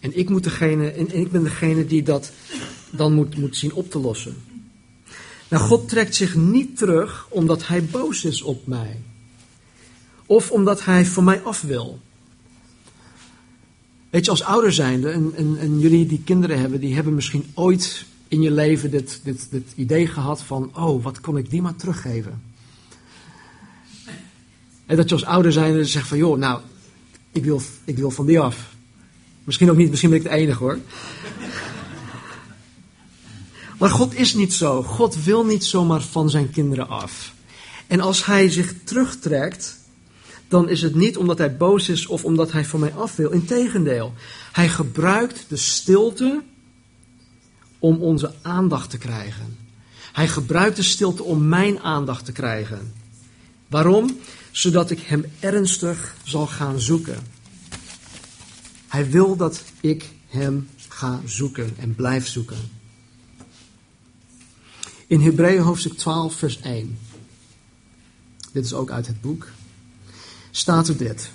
En 0.01 0.19
ik, 0.19 0.29
moet 0.29 0.45
degene, 0.45 0.91
en 0.91 1.19
ik 1.19 1.31
ben 1.31 1.43
degene 1.43 1.87
die 1.87 2.03
dat 2.03 2.33
dan 2.91 3.13
moet, 3.13 3.37
moet 3.37 3.57
zien 3.57 3.73
op 3.73 3.91
te 3.91 3.99
lossen. 3.99 4.37
Nou, 5.49 5.63
God 5.63 5.89
trekt 5.89 6.15
zich 6.15 6.35
niet 6.35 6.77
terug 6.77 7.27
omdat 7.31 7.67
hij 7.67 7.85
boos 7.85 8.25
is 8.25 8.43
op 8.43 8.67
mij. 8.67 9.01
Of 10.27 10.51
omdat 10.51 10.85
hij 10.85 11.07
van 11.07 11.25
mij 11.25 11.43
af 11.43 11.63
wil. 11.63 11.99
Weet 14.11 14.25
je, 14.25 14.31
als 14.31 14.43
ouder 14.43 14.73
zijnde, 14.73 15.11
en, 15.11 15.33
en, 15.37 15.57
en 15.59 15.79
jullie 15.79 16.07
die 16.07 16.23
kinderen 16.25 16.59
hebben, 16.59 16.81
die 16.81 16.95
hebben 16.95 17.15
misschien 17.15 17.45
ooit 17.55 18.05
in 18.29 18.43
je 18.43 18.51
leven 18.51 18.91
dit, 18.91 19.21
dit, 19.25 19.47
dit 19.51 19.73
idee 19.75 20.07
gehad 20.07 20.43
van, 20.43 20.71
oh, 20.77 21.05
wat 21.05 21.21
kon 21.21 21.37
ik 21.37 21.51
die 21.51 21.63
maar 21.63 21.77
teruggeven? 21.77 22.43
En 24.87 24.97
dat 24.97 25.09
je 25.09 25.15
als 25.15 25.25
ouder 25.25 25.53
zijnde 25.53 25.85
zegt 25.85 26.09
van, 26.09 26.19
joh, 26.19 26.39
nou, 26.39 26.61
ik 27.33 27.45
wil, 27.45 27.61
ik 27.85 27.97
wil 27.97 28.11
van 28.11 28.27
die 28.27 28.41
af. 28.41 28.75
Misschien 29.45 29.71
ook 29.71 29.77
niet, 29.77 29.89
misschien 29.91 30.11
ben 30.11 30.19
ik 30.19 30.25
de 30.25 30.31
enige 30.31 30.59
hoor. 30.59 30.79
Maar 33.79 33.91
God 33.91 34.15
is 34.15 34.35
niet 34.35 34.55
zo. 34.55 34.83
God 34.83 35.25
wil 35.25 35.45
niet 35.45 35.65
zomaar 35.65 36.03
van 36.03 36.31
zijn 36.31 36.51
kinderen 36.51 36.89
af. 36.89 37.35
En 37.87 38.01
als 38.01 38.25
hij 38.25 38.51
zich 38.51 38.75
terugtrekt, 38.85 39.79
dan 40.49 40.69
is 40.69 40.83
het 40.83 40.95
niet 40.95 41.17
omdat 41.17 41.39
hij 41.39 41.57
boos 41.57 41.89
is 41.89 42.07
of 42.07 42.25
omdat 42.25 42.53
hij 42.53 42.65
van 42.65 42.81
mij 42.81 42.93
af 42.95 43.17
wil. 43.17 43.31
Integendeel, 43.31 44.13
hij 44.53 44.69
gebruikt 44.69 45.45
de 45.49 45.57
stilte 45.57 46.43
om 47.79 48.03
onze 48.03 48.35
aandacht 48.43 48.91
te 48.91 48.99
krijgen. 48.99 49.57
Hij 50.13 50.29
gebruikt 50.29 50.77
de 50.77 50.83
stilte 50.83 51.23
om 51.23 51.49
mijn 51.49 51.81
aandacht 51.81 52.25
te 52.25 52.33
krijgen. 52.33 52.93
Waarom? 53.69 54.19
Zodat 54.51 54.91
ik 54.91 55.01
hem 55.01 55.25
ernstig 55.41 56.17
zal 56.25 56.47
gaan 56.47 56.81
zoeken. 56.81 57.19
Hij 58.89 59.11
wil 59.11 59.37
dat 59.37 59.63
ik 59.81 60.05
hem 60.27 60.69
ga 60.89 61.21
zoeken 61.25 61.75
en 61.77 61.95
blijf 61.95 62.27
zoeken. 62.29 62.78
In 65.09 65.21
Hebreeën 65.21 65.63
hoofdstuk 65.63 65.93
12, 65.93 66.35
vers 66.35 66.61
1. 66.61 66.99
Dit 68.53 68.65
is 68.65 68.75
ook 68.75 68.91
uit 68.91 69.07
het 69.07 69.21
boek. 69.21 69.49
Staat 70.51 70.89
er 70.89 70.97
dit. 70.97 71.31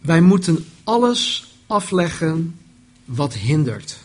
Wij 0.00 0.20
moeten 0.20 0.66
alles 0.84 1.52
afleggen 1.66 2.58
wat 3.04 3.34
hindert. 3.34 3.98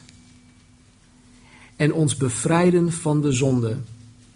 En 1.75 1.93
ons 1.93 2.17
bevrijden 2.17 2.91
van 2.91 3.21
de 3.21 3.32
zonde 3.32 3.77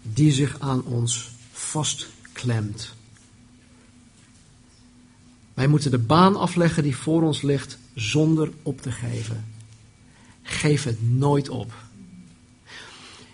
die 0.02 0.32
zich 0.32 0.60
aan 0.60 0.82
ons 0.82 1.30
vastklemt. 1.52 2.94
Wij 5.54 5.66
moeten 5.66 5.90
de 5.90 5.98
baan 5.98 6.36
afleggen 6.36 6.82
die 6.82 6.96
voor 6.96 7.22
ons 7.22 7.42
ligt 7.42 7.78
zonder 7.94 8.52
op 8.62 8.80
te 8.80 8.90
geven. 8.90 9.44
Geef 10.42 10.84
het 10.84 11.10
nooit 11.10 11.48
op. 11.48 11.72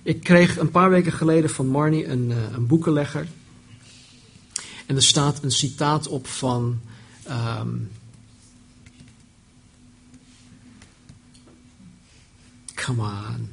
Ik 0.05 0.23
kreeg 0.23 0.59
een 0.59 0.71
paar 0.71 0.91
weken 0.91 1.13
geleden 1.13 1.51
van 1.51 1.67
Marnie 1.67 2.07
een, 2.07 2.31
eh, 2.31 2.53
een 2.53 2.67
boekenlegger. 2.67 3.27
En 4.87 4.97
er 4.97 5.03
staat 5.03 5.43
een 5.43 5.51
citaat 5.51 6.09
op 6.09 6.27
van. 6.27 6.81
Um, 7.29 7.91
come 12.75 13.03
on. 13.03 13.51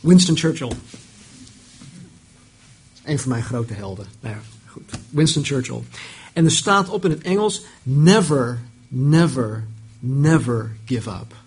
Winston 0.00 0.36
Churchill. 0.36 0.72
Een 3.04 3.18
van 3.18 3.30
mijn 3.30 3.42
grote 3.42 3.74
helden. 3.74 4.06
Nou 4.20 4.34
ja, 4.34 4.42
goed. 4.66 4.90
Winston 5.10 5.44
Churchill. 5.44 5.82
En 6.32 6.44
er 6.44 6.50
staat 6.50 6.88
op 6.88 7.04
in 7.04 7.10
het 7.10 7.22
Engels: 7.22 7.62
Never, 7.82 8.62
never, 8.88 9.66
never 9.98 10.76
give 10.84 11.10
up. 11.10 11.41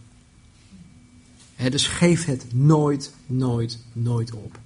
Dus 1.55 1.87
geef 1.87 2.25
het 2.25 2.45
nooit, 2.53 3.13
nooit, 3.25 3.79
nooit 3.93 4.33
op. 4.33 4.59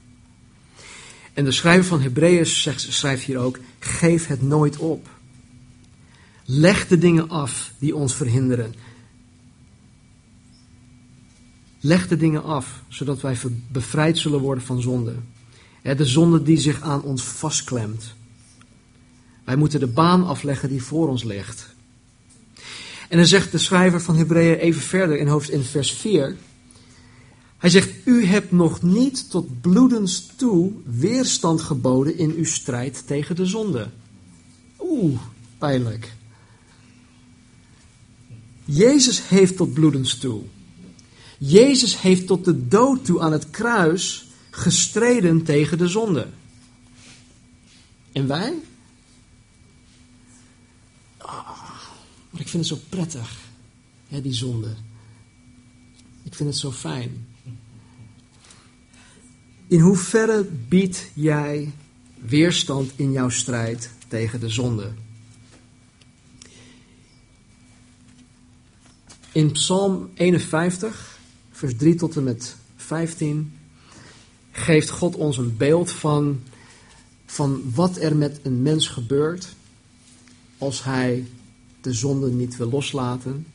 En 1.34 1.46
de 1.46 1.52
schrijver 1.52 1.86
van 1.86 2.02
Hebreeën 2.02 2.46
schrijft 2.46 3.24
hier 3.24 3.38
ook: 3.38 3.60
geef 3.80 4.28
het 4.28 4.42
nooit 4.42 4.78
op. 4.78 5.10
Leg 6.46 6.88
de 6.88 6.98
dingen 6.98 7.30
af 7.30 7.72
die 7.78 7.96
ons 7.96 8.16
verhinderen. 8.16 8.74
Leg 11.80 12.08
de 12.08 12.18
dingen 12.18 12.44
af, 12.44 12.82
zodat 12.88 13.22
wij 13.22 13.38
bevrijd 13.72 14.18
zullen 14.18 14.40
worden 14.40 14.64
van 14.64 14.82
zonde. 14.82 15.16
De 15.82 16.06
zonde 16.06 16.44
die 16.44 16.58
zich 16.58 16.82
aan 16.82 17.02
ons 17.02 17.24
vastklemt. 17.24 18.14
Wij 19.44 19.56
moeten 19.56 19.80
de 19.80 19.88
baan 19.88 20.26
afleggen 20.26 20.70
die 20.70 20.84
voor 20.84 21.08
ons 21.08 21.24
ligt. 21.24 21.76
En 23.10 23.18
dan 23.18 23.26
zegt 23.26 23.52
de 23.52 23.58
schrijver 23.58 24.02
van 24.02 24.16
Hebreeën 24.16 24.58
even 24.58 24.82
verder 24.82 25.18
in 25.18 25.28
hoofd 25.28 25.50
in 25.50 25.64
vers 25.64 25.92
4. 25.92 26.36
Hij 27.60 27.70
zegt, 27.70 27.92
u 28.06 28.26
hebt 28.26 28.52
nog 28.52 28.82
niet 28.82 29.30
tot 29.30 29.62
bloedens 29.62 30.26
toe 30.36 30.72
weerstand 30.86 31.62
geboden 31.62 32.18
in 32.18 32.32
uw 32.32 32.46
strijd 32.46 33.08
tegen 33.08 33.36
de 33.36 33.46
zonde. 33.46 33.90
Oeh, 34.80 35.20
pijnlijk. 35.58 36.14
Jezus 38.66 39.28
heeft 39.28 39.58
tot 39.58 39.74
bloedens 39.74 40.18
toe. 40.18 40.42
Jezus 41.38 42.02
heeft 42.02 42.28
tot 42.28 42.46
de 42.46 42.68
dood 42.68 43.06
toe 43.06 43.22
aan 43.22 43.32
het 43.32 43.50
kruis 43.50 44.28
gestreden 44.50 45.44
tegen 45.44 45.78
de 45.78 45.88
zonde. 45.88 46.28
En 48.12 48.28
wij? 48.28 48.54
Oh, 51.18 51.60
maar 52.30 52.42
ik 52.42 52.48
vind 52.48 52.70
het 52.70 52.80
zo 52.80 52.86
prettig, 52.90 53.38
hè, 54.08 54.22
die 54.22 54.34
zonde. 54.34 54.76
Ik 56.24 56.36
vind 56.36 56.50
het 56.50 56.58
zo 56.58 56.72
fijn. 56.72 57.28
In 59.70 59.80
hoeverre 59.80 60.48
biedt 60.68 61.10
jij 61.14 61.72
weerstand 62.16 62.92
in 62.96 63.12
jouw 63.12 63.30
strijd 63.30 63.90
tegen 64.08 64.40
de 64.40 64.50
zonde? 64.50 64.92
In 69.32 69.52
Psalm 69.52 70.10
51, 70.14 71.20
vers 71.52 71.76
3 71.76 71.96
tot 71.96 72.16
en 72.16 72.24
met 72.24 72.56
15, 72.76 73.54
geeft 74.52 74.90
God 74.90 75.16
ons 75.16 75.38
een 75.38 75.58
beeld 75.58 75.92
van, 75.92 76.40
van 77.26 77.62
wat 77.74 77.98
er 77.98 78.16
met 78.16 78.40
een 78.44 78.62
mens 78.62 78.88
gebeurt 78.88 79.56
als 80.58 80.84
hij 80.84 81.26
de 81.82 81.94
zonde 81.94 82.32
niet 82.32 82.58
wil 82.58 82.70
loslaten 82.70 83.46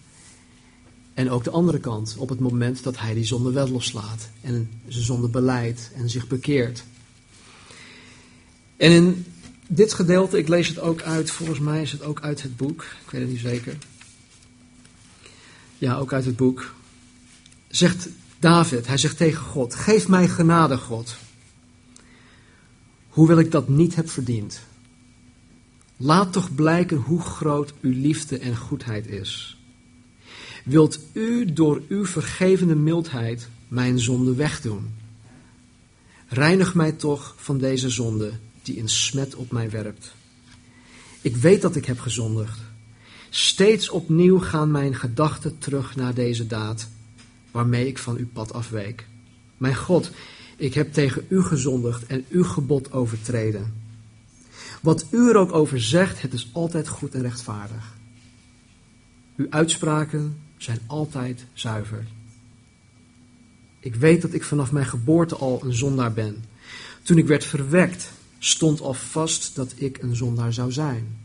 en 1.15 1.31
ook 1.31 1.45
de 1.45 1.51
andere 1.51 1.79
kant, 1.79 2.15
op 2.19 2.29
het 2.29 2.41
moment 2.41 2.83
dat 2.83 2.99
hij 2.99 3.15
die 3.15 3.25
zonde 3.25 3.53
wel 3.53 3.69
loslaat 3.69 4.29
en 4.41 4.71
zijn 4.89 5.05
zonde 5.05 5.29
beleidt 5.29 5.91
en 5.95 6.11
zich 6.11 6.27
bekeert. 6.27 6.85
En 8.77 8.91
in 8.91 9.27
dit 9.67 9.93
gedeelte, 9.93 10.39
ik 10.39 10.49
lees 10.49 10.69
het 10.69 10.79
ook 10.79 11.03
uit, 11.03 11.31
volgens 11.31 11.59
mij 11.59 11.83
is 11.83 11.93
het 11.93 12.03
ook 12.03 12.21
uit 12.21 12.43
het 12.43 12.57
boek, 12.57 12.83
ik 12.83 13.11
weet 13.11 13.21
het 13.21 13.31
niet 13.31 13.41
zeker. 13.41 13.77
Ja, 15.79 15.97
ook 15.97 16.13
uit 16.13 16.25
het 16.25 16.37
boek. 16.37 16.75
Zegt 17.69 18.09
David, 18.39 18.87
hij 18.87 18.99
zegt 18.99 19.17
tegen 19.17 19.43
God: 19.43 19.75
Geef 19.75 20.09
mij 20.09 20.29
genade, 20.29 20.77
God. 20.77 21.17
Hoewel 23.09 23.39
ik 23.39 23.51
dat 23.51 23.69
niet 23.69 23.95
heb 23.95 24.11
verdiend. 24.11 24.61
Laat 25.97 26.33
toch 26.33 26.55
blijken 26.55 26.97
hoe 26.97 27.21
groot 27.21 27.73
uw 27.81 27.93
liefde 27.93 28.39
en 28.39 28.57
goedheid 28.57 29.07
is 29.07 29.57
wilt 30.65 31.01
u 31.13 31.53
door 31.53 31.83
uw 31.89 32.07
vergevende 32.07 32.75
mildheid 32.75 33.49
mijn 33.69 33.99
zonde 33.99 34.35
wegdoen. 34.35 34.95
Reinig 36.29 36.75
mij 36.75 36.93
toch 36.93 37.35
van 37.37 37.59
deze 37.59 37.89
zonde 37.89 38.33
die 38.63 38.81
een 38.81 38.89
smet 38.89 39.35
op 39.35 39.53
mij 39.53 39.71
werpt. 39.71 40.15
Ik 41.21 41.37
weet 41.37 41.63
dat 41.63 41.77
ik 41.77 41.85
heb 41.85 41.99
gezondigd. 41.99 42.59
Steeds 43.31 43.89
opnieuw 43.89 44.39
gaan 44.39 44.71
mijn 44.71 44.95
gedachten 44.95 45.59
terug 45.59 45.97
naar 45.97 46.15
deze 46.15 46.47
daad, 46.47 46.89
waarmee 47.51 47.87
ik 47.87 47.99
van 47.99 48.17
uw 48.17 48.29
pad 48.33 48.53
afweek. 48.53 49.07
Mijn 49.57 49.77
God, 49.77 50.11
ik 50.57 50.75
heb 50.75 50.93
tegen 50.93 51.27
u 51.29 51.43
gezondigd 51.43 52.07
en 52.07 52.25
uw 52.29 52.45
gebod 52.45 52.93
overtreden. 52.93 53.75
Wat 54.83 55.07
u 55.11 55.29
er 55.29 55.37
ook 55.37 55.53
over 55.53 55.81
zegt, 55.83 56.23
het 56.23 56.33
is 56.33 56.51
altijd 56.53 56.89
goed 56.89 57.15
en 57.15 57.23
rechtvaardig. 57.23 57.95
Uw 59.37 59.47
uitspraken 59.51 60.37
zijn 60.65 60.79
altijd 60.87 61.45
zuiver. 61.53 62.07
Ik 63.81 63.95
weet 63.95 64.23
dat 64.23 64.33
ik 64.33 64.45
vanaf 64.45 64.73
mijn 64.73 64.87
geboorte 64.87 65.37
al 65.37 65.61
een 65.65 65.75
zondaar 65.75 66.13
ben. 66.13 66.45
Toen 67.03 67.19
ik 67.19 67.27
werd 67.27 67.45
verwekt, 67.45 68.11
stond 68.39 68.81
al 68.81 68.95
vast 68.95 69.55
dat 69.55 69.73
ik 69.77 70.03
een 70.03 70.17
zondaar 70.17 70.53
zou 70.53 70.73
zijn. 70.73 71.17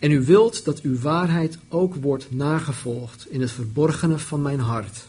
En 0.00 0.10
u 0.10 0.24
wilt 0.24 0.64
dat 0.64 0.80
uw 0.80 0.98
waarheid 0.98 1.58
ook 1.68 1.94
wordt 1.94 2.30
nagevolgd 2.30 3.26
in 3.30 3.40
het 3.40 3.50
verborgene 3.50 4.18
van 4.18 4.42
mijn 4.42 4.60
hart. 4.60 5.08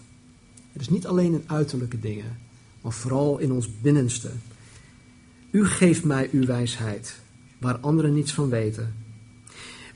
Het 0.72 0.82
is 0.82 0.90
niet 0.90 1.08
alleen 1.08 1.34
in 1.34 1.44
uiterlijke 1.46 2.00
dingen, 2.00 2.38
maar 2.82 2.92
vooral 2.92 3.38
in 3.38 3.52
ons 3.52 3.70
binnenste. 3.82 4.32
U 5.52 5.66
geeft 5.66 6.04
mij 6.04 6.30
uw 6.32 6.46
wijsheid, 6.46 7.20
waar 7.58 7.78
anderen 7.78 8.14
niets 8.14 8.34
van 8.34 8.50
weten. 8.50 8.94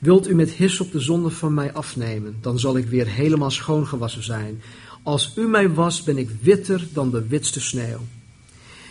Wilt 0.06 0.28
u 0.28 0.34
met 0.34 0.80
op 0.80 0.92
de 0.92 1.00
zonde 1.00 1.30
van 1.30 1.54
mij 1.54 1.72
afnemen, 1.72 2.36
dan 2.40 2.58
zal 2.58 2.76
ik 2.76 2.86
weer 2.86 3.06
helemaal 3.06 3.50
schoongewassen 3.50 4.22
zijn. 4.22 4.62
Als 5.02 5.32
u 5.36 5.48
mij 5.48 5.70
was, 5.70 6.02
ben 6.02 6.18
ik 6.18 6.30
witter 6.40 6.88
dan 6.92 7.10
de 7.10 7.26
witste 7.26 7.60
sneeuw. 7.60 8.00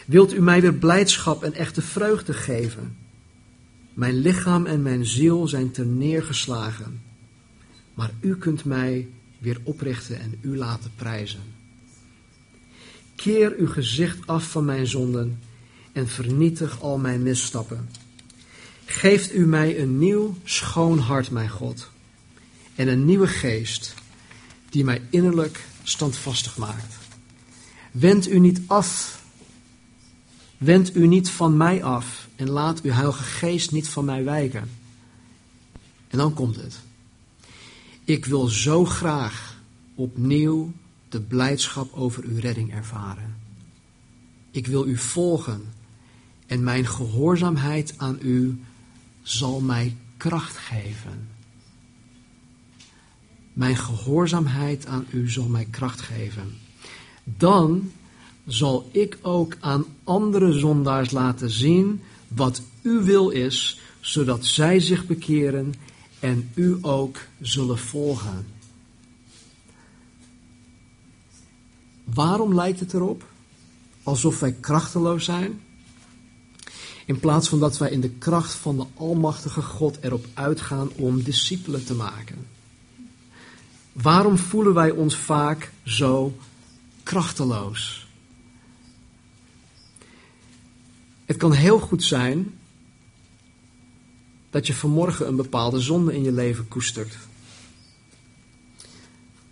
Wilt 0.06 0.34
u 0.34 0.42
mij 0.42 0.62
weer 0.62 0.74
blijdschap 0.74 1.44
en 1.44 1.54
echte 1.54 1.82
vreugde 1.82 2.34
geven? 2.34 2.98
Mijn 3.94 4.18
lichaam 4.18 4.66
en 4.66 4.82
mijn 4.82 5.06
ziel 5.06 5.48
zijn 5.48 5.72
ter 5.72 5.86
neergeslagen. 5.86 7.02
maar 7.94 8.12
u 8.20 8.36
kunt 8.38 8.66
mij 8.66 9.08
weer 9.38 9.60
oprichten 9.64 10.20
en 10.20 10.38
u 10.42 10.58
laten 10.58 10.92
prijzen. 10.96 11.42
Keer 13.16 13.56
uw 13.58 13.68
gezicht 13.68 14.28
af 14.28 14.52
van 14.52 14.66
mijn 14.66 14.88
zonden 14.88 15.40
en 15.92 16.08
vernietig 16.08 16.82
al 16.82 16.98
mijn 16.98 17.24
misstappen. 17.24 17.90
Geeft 18.86 19.34
u 19.34 19.46
mij 19.46 19.80
een 19.80 19.98
nieuw, 19.98 20.36
schoon 20.44 21.00
hart, 21.00 21.32
mijn 21.32 21.50
God, 21.50 21.90
en 22.76 22.88
een 22.88 23.06
nieuwe 23.06 23.28
geest 23.28 23.94
die 24.70 24.84
mij 24.84 25.02
innerlijk 25.10 25.66
standvastig 25.84 26.58
maakt. 26.58 26.96
Wend 27.92 28.28
u 28.28 28.40
niet 28.40 28.62
af, 28.68 29.24
wend 30.58 30.96
u 30.96 31.08
niet 31.08 31.30
van 31.30 31.58
mij 31.58 31.84
af 31.84 32.28
en 32.36 32.50
laat 32.50 32.82
uw 32.82 32.92
heilige 32.92 33.24
geest 33.24 33.72
niet 33.72 33.88
van 33.88 34.06
mij 34.06 34.24
wijken. 34.24 34.70
En 36.08 36.18
dan 36.18 36.34
komt 36.34 36.56
het. 36.56 36.80
Ik 38.04 38.26
wil 38.26 38.48
zo 38.48 38.86
graag 38.86 39.62
opnieuw 39.96 40.74
de 41.10 41.22
blijdschap 41.22 41.94
over 41.94 42.24
uw 42.24 42.40
redding 42.40 42.74
ervaren. 42.74 43.36
Ik 44.52 44.68
wil 44.68 44.88
u 44.88 44.98
volgen 44.98 45.74
en 46.48 46.64
mijn 46.64 46.88
gehoorzaamheid 46.88 47.94
aan 47.98 48.18
u 48.22 48.60
zal 49.26 49.60
mij 49.60 49.96
kracht 50.18 50.58
geven. 50.58 51.28
Mijn 53.54 53.78
gehoorzaamheid 53.78 54.86
aan 54.86 55.06
u 55.12 55.30
zal 55.30 55.48
mij 55.48 55.68
kracht 55.72 56.02
geven. 56.02 56.58
Dan 57.24 57.92
zal 58.46 58.90
ik 58.92 59.18
ook 59.22 59.58
aan 59.60 59.86
andere 60.04 60.54
zondaars 60.54 61.12
laten 61.12 61.50
zien 61.50 62.02
wat 62.28 62.62
uw 62.82 63.04
wil 63.04 63.30
is, 63.30 63.80
zodat 64.00 64.46
zij 64.46 64.80
zich 64.80 65.06
bekeren 65.06 65.74
en 66.20 66.52
u 66.54 66.78
ook 66.82 67.18
zullen 67.42 67.78
volgen. 67.78 68.46
Waarom 72.04 72.54
lijkt 72.54 72.80
het 72.80 72.94
erop 72.94 73.24
alsof 74.04 74.40
wij 74.40 74.54
krachteloos 74.54 75.26
zijn? 75.26 75.62
In 77.06 77.20
plaats 77.20 77.50
van 77.50 77.60
dat 77.60 77.78
wij 77.78 77.90
in 77.90 78.02
de 78.02 78.10
kracht 78.10 78.54
van 78.54 78.78
de 78.78 78.86
Almachtige 78.94 79.62
God 79.62 79.98
erop 80.02 80.26
uitgaan 80.34 80.90
om 80.96 81.24
discipelen 81.24 81.86
te 81.86 81.94
maken. 81.94 82.48
Waarom 83.92 84.38
voelen 84.38 84.74
wij 84.74 84.92
ons 84.92 85.16
vaak 85.16 85.72
zo 85.84 86.38
krachteloos? 87.04 88.08
Het 91.26 91.38
kan 91.38 91.52
heel 91.52 91.80
goed 91.80 92.04
zijn 92.04 92.54
dat 94.50 94.68
je 94.68 94.74
vanmorgen 94.74 95.28
een 95.28 95.36
bepaalde 95.36 95.80
zonde 95.80 96.14
in 96.14 96.24
je 96.24 96.32
leven 96.32 96.68
koestert. 96.68 97.18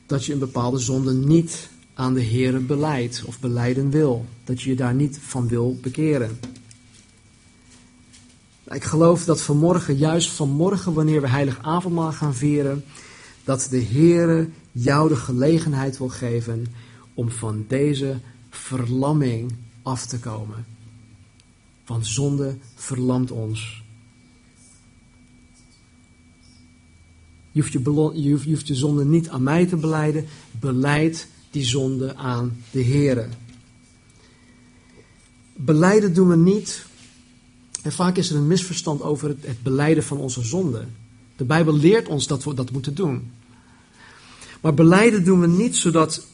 Dat 0.05 0.25
je 0.25 0.33
een 0.33 0.39
bepaalde 0.39 0.77
zonde 0.77 1.13
niet 1.13 1.69
aan 1.93 2.13
de 2.13 2.23
Heere 2.23 2.59
beleidt 2.59 3.23
of 3.25 3.39
beleiden 3.39 3.89
wil. 3.89 4.25
Dat 4.43 4.61
je 4.61 4.69
je 4.69 4.75
daar 4.75 4.93
niet 4.93 5.19
van 5.21 5.47
wil 5.47 5.77
bekeren. 5.81 6.39
Ik 8.73 8.83
geloof 8.83 9.25
dat 9.25 9.41
vanmorgen, 9.41 9.97
juist 9.97 10.29
vanmorgen, 10.29 10.93
wanneer 10.93 11.21
we 11.21 11.27
heilig 11.27 11.59
avondmaal 11.61 12.11
gaan 12.11 12.35
vieren, 12.35 12.83
dat 13.43 13.67
de 13.69 13.83
Heere 13.83 14.49
jou 14.71 15.09
de 15.09 15.15
gelegenheid 15.15 15.97
wil 15.97 16.09
geven 16.09 16.65
om 17.13 17.31
van 17.31 17.65
deze 17.67 18.19
verlamming 18.49 19.55
af 19.81 20.05
te 20.05 20.19
komen. 20.19 20.65
Want 21.85 22.07
zonde 22.07 22.57
verlamt 22.75 23.31
ons. 23.31 23.83
Je 27.51 27.61
hoeft 27.61 27.73
je, 27.73 28.11
je, 28.13 28.49
hoeft 28.51 28.67
je 28.67 28.75
zonde 28.75 29.05
niet 29.05 29.29
aan 29.29 29.43
mij 29.43 29.65
te 29.65 29.75
beleiden. 29.75 30.25
Beleid 30.51 31.27
die 31.51 31.63
zonde 31.63 32.15
aan 32.15 32.63
de 32.71 32.83
Heere. 32.83 33.27
Beleiden 35.55 36.13
doen 36.13 36.27
we 36.27 36.35
niet. 36.35 36.85
En 37.83 37.91
vaak 37.91 38.17
is 38.17 38.29
er 38.29 38.35
een 38.35 38.47
misverstand 38.47 39.01
over 39.01 39.29
het, 39.29 39.45
het 39.45 39.63
beleiden 39.63 40.03
van 40.03 40.17
onze 40.17 40.43
zonde. 40.43 40.85
De 41.35 41.43
Bijbel 41.43 41.77
leert 41.77 42.07
ons 42.07 42.27
dat 42.27 42.43
we 42.43 42.53
dat 42.53 42.71
moeten 42.71 42.95
doen. 42.95 43.31
Maar 44.61 44.73
beleiden 44.73 45.23
doen 45.23 45.39
we 45.39 45.47
niet 45.47 45.75
zodat 45.75 46.25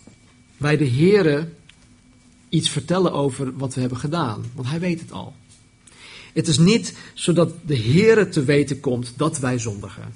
wij 0.58 0.78
de 0.78 0.90
Heere 0.90 1.50
iets 2.50 2.70
vertellen 2.70 3.14
over 3.14 3.58
wat 3.58 3.74
we 3.74 3.80
hebben 3.80 3.98
gedaan. 3.98 4.44
Want 4.54 4.68
Hij 4.68 4.80
weet 4.80 5.00
het 5.00 5.12
al. 5.12 5.34
Het 6.34 6.48
is 6.48 6.58
niet 6.58 6.98
zodat 7.14 7.54
de 7.66 7.78
Heere 7.78 8.30
te 8.30 8.44
weten 8.44 8.80
komt 8.80 9.14
dat 9.18 9.40
wij 9.40 9.60
zondigen. 9.60 10.14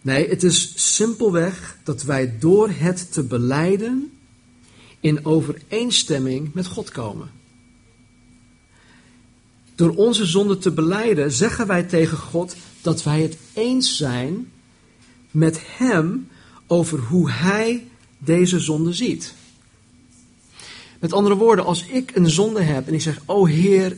Nee, 0.00 0.28
het 0.28 0.42
is 0.42 0.72
simpelweg 0.96 1.78
dat 1.84 2.02
wij 2.02 2.38
door 2.38 2.70
het 2.70 3.12
te 3.12 3.22
beleiden 3.22 4.12
in 5.00 5.24
overeenstemming 5.24 6.54
met 6.54 6.66
God 6.66 6.90
komen. 6.90 7.30
Door 9.74 9.94
onze 9.94 10.24
zonde 10.24 10.58
te 10.58 10.70
beleiden 10.70 11.32
zeggen 11.32 11.66
wij 11.66 11.82
tegen 11.82 12.18
God 12.18 12.56
dat 12.82 13.02
wij 13.02 13.22
het 13.22 13.36
eens 13.52 13.96
zijn 13.96 14.50
met 15.30 15.60
Hem 15.66 16.28
over 16.66 16.98
hoe 16.98 17.30
Hij 17.30 17.86
deze 18.18 18.60
zonde 18.60 18.92
ziet. 18.92 19.34
Met 21.00 21.12
andere 21.12 21.34
woorden, 21.34 21.64
als 21.64 21.86
ik 21.86 22.16
een 22.16 22.30
zonde 22.30 22.62
heb 22.62 22.86
en 22.86 22.94
ik 22.94 23.00
zeg, 23.00 23.20
oh 23.24 23.48
Heer, 23.48 23.96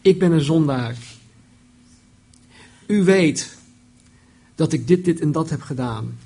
ik 0.00 0.18
ben 0.18 0.32
een 0.32 0.40
zondaar. 0.40 0.96
U 2.86 3.04
weet 3.04 3.56
dat 4.54 4.72
ik 4.72 4.86
dit, 4.86 5.04
dit 5.04 5.20
en 5.20 5.32
dat 5.32 5.50
heb 5.50 5.60
gedaan. 5.60 6.18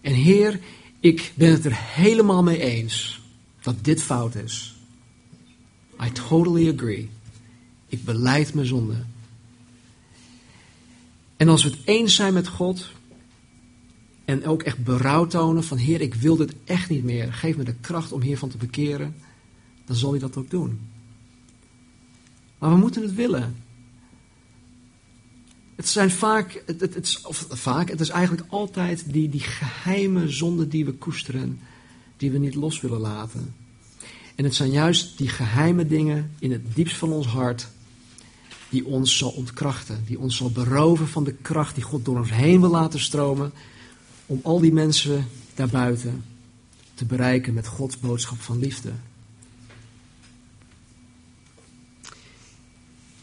En 0.00 0.12
Heer, 0.12 0.60
ik 1.00 1.32
ben 1.34 1.50
het 1.50 1.64
er 1.64 1.76
helemaal 1.76 2.42
mee 2.42 2.60
eens 2.60 3.20
dat 3.60 3.84
dit 3.84 4.02
fout 4.02 4.34
is. 4.34 4.76
I 6.04 6.12
totally 6.12 6.72
agree. 6.72 7.10
Ik 7.92 8.04
beleid 8.04 8.54
mijn 8.54 8.66
zonde. 8.66 8.94
En 11.36 11.48
als 11.48 11.62
we 11.62 11.70
het 11.70 11.78
eens 11.84 12.14
zijn 12.14 12.32
met 12.32 12.48
God 12.48 12.90
en 14.24 14.46
ook 14.46 14.62
echt 14.62 14.84
berouw 14.84 15.26
tonen 15.26 15.64
van 15.64 15.76
Heer, 15.76 16.00
ik 16.00 16.14
wil 16.14 16.36
dit 16.36 16.54
echt 16.64 16.88
niet 16.88 17.04
meer. 17.04 17.32
Geef 17.32 17.56
me 17.56 17.64
de 17.64 17.74
kracht 17.74 18.12
om 18.12 18.20
hiervan 18.20 18.48
te 18.48 18.56
bekeren. 18.56 19.14
Dan 19.84 19.96
zal 19.96 20.10
hij 20.10 20.18
dat 20.18 20.36
ook 20.36 20.50
doen. 20.50 20.80
Maar 22.58 22.70
we 22.70 22.76
moeten 22.76 23.02
het 23.02 23.14
willen. 23.14 23.56
Het 25.76 25.88
zijn 25.88 26.10
vaak, 26.10 26.62
het, 26.66 26.80
het, 26.80 26.94
het, 26.94 27.20
of 27.24 27.46
vaak, 27.50 27.88
het 27.88 28.00
is 28.00 28.08
eigenlijk 28.08 28.46
altijd 28.48 29.12
die, 29.12 29.28
die 29.28 29.40
geheime 29.40 30.28
zonden 30.28 30.68
die 30.68 30.84
we 30.84 30.92
koesteren, 30.92 31.60
die 32.16 32.30
we 32.30 32.38
niet 32.38 32.54
los 32.54 32.80
willen 32.80 33.00
laten. 33.00 33.54
En 34.34 34.44
het 34.44 34.54
zijn 34.54 34.70
juist 34.70 35.18
die 35.18 35.28
geheime 35.28 35.86
dingen 35.86 36.32
in 36.38 36.52
het 36.52 36.74
diepst 36.74 36.96
van 36.96 37.12
ons 37.12 37.26
hart, 37.26 37.68
die 38.72 38.86
ons 38.86 39.16
zal 39.16 39.30
ontkrachten, 39.30 40.04
die 40.06 40.18
ons 40.18 40.36
zal 40.36 40.50
beroven 40.50 41.08
van 41.08 41.24
de 41.24 41.32
kracht 41.32 41.74
die 41.74 41.84
God 41.84 42.04
door 42.04 42.18
ons 42.18 42.30
heen 42.30 42.60
wil 42.60 42.70
laten 42.70 43.00
stromen, 43.00 43.52
om 44.26 44.40
al 44.42 44.60
die 44.60 44.72
mensen 44.72 45.28
daarbuiten 45.54 46.24
te 46.94 47.04
bereiken 47.04 47.54
met 47.54 47.66
Gods 47.66 47.98
boodschap 47.98 48.40
van 48.40 48.58
liefde. 48.58 48.92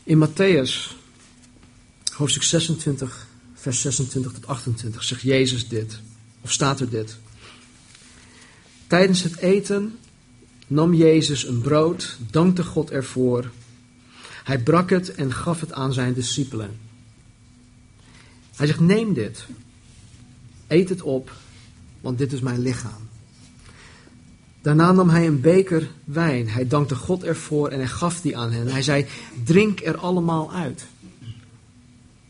In 0.04 0.28
Matthäus 0.28 0.96
hoofdstuk 2.14 2.44
26, 2.44 3.28
vers 3.54 3.82
26 3.82 4.32
tot 4.32 4.48
28 4.48 5.04
zegt 5.04 5.22
Jezus 5.22 5.68
dit, 5.68 6.00
of 6.42 6.52
staat 6.52 6.80
er 6.80 6.90
dit. 6.90 7.18
Tijdens 8.88 9.24
het 9.24 9.38
eten 9.38 9.98
nam 10.68 10.94
Jezus 10.94 11.48
een 11.48 11.62
brood, 11.62 12.18
dankte 12.32 12.64
God 12.64 12.92
ervoor. 12.92 13.52
Hij 14.50 14.60
brak 14.60 14.90
het 14.90 15.16
en 15.16 15.34
gaf 15.34 15.60
het 15.60 15.74
aan 15.74 15.94
zijn 15.94 16.14
discipelen. 16.14 16.78
Hij 18.56 18.68
zegt: 18.68 18.80
Neem 18.80 19.14
dit, 19.14 19.46
eet 20.68 20.90
het 20.90 21.02
op, 21.02 21.32
want 22.02 22.18
dit 22.18 22.34
is 22.34 22.40
mijn 22.40 22.60
lichaam. 22.60 23.08
Daarna 24.62 24.92
nam 24.92 25.10
hij 25.10 25.28
een 25.28 25.42
beker 25.42 25.92
wijn. 26.04 26.50
Hij 26.50 26.68
dankte 26.68 26.96
God 26.96 27.24
ervoor 27.24 27.70
en 27.70 27.78
hij 27.78 27.88
gaf 27.88 28.22
die 28.22 28.38
aan 28.38 28.52
hen. 28.52 28.68
Hij 28.68 28.82
zei: 28.82 29.06
Drink 29.44 29.80
er 29.80 29.98
allemaal 29.98 30.54
uit. 30.54 30.86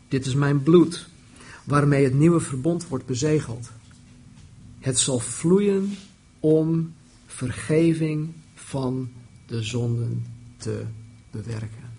Dit 0.08 0.26
is 0.26 0.34
mijn 0.34 0.62
bloed, 0.62 1.08
waarmee 1.64 2.04
het 2.04 2.14
nieuwe 2.14 2.40
verbond 2.40 2.88
wordt 2.88 3.06
bezegeld. 3.06 3.70
Het 4.78 4.98
zal 4.98 5.18
vloeien 5.18 5.96
om 6.40 6.94
vergeving 7.26 8.32
van 8.54 9.10
de 9.46 9.62
zonden 9.62 10.26
te 10.56 10.84
bewerken. 11.30 11.89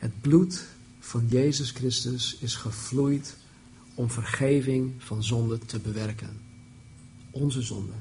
Het 0.00 0.20
bloed 0.20 0.64
van 0.98 1.26
Jezus 1.28 1.70
Christus 1.70 2.36
is 2.38 2.54
gevloeid 2.54 3.36
om 3.94 4.10
vergeving 4.10 4.92
van 4.98 5.22
zonden 5.22 5.66
te 5.66 5.78
bewerken. 5.78 6.40
Onze 7.30 7.62
zonde. 7.62 7.92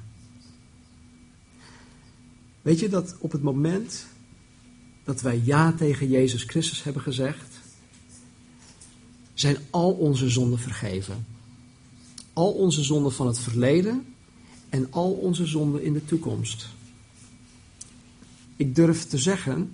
Weet 2.61 2.79
je 2.79 2.89
dat 2.89 3.15
op 3.19 3.31
het 3.31 3.41
moment 3.41 4.05
dat 5.03 5.21
wij 5.21 5.41
ja 5.43 5.71
tegen 5.71 6.09
Jezus 6.09 6.43
Christus 6.43 6.83
hebben 6.83 7.01
gezegd, 7.01 7.59
zijn 9.33 9.57
al 9.69 9.91
onze 9.91 10.29
zonden 10.29 10.59
vergeven. 10.59 11.25
Al 12.33 12.51
onze 12.51 12.83
zonden 12.83 13.11
van 13.11 13.27
het 13.27 13.39
verleden 13.39 14.05
en 14.69 14.87
al 14.91 15.11
onze 15.11 15.45
zonden 15.45 15.83
in 15.83 15.93
de 15.93 16.05
toekomst. 16.05 16.67
Ik 18.55 18.75
durf 18.75 19.05
te 19.05 19.17
zeggen 19.17 19.71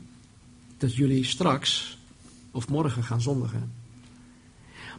dat 0.78 0.96
jullie 0.96 1.24
straks 1.24 1.98
of 2.56 2.70
morgen 2.70 3.04
gaan 3.04 3.22
zondigen. 3.22 3.72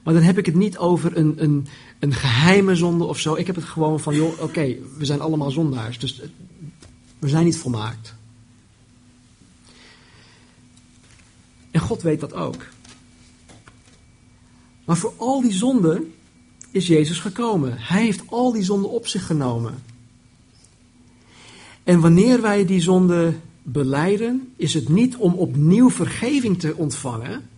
Maar 0.03 0.15
dan 0.15 0.23
heb 0.23 0.39
ik 0.39 0.47
het 0.47 0.55
niet 0.55 0.79
over 0.79 1.17
een, 1.17 1.43
een, 1.43 1.67
een 1.99 2.15
geheime 2.15 2.77
zonde 2.77 3.05
of 3.05 3.19
zo. 3.19 3.35
Ik 3.35 3.47
heb 3.47 3.57
het 3.57 3.65
gewoon 3.65 4.01
van, 4.01 4.15
joh, 4.15 4.43
oké, 4.43 4.77
we 4.99 5.05
zijn 5.05 5.21
allemaal 5.21 5.51
zondaars. 5.51 5.99
Dus 5.99 6.23
we 7.19 7.29
zijn 7.29 7.45
niet 7.45 7.59
volmaakt. 7.59 8.15
En 11.71 11.81
God 11.81 12.03
weet 12.03 12.21
dat 12.21 12.33
ook. 12.33 12.67
Maar 14.85 14.97
voor 14.97 15.13
al 15.17 15.41
die 15.41 15.53
zonden 15.53 16.15
is 16.71 16.87
Jezus 16.87 17.21
gekomen. 17.21 17.75
Hij 17.79 18.03
heeft 18.03 18.23
al 18.27 18.53
die 18.53 18.63
zonden 18.63 18.91
op 18.91 19.07
zich 19.07 19.27
genomen. 19.27 19.83
En 21.85 22.01
wanneer 22.01 22.41
wij 22.41 22.65
die 22.65 22.81
zonden 22.81 23.43
beleiden, 23.69 24.53
is 24.57 24.75
het 24.75 24.89
niet 24.89 25.17
om 25.17 25.33
opnieuw 25.33 25.91
vergeving 25.91 26.61
te 26.61 26.77
ontvangen, 26.77 27.49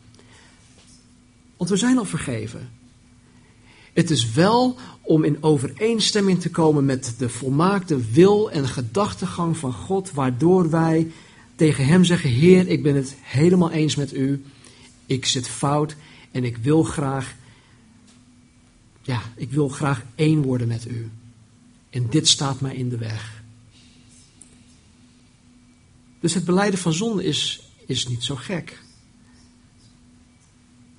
want 1.56 1.70
we 1.70 1.76
zijn 1.76 1.98
al 1.98 2.04
vergeven. 2.04 2.70
Het 3.92 4.10
is 4.10 4.32
wel 4.32 4.76
om 5.02 5.24
in 5.24 5.42
overeenstemming 5.42 6.40
te 6.40 6.50
komen 6.50 6.84
met 6.84 7.14
de 7.18 7.28
volmaakte 7.28 8.10
wil 8.10 8.50
en 8.50 8.68
gedachtegang 8.68 9.56
van 9.56 9.72
God, 9.72 10.12
waardoor 10.12 10.70
wij 10.70 11.10
tegen 11.54 11.86
Hem 11.86 12.04
zeggen: 12.04 12.30
Heer, 12.30 12.68
ik 12.68 12.82
ben 12.82 12.94
het 12.94 13.16
helemaal 13.20 13.70
eens 13.70 13.96
met 13.96 14.14
U. 14.14 14.44
Ik 15.06 15.26
zit 15.26 15.48
fout 15.48 15.96
en 16.30 16.44
ik 16.44 16.56
wil 16.56 16.82
graag, 16.82 17.34
ja, 19.02 19.22
ik 19.36 19.50
wil 19.50 19.68
graag 19.68 20.02
één 20.14 20.42
worden 20.42 20.68
met 20.68 20.86
U. 20.86 21.10
En 21.90 22.06
dit 22.10 22.28
staat 22.28 22.60
mij 22.60 22.74
in 22.74 22.88
de 22.88 22.98
weg. 22.98 23.37
Dus 26.20 26.34
het 26.34 26.44
beleiden 26.44 26.80
van 26.80 26.92
zonde 26.92 27.24
is, 27.24 27.70
is 27.86 28.08
niet 28.08 28.24
zo 28.24 28.36
gek. 28.36 28.82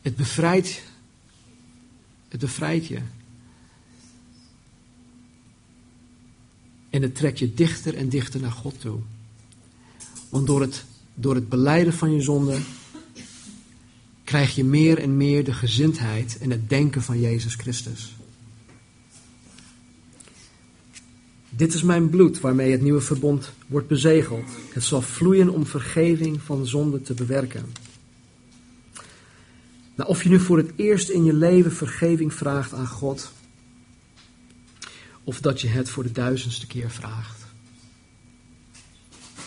Het 0.02 0.16
bevrijdt, 0.16 0.82
het 2.28 2.40
bevrijdt 2.40 2.88
je. 2.88 3.00
En 6.90 7.02
het 7.02 7.16
trekt 7.16 7.40
je 7.40 7.54
dichter 7.54 7.96
en 7.96 8.10
dichter 8.10 8.40
naar 8.40 8.52
God 8.52 8.80
toe. 8.80 9.00
Want 10.30 10.48
door 10.48 10.62
het, 10.62 10.84
door 11.14 11.36
het 11.36 11.50
beleiden 11.50 11.94
van 11.94 12.14
je 12.14 12.22
zonde 12.22 12.60
krijg 14.24 14.56
je 14.56 14.64
meer 14.64 15.00
en 15.00 15.18
meer 15.18 15.44
de 15.44 15.54
gezindheid 15.54 16.38
en 16.38 16.50
het 16.50 16.70
denken 16.70 17.04
van 17.04 17.20
Jezus 17.20 17.56
Christus. 17.56 18.16
Dit 21.50 21.74
is 21.74 21.84
mijn 21.84 22.10
bloed 22.10 22.40
waarmee 22.40 22.72
het 22.72 22.82
nieuwe 22.82 23.02
verbond 23.02 23.52
wordt 23.68 23.88
bezegeld. 23.88 24.50
Het 24.74 24.84
zal 24.84 25.02
vloeien 25.02 25.50
om 25.50 25.66
vergeving 25.66 26.42
van 26.42 26.68
zonde 26.68 27.02
te 27.02 27.14
bewerken. 27.14 27.66
Nou, 29.96 30.10
of 30.10 30.24
je 30.24 30.30
nu 30.30 30.40
voor 30.40 30.58
het 30.58 30.72
eerst 30.76 31.10
in 31.10 31.24
je 31.24 31.34
leven 31.34 31.72
vergeving 31.72 32.34
vraagt 32.34 32.74
aan 32.74 32.88
God, 32.88 33.32
of 35.24 35.42
dat 35.42 35.62
je 35.62 35.68
het 35.68 35.90
voor 35.90 36.04
de 36.04 36.12
duizendste 36.12 36.68
keer 36.68 36.92
vraagt. 36.92 37.46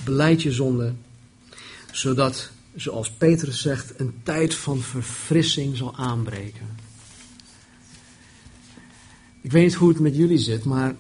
Beleid 0.05 0.43
je 0.43 0.53
zonde, 0.53 0.95
zodat, 1.93 2.51
zoals 2.75 3.11
Petrus 3.11 3.61
zegt, 3.61 4.01
een 4.01 4.15
tijd 4.23 4.55
van 4.55 4.81
verfrissing 4.81 5.77
zal 5.77 5.97
aanbreken. 5.97 6.67
Ik 9.41 9.53
weet 9.53 9.65
niet 9.65 9.75
hoe 9.75 9.89
het 9.89 10.01
met 10.01 10.17
jullie 10.17 10.39
zit, 10.39 10.65
maar 10.65 10.95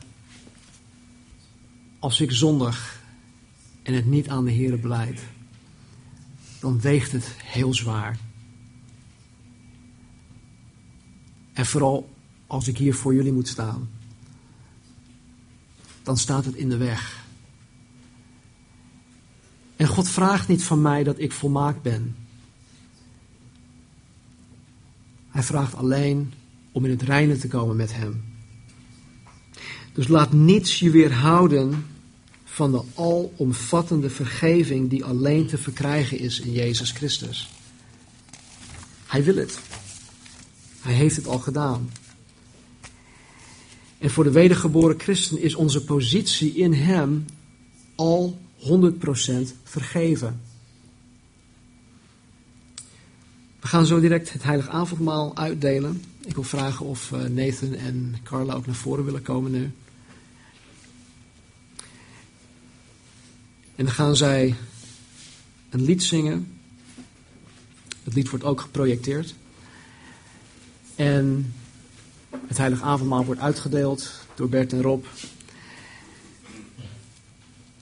als 2.02 2.20
ik 2.20 2.32
zondig 2.32 3.02
en 3.82 3.94
het 3.94 4.06
niet 4.06 4.28
aan 4.28 4.44
de 4.44 4.50
Heer 4.50 4.80
beleid, 4.80 5.20
dan 6.60 6.80
weegt 6.80 7.12
het 7.12 7.26
heel 7.44 7.74
zwaar. 7.74 8.18
En 11.52 11.66
vooral 11.66 12.14
als 12.46 12.68
ik 12.68 12.78
hier 12.78 12.94
voor 12.94 13.14
jullie 13.14 13.32
moet 13.32 13.48
staan, 13.48 13.90
dan 16.02 16.16
staat 16.16 16.44
het 16.44 16.54
in 16.54 16.68
de 16.68 16.76
weg. 16.76 17.24
En 19.76 19.86
God 19.86 20.08
vraagt 20.08 20.48
niet 20.48 20.64
van 20.64 20.82
mij 20.82 21.04
dat 21.04 21.18
ik 21.18 21.32
volmaakt 21.32 21.82
ben. 21.82 22.16
Hij 25.28 25.42
vraagt 25.42 25.74
alleen 25.74 26.32
om 26.72 26.84
in 26.84 26.90
het 26.90 27.02
reine 27.02 27.36
te 27.36 27.48
komen 27.48 27.76
met 27.76 27.94
Hem. 27.94 28.24
Dus 29.92 30.08
laat 30.08 30.32
niets 30.32 30.78
je 30.78 30.90
weerhouden 30.90 31.90
van 32.52 32.72
de 32.72 32.82
alomvattende 32.94 34.10
vergeving 34.10 34.90
die 34.90 35.04
alleen 35.04 35.46
te 35.46 35.58
verkrijgen 35.58 36.18
is 36.18 36.40
in 36.40 36.52
Jezus 36.52 36.90
Christus. 36.90 37.50
Hij 39.06 39.24
wil 39.24 39.36
het. 39.36 39.58
Hij 40.80 40.92
heeft 40.92 41.16
het 41.16 41.26
al 41.26 41.38
gedaan. 41.38 41.90
En 43.98 44.10
voor 44.10 44.24
de 44.24 44.30
wedergeboren 44.30 45.00
christen 45.00 45.40
is 45.40 45.54
onze 45.54 45.84
positie 45.84 46.54
in 46.54 46.72
Hem 46.72 47.24
al 47.94 48.38
100% 48.58 48.64
vergeven. 49.62 50.40
We 53.60 53.68
gaan 53.68 53.86
zo 53.86 54.00
direct 54.00 54.32
het 54.32 54.42
heilige 54.42 54.70
avondmaal 54.70 55.36
uitdelen. 55.36 56.02
Ik 56.26 56.34
wil 56.34 56.44
vragen 56.44 56.86
of 56.86 57.12
eh, 57.12 57.20
Nathan 57.20 57.74
en 57.74 58.16
Carla 58.22 58.54
ook 58.54 58.66
naar 58.66 58.74
voren 58.74 59.04
willen 59.04 59.22
komen 59.22 59.50
nu. 59.50 59.72
En 63.74 63.84
dan 63.84 63.94
gaan 63.94 64.16
zij 64.16 64.54
een 65.70 65.82
lied 65.82 66.02
zingen. 66.02 66.58
Het 68.02 68.14
lied 68.14 68.30
wordt 68.30 68.44
ook 68.44 68.60
geprojecteerd. 68.60 69.34
En 70.94 71.54
het 72.46 72.58
heilige 72.58 72.84
avondmaal 72.84 73.24
wordt 73.24 73.40
uitgedeeld 73.40 74.10
door 74.34 74.48
Bert 74.48 74.72
en 74.72 74.82
Rob. 74.82 75.04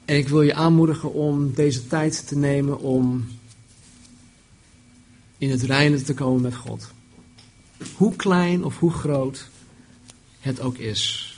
En 0.05 0.16
ik 0.16 0.28
wil 0.28 0.43
je 0.43 0.55
aanmoedigen 0.55 1.12
om 1.12 1.55
deze 1.55 1.86
tijd 1.86 2.26
te 2.26 2.36
nemen 2.36 2.78
om 2.78 3.28
in 5.38 5.51
het 5.51 5.62
reine 5.62 6.03
te 6.03 6.14
komen 6.14 6.43
met 6.43 6.55
God. 6.55 6.88
Hoe 7.95 8.16
klein 8.16 8.64
of 8.64 8.78
hoe 8.78 8.93
groot 8.93 9.49
het 10.41 10.61
ook 10.61 10.76
is. 10.76 11.34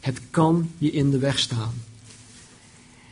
Het 0.00 0.20
kan 0.30 0.70
je 0.78 0.90
in 0.90 1.10
de 1.10 1.18
weg 1.18 1.38
staan. 1.38 1.72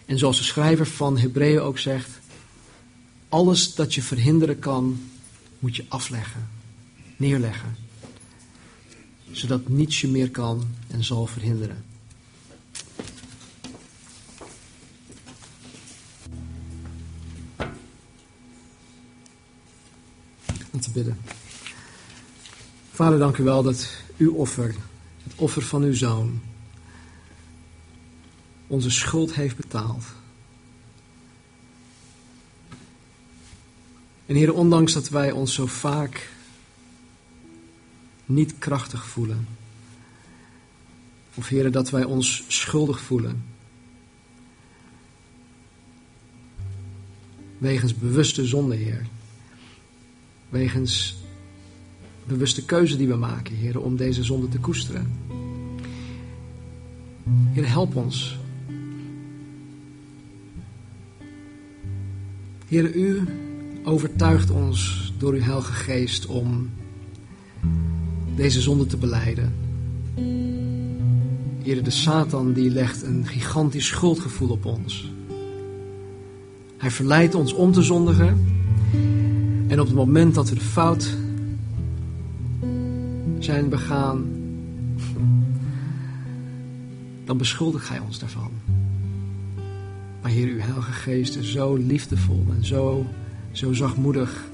En 0.09 0.19
zoals 0.19 0.39
de 0.39 0.45
schrijver 0.45 0.87
van 0.87 1.19
Hebreeën 1.19 1.61
ook 1.61 1.79
zegt, 1.79 2.11
alles 3.29 3.75
dat 3.75 3.95
je 3.95 4.03
verhinderen 4.03 4.59
kan, 4.59 5.01
moet 5.59 5.77
je 5.77 5.85
afleggen, 5.89 6.49
neerleggen. 7.17 7.77
Zodat 9.31 9.69
niets 9.69 10.01
je 10.01 10.09
meer 10.09 10.31
kan 10.31 10.69
en 10.87 11.05
zal 11.05 11.27
verhinderen. 11.27 11.85
Om 20.71 20.81
te 20.81 20.91
bidden. 20.91 21.19
Vader, 22.93 23.19
dank 23.19 23.37
u 23.37 23.43
wel 23.43 23.63
dat 23.63 23.91
uw 24.17 24.33
offer, 24.33 24.75
het 25.23 25.33
offer 25.37 25.63
van 25.63 25.83
uw 25.83 25.95
zoon, 25.95 26.41
onze 28.69 28.91
schuld 28.91 29.35
heeft 29.35 29.57
betaald. 29.57 30.05
En 34.27 34.35
Heer, 34.35 34.55
ondanks 34.55 34.93
dat 34.93 35.09
wij 35.09 35.31
ons 35.31 35.55
zo 35.55 35.67
vaak 35.67 36.33
niet 38.27 38.59
krachtig 38.59 39.07
voelen, 39.07 39.47
of 41.35 41.49
Heer, 41.49 41.71
dat 41.71 41.91
wij 41.91 42.05
ons 42.05 42.45
schuldig 42.49 43.01
voelen, 43.01 43.45
wegens 47.59 47.95
bewuste 47.95 48.47
zonde, 48.47 48.75
Heer, 48.75 49.07
wegens 50.49 51.17
bewuste 52.27 52.65
keuze 52.65 52.97
die 52.97 53.09
we 53.09 53.17
maken, 53.17 53.55
Heer, 53.55 53.81
om 53.81 53.97
deze 53.97 54.25
zonde 54.25 54.49
te 54.49 54.59
koesteren. 54.59 55.13
Heer, 57.53 57.69
help 57.69 57.97
ons 57.97 58.38
Heer, 62.69 62.95
u 62.95 63.23
overtuigt 63.85 64.51
ons 64.51 65.13
door 65.19 65.33
uw 65.33 65.41
Heilige 65.41 65.73
Geest 65.73 66.27
om 66.27 66.71
deze 68.35 68.61
zonde 68.61 68.87
te 68.87 68.97
beleiden. 68.97 69.53
Heer, 71.63 71.83
de 71.83 71.91
Satan 71.91 72.53
die 72.53 72.71
legt 72.71 73.03
een 73.03 73.27
gigantisch 73.27 73.87
schuldgevoel 73.87 74.49
op 74.49 74.65
ons. 74.65 75.13
Hij 76.77 76.91
verleidt 76.91 77.35
ons 77.35 77.53
om 77.53 77.73
te 77.73 77.83
zondigen. 77.83 78.47
En 79.67 79.81
op 79.81 79.87
het 79.87 79.97
moment 79.97 80.35
dat 80.35 80.49
we 80.49 80.55
de 80.55 80.61
fout 80.61 81.17
zijn 83.39 83.69
begaan, 83.69 84.27
dan 87.25 87.37
beschuldigt 87.37 87.87
Gij 87.87 87.99
ons 87.99 88.19
daarvan. 88.19 88.58
Heer, 90.39 90.49
uw 90.49 90.59
Heilige 90.59 90.93
Geest 90.93 91.37
is 91.37 91.53
zo 91.53 91.75
liefdevol 91.77 92.45
en 92.57 92.65
zo, 92.65 93.07
zo 93.53 93.73
zachtmoedig. 93.73 94.45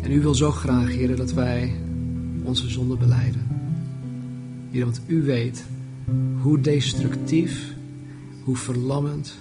En 0.00 0.12
u 0.12 0.20
wil 0.20 0.34
zo 0.34 0.50
graag, 0.50 0.88
Heer, 0.88 1.16
dat 1.16 1.32
wij 1.32 1.74
onze 2.42 2.68
zonde 2.68 2.96
beleiden. 2.96 3.46
Heer, 4.70 4.84
want 4.84 5.00
u 5.06 5.22
weet 5.22 5.64
hoe 6.40 6.60
destructief, 6.60 7.74
hoe 8.44 8.56
verlammend, 8.56 9.36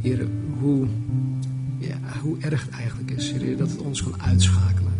Heer, 0.00 0.26
hoe, 0.60 0.86
ja, 1.78 1.98
hoe 2.22 2.36
erg 2.40 2.64
het 2.64 2.74
eigenlijk 2.74 3.10
is, 3.10 3.32
Heer, 3.32 3.56
dat 3.56 3.70
het 3.70 3.80
ons 3.80 4.02
kan 4.02 4.22
uitschakelen. 4.22 4.92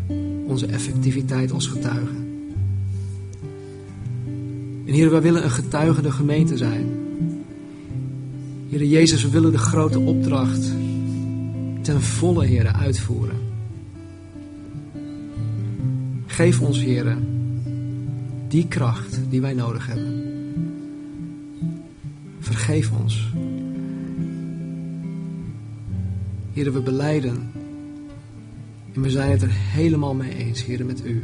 Onze 0.47 0.67
effectiviteit 0.67 1.53
als 1.53 1.67
getuigen. 1.67 2.49
En 4.87 4.93
Heer, 4.93 5.11
wij 5.11 5.23
willen 5.23 5.45
een 5.45 5.51
getuigende 5.51 6.11
gemeente 6.11 6.57
zijn. 6.57 7.04
Heer 8.75 8.85
Jezus, 8.85 9.23
we 9.23 9.31
willen 9.31 9.53
de 9.53 9.59
grote 9.59 9.99
opdracht 9.99 10.73
ten 11.83 12.03
volle, 12.03 12.47
Heer, 12.47 12.73
uitvoeren. 12.73 13.37
Geef 16.27 16.61
ons, 16.61 16.79
Heer, 16.79 17.19
die 18.49 18.69
kracht 18.69 19.21
die 19.31 19.41
wij 19.41 19.55
nodig 19.55 19.87
hebben. 19.87 20.23
Vergeef 22.39 22.91
ons. 22.91 23.33
Heer, 26.53 26.73
we 26.73 26.81
beleiden. 26.81 27.51
En 28.93 29.03
we 29.03 29.11
zijn 29.11 29.31
het 29.31 29.43
er 29.43 29.53
helemaal 29.53 30.15
mee 30.15 30.35
eens, 30.37 30.65
Heer, 30.65 30.85
met 30.85 31.05
u. 31.05 31.23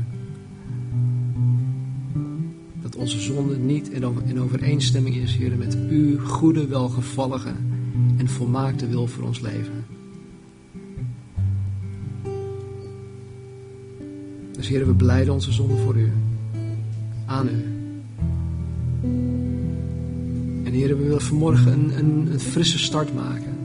Onze 3.11 3.23
zonde 3.23 3.57
niet 3.57 3.89
in 4.25 4.41
overeenstemming 4.41 5.17
is, 5.17 5.37
Heer, 5.37 5.57
met 5.57 5.77
uw 5.89 6.19
goede, 6.27 6.67
welgevallige 6.67 7.53
en 8.17 8.29
volmaakte 8.29 8.89
wil 8.89 9.07
voor 9.07 9.25
ons 9.25 9.41
leven. 9.41 9.85
Dus 14.53 14.69
Heer, 14.69 14.87
we 14.87 14.93
beleiden 14.93 15.35
onze 15.35 15.53
zonde 15.53 15.77
voor 15.77 15.97
u. 15.97 16.13
Aan 17.27 17.49
u. 17.49 17.65
En 20.65 20.73
Heer, 20.73 20.97
we 20.97 21.03
willen 21.03 21.23
vanmorgen 21.23 21.73
een, 21.73 21.99
een, 21.99 22.33
een 22.33 22.41
frisse 22.41 22.79
start 22.79 23.15
maken. 23.15 23.57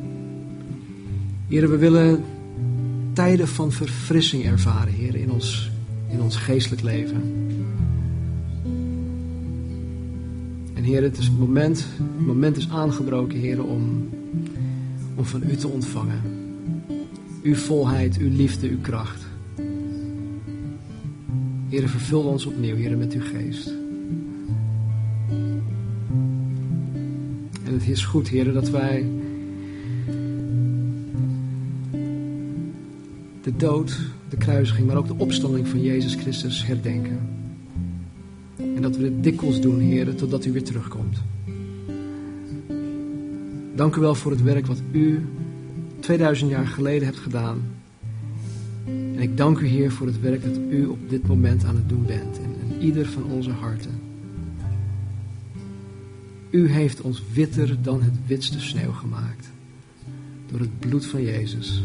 Heer, 1.48 1.70
we 1.70 1.78
willen 1.78 2.24
tijden 3.14 3.48
van 3.48 3.72
verfrissing 3.72 4.46
ervaren, 4.46 4.94
Heer, 4.94 5.16
in 5.16 5.32
ons, 5.32 5.72
in 6.10 6.22
ons 6.22 6.36
geestelijk 6.36 6.82
leven. 6.82 7.45
Heer, 10.86 11.04
het, 11.04 11.18
is 11.18 11.26
het, 11.26 11.40
moment, 11.40 11.88
het 11.98 12.26
moment 12.26 12.58
is 12.58 12.70
aangebroken, 12.70 13.38
Heer, 13.38 13.64
om, 13.64 14.10
om 15.16 15.26
van 15.26 15.44
U 15.50 15.56
te 15.56 15.68
ontvangen. 15.68 16.22
Uw 17.44 17.56
volheid, 17.56 18.18
Uw 18.18 18.30
liefde, 18.30 18.70
Uw 18.70 18.80
kracht. 18.82 19.26
Heer, 21.70 21.90
vervul 21.90 22.22
ons 22.22 22.46
opnieuw, 22.46 22.76
Heer, 22.76 22.98
met 22.98 23.14
Uw 23.14 23.22
geest. 23.22 23.74
En 27.64 27.74
het 27.74 27.88
is 27.88 28.06
goed, 28.06 28.28
Heer, 28.28 28.54
dat 28.54 28.70
wij 28.70 29.06
de 33.42 33.56
dood, 33.58 34.00
de 34.30 34.38
kruisiging, 34.38 34.88
maar 34.88 34.98
ook 34.98 35.08
de 35.08 35.18
opstanding 35.18 35.68
van 35.68 35.82
Jezus 35.82 36.16
Christus 36.16 36.66
herdenken. 36.66 37.45
Dat 38.86 38.96
we 38.96 39.02
dit 39.02 39.24
dikwijls 39.24 39.62
doen, 39.62 39.80
Heer, 39.80 40.16
totdat 40.16 40.46
U 40.46 40.52
weer 40.52 40.64
terugkomt. 40.64 41.18
Dank 43.76 43.96
u 43.96 44.02
wel 44.02 44.16
voor 44.16 44.32
het 44.32 44.42
werk 44.42 44.66
wat 44.66 44.82
U 44.92 45.26
2000 46.00 46.50
jaar 46.50 46.68
geleden 46.68 47.06
hebt 47.06 47.18
gedaan. 47.18 47.62
En 48.86 49.20
ik 49.20 49.38
dank 49.38 49.60
u, 49.60 49.68
Heer, 49.68 49.92
voor 49.92 50.08
het 50.08 50.22
werk 50.22 50.44
dat 50.44 50.58
U 50.70 50.86
op 50.86 51.10
dit 51.10 51.28
moment 51.28 51.64
aan 51.64 51.76
het 51.76 51.90
doen 51.90 52.06
bent 52.06 52.38
in, 52.38 52.70
in 52.70 52.82
ieder 52.82 53.06
van 53.06 53.24
onze 53.24 53.52
harten. 53.52 54.02
U 56.50 56.70
heeft 56.70 57.02
ons 57.02 57.22
witter 57.34 57.78
dan 57.82 58.02
het 58.02 58.16
witste 58.28 58.60
sneeuw 58.60 58.92
gemaakt. 58.92 59.50
Door 60.52 60.60
het 60.60 60.80
bloed 60.80 61.06
van 61.06 61.22
Jezus. 61.24 61.84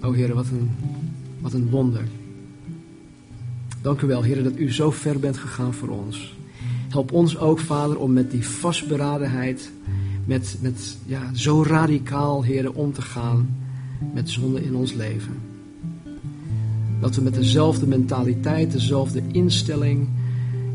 O 0.00 0.12
Heer, 0.12 0.34
wat 0.34 0.46
een, 0.50 0.70
wat 1.40 1.52
een 1.52 1.70
wonder. 1.70 2.04
Dank 3.86 4.00
u 4.00 4.06
wel, 4.06 4.22
Heer, 4.22 4.42
dat 4.42 4.56
u 4.56 4.72
zo 4.72 4.90
ver 4.90 5.18
bent 5.18 5.36
gegaan 5.36 5.74
voor 5.74 5.88
ons. 5.88 6.34
Help 6.88 7.12
ons 7.12 7.38
ook, 7.38 7.58
Vader, 7.58 7.98
om 7.98 8.12
met 8.12 8.30
die 8.30 8.46
vastberadenheid, 8.48 9.70
met, 10.24 10.56
met 10.60 10.96
ja, 11.04 11.34
zo 11.34 11.62
radicaal, 11.62 12.44
Heer, 12.44 12.72
om 12.72 12.92
te 12.92 13.02
gaan 13.02 13.56
met 14.14 14.30
zonde 14.30 14.64
in 14.64 14.74
ons 14.74 14.92
leven. 14.92 15.34
Dat 17.00 17.14
we 17.14 17.22
met 17.22 17.34
dezelfde 17.34 17.86
mentaliteit, 17.86 18.72
dezelfde 18.72 19.22
instelling, 19.32 20.08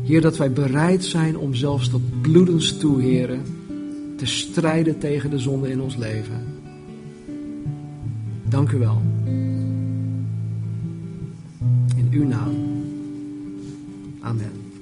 Heer, 0.02 0.20
dat 0.20 0.36
wij 0.36 0.52
bereid 0.52 1.04
zijn 1.04 1.36
om 1.36 1.54
zelfs 1.54 1.88
tot 1.88 2.20
bloedens 2.20 2.78
toe, 2.78 3.02
Heer, 3.02 3.38
te 4.16 4.26
strijden 4.26 4.98
tegen 4.98 5.30
de 5.30 5.38
zonde 5.38 5.70
in 5.70 5.80
ons 5.80 5.96
leven. 5.96 6.44
Dank 8.48 8.70
u 8.70 8.78
wel. 8.78 9.02
In 11.96 12.08
uw 12.10 12.26
naam. 12.26 12.71
Amen. 14.22 14.72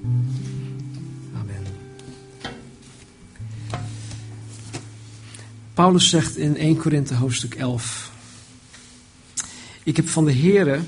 Amen. 1.34 1.66
Paulus 5.74 6.09
zegt 6.09 6.36
in 6.36 6.57
1 6.57 6.76
Korinthe 6.76 7.14
hoofdstuk 7.14 7.55
11. 7.55 8.12
Ik 9.82 9.97
heb 9.97 10.09
van 10.09 10.24
de 10.24 10.32
Heere 10.32 10.80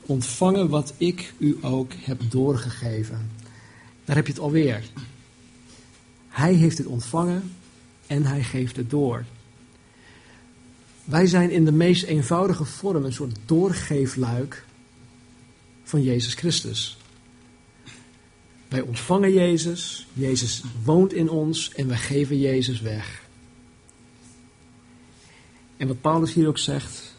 ontvangen 0.00 0.68
wat 0.68 0.94
ik 0.96 1.32
u 1.38 1.58
ook 1.60 1.92
heb 1.92 2.20
doorgegeven. 2.28 3.30
Daar 4.04 4.16
heb 4.16 4.26
je 4.26 4.32
het 4.32 4.42
alweer. 4.42 4.82
Hij 6.28 6.54
heeft 6.54 6.78
het 6.78 6.86
ontvangen 6.86 7.52
en 8.06 8.24
hij 8.24 8.42
geeft 8.42 8.76
het 8.76 8.90
door. 8.90 9.24
Wij 11.04 11.26
zijn 11.26 11.50
in 11.50 11.64
de 11.64 11.72
meest 11.72 12.04
eenvoudige 12.04 12.64
vorm 12.64 13.04
een 13.04 13.12
soort 13.12 13.36
doorgeefluik 13.46 14.64
van 15.84 16.02
Jezus 16.02 16.34
Christus. 16.34 16.99
Wij 18.70 18.80
ontvangen 18.80 19.32
Jezus, 19.32 20.06
Jezus 20.12 20.62
woont 20.84 21.12
in 21.12 21.30
ons 21.30 21.74
en 21.74 21.88
wij 21.88 21.96
geven 21.96 22.38
Jezus 22.38 22.80
weg. 22.80 23.28
En 25.76 25.88
wat 25.88 26.00
Paulus 26.00 26.32
hier 26.32 26.48
ook 26.48 26.58
zegt, 26.58 27.14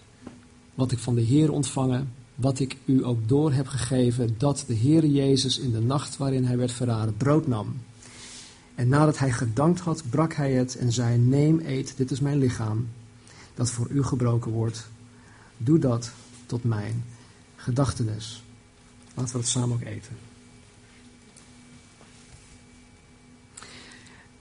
wat 0.74 0.92
ik 0.92 1.00
van 1.00 1.16
de 1.16 1.22
Heer 1.22 1.52
ontvangen, 1.52 2.14
wat 2.36 2.60
ik 2.60 2.78
u 2.86 3.06
ook 3.06 3.28
door 3.28 3.54
heb 3.54 3.68
gegeven, 3.68 4.36
dat 4.38 4.64
de 4.68 4.74
Heer 4.74 5.06
Jezus 5.06 5.60
in 5.60 5.72
de 5.72 5.80
nacht 5.80 6.18
waarin 6.18 6.46
hij 6.46 6.58
werd 6.58 6.72
verraden 6.72 7.18
brood 7.18 7.48
nam. 7.48 7.82
En 8.76 8.88
nadat 8.88 9.18
hij 9.18 9.32
gedankt 9.32 9.80
had, 9.80 10.04
brak 10.10 10.34
hij 10.34 10.52
het 10.52 10.76
en 10.76 10.92
zei, 10.92 11.18
neem, 11.18 11.60
eet, 11.66 11.94
dit 11.98 12.12
is 12.12 12.20
mijn 12.20 12.38
lichaam 12.38 12.88
dat 13.54 13.72
voor 13.72 13.88
u 13.90 14.04
gebroken 14.04 14.52
wordt. 14.52 14.90
Doe 15.58 15.80
dat 15.80 16.12
tot 16.46 16.64
mijn 16.64 17.04
gedachtenis. 17.56 18.44
Laten 19.14 19.34
we 19.34 19.40
het 19.40 19.48
samen 19.48 19.76
ook 19.76 19.84
eten. 19.84 20.31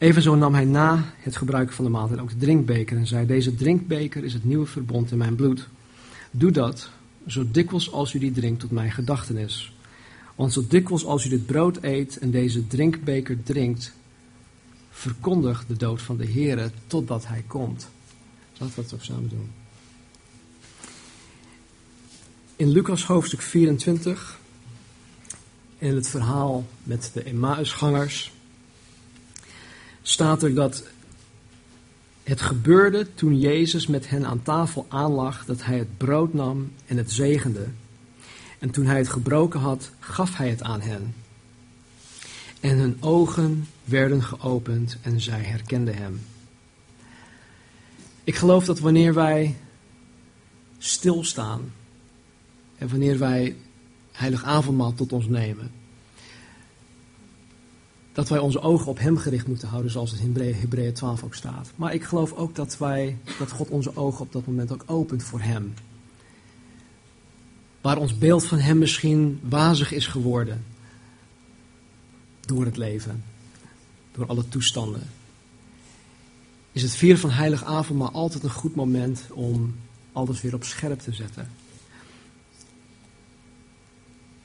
Evenzo 0.01 0.35
nam 0.35 0.55
hij 0.55 0.65
na 0.65 1.05
het 1.17 1.37
gebruiken 1.37 1.75
van 1.75 1.85
de 1.85 1.91
maaltijd 1.91 2.21
ook 2.21 2.31
de 2.31 2.37
drinkbeker 2.37 2.97
en 2.97 3.07
zei: 3.07 3.27
Deze 3.27 3.55
drinkbeker 3.55 4.25
is 4.25 4.33
het 4.33 4.45
nieuwe 4.45 4.67
verbond 4.67 5.11
in 5.11 5.19
mijn 5.19 5.35
bloed. 5.35 5.69
Doe 6.31 6.51
dat 6.51 6.91
zo 7.27 7.45
dikwijls 7.51 7.93
als 7.93 8.15
u 8.15 8.19
die 8.19 8.33
drinkt 8.33 8.61
tot 8.61 8.71
mijn 8.71 8.91
gedachtenis. 8.91 9.75
Want 10.35 10.53
zo 10.53 10.65
dikwijls 10.69 11.05
als 11.05 11.25
u 11.25 11.29
dit 11.29 11.47
brood 11.47 11.79
eet 11.83 12.19
en 12.19 12.31
deze 12.31 12.67
drinkbeker 12.67 13.43
drinkt, 13.43 13.93
verkondigt 14.91 15.69
de 15.69 15.77
dood 15.77 16.03
van 16.03 16.17
de 16.17 16.27
Heer 16.27 16.71
totdat 16.87 17.27
hij 17.27 17.45
komt. 17.47 17.89
Laten 18.59 18.77
we 18.77 18.83
het 18.83 18.95
ook 18.95 19.03
samen 19.03 19.29
doen. 19.29 19.51
In 22.57 22.69
Lucas 22.69 23.05
hoofdstuk 23.05 23.41
24, 23.41 24.39
in 25.79 25.95
het 25.95 26.09
verhaal 26.09 26.67
met 26.83 27.11
de 27.15 27.23
Emmausgangers, 27.23 28.33
staat 30.03 30.43
er 30.43 30.55
dat 30.55 30.85
het 32.23 32.41
gebeurde 32.41 33.15
toen 33.15 33.39
Jezus 33.39 33.87
met 33.87 34.09
hen 34.09 34.27
aan 34.27 34.43
tafel 34.43 34.87
aanlag, 34.89 35.45
dat 35.45 35.65
hij 35.65 35.79
het 35.79 35.97
brood 35.97 36.35
nam 36.35 36.73
en 36.87 36.97
het 36.97 37.11
zegende. 37.11 37.67
En 38.59 38.71
toen 38.71 38.87
hij 38.87 38.99
het 38.99 39.09
gebroken 39.09 39.61
had, 39.61 39.91
gaf 39.99 40.37
hij 40.37 40.49
het 40.49 40.63
aan 40.63 40.81
hen. 40.81 41.15
En 42.61 42.79
hun 42.79 42.97
ogen 43.01 43.69
werden 43.85 44.23
geopend 44.23 44.97
en 45.03 45.21
zij 45.21 45.43
herkenden 45.43 45.97
hem. 45.97 46.21
Ik 48.25 48.35
geloof 48.35 48.65
dat 48.65 48.79
wanneer 48.79 49.15
wij 49.15 49.57
stilstaan 50.79 51.73
En 52.81 52.89
wanneer 52.89 53.19
wij 53.19 53.57
heilig 54.13 54.45
avondmaal 54.45 54.95
tot 54.95 55.13
ons 55.13 55.27
nemen, 55.27 55.71
dat 58.13 58.29
wij 58.29 58.39
onze 58.39 58.61
ogen 58.61 58.87
op 58.87 58.99
Hem 58.99 59.17
gericht 59.17 59.47
moeten 59.47 59.69
houden, 59.69 59.91
zoals 59.91 60.11
het 60.11 60.21
in 60.21 60.55
Hebreeën 60.55 60.93
12 60.93 61.23
ook 61.23 61.35
staat. 61.35 61.73
Maar 61.77 61.95
ik 61.95 62.05
geloof 62.05 62.33
ook 62.33 62.55
dat, 62.55 62.79
wij, 62.79 63.19
dat 63.39 63.51
God 63.51 63.69
onze 63.69 63.97
ogen 63.97 64.21
op 64.21 64.33
dat 64.33 64.47
moment 64.47 64.73
ook 64.73 64.83
opent 64.87 65.23
voor 65.23 65.41
Hem. 65.41 65.75
Waar 67.81 67.97
ons 67.97 68.19
beeld 68.19 68.47
van 68.47 68.59
Hem 68.59 68.79
misschien 68.79 69.41
wazig 69.43 69.93
is 69.93 70.07
geworden 70.07 70.65
door 72.41 72.65
het 72.65 72.77
leven, 72.77 73.25
door 74.13 74.27
alle 74.27 74.49
toestanden, 74.49 75.03
is 76.73 76.83
het 76.83 76.95
vieren 76.95 77.21
van 77.21 77.31
heilig 77.31 77.65
avondmaal 77.65 78.11
altijd 78.11 78.43
een 78.43 78.51
goed 78.51 78.75
moment 78.75 79.27
om 79.31 79.75
alles 80.13 80.41
weer 80.41 80.55
op 80.55 80.65
scherp 80.65 81.01
te 81.01 81.13
zetten. 81.13 81.49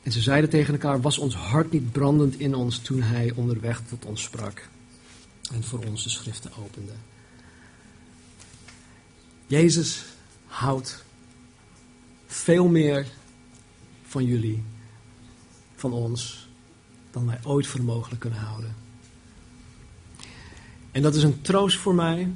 En 0.06 0.12
ze 0.12 0.22
zeiden 0.22 0.49
tegen 0.49 0.74
elkaar, 0.74 1.01
was 1.01 1.18
ons 1.18 1.36
hart 1.36 1.72
niet 1.72 1.91
brandend 1.91 2.39
in 2.39 2.56
ons 2.56 2.80
toen 2.80 3.01
hij 3.01 3.32
onderweg 3.36 3.82
tot 3.89 4.06
ons 4.06 4.24
sprak 4.24 4.70
en 5.53 5.64
voor 5.64 5.84
ons 5.84 6.03
de 6.03 6.10
schriften 6.10 6.51
opende. 6.58 6.91
Jezus 9.47 10.03
houdt 10.45 11.03
veel 12.26 12.68
meer 12.68 13.08
van 14.08 14.26
jullie, 14.26 14.64
van 15.76 15.93
ons, 15.93 16.47
dan 17.12 17.26
wij 17.26 17.39
ooit 17.43 17.68
voor 17.68 17.84
mogelijk 17.84 18.22
kunnen 18.22 18.39
houden. 18.39 18.76
En 20.91 21.01
dat 21.01 21.16
is 21.16 21.24
een 21.24 21.41
troost 21.41 21.78
voor 21.78 21.95
mij, 21.95 22.30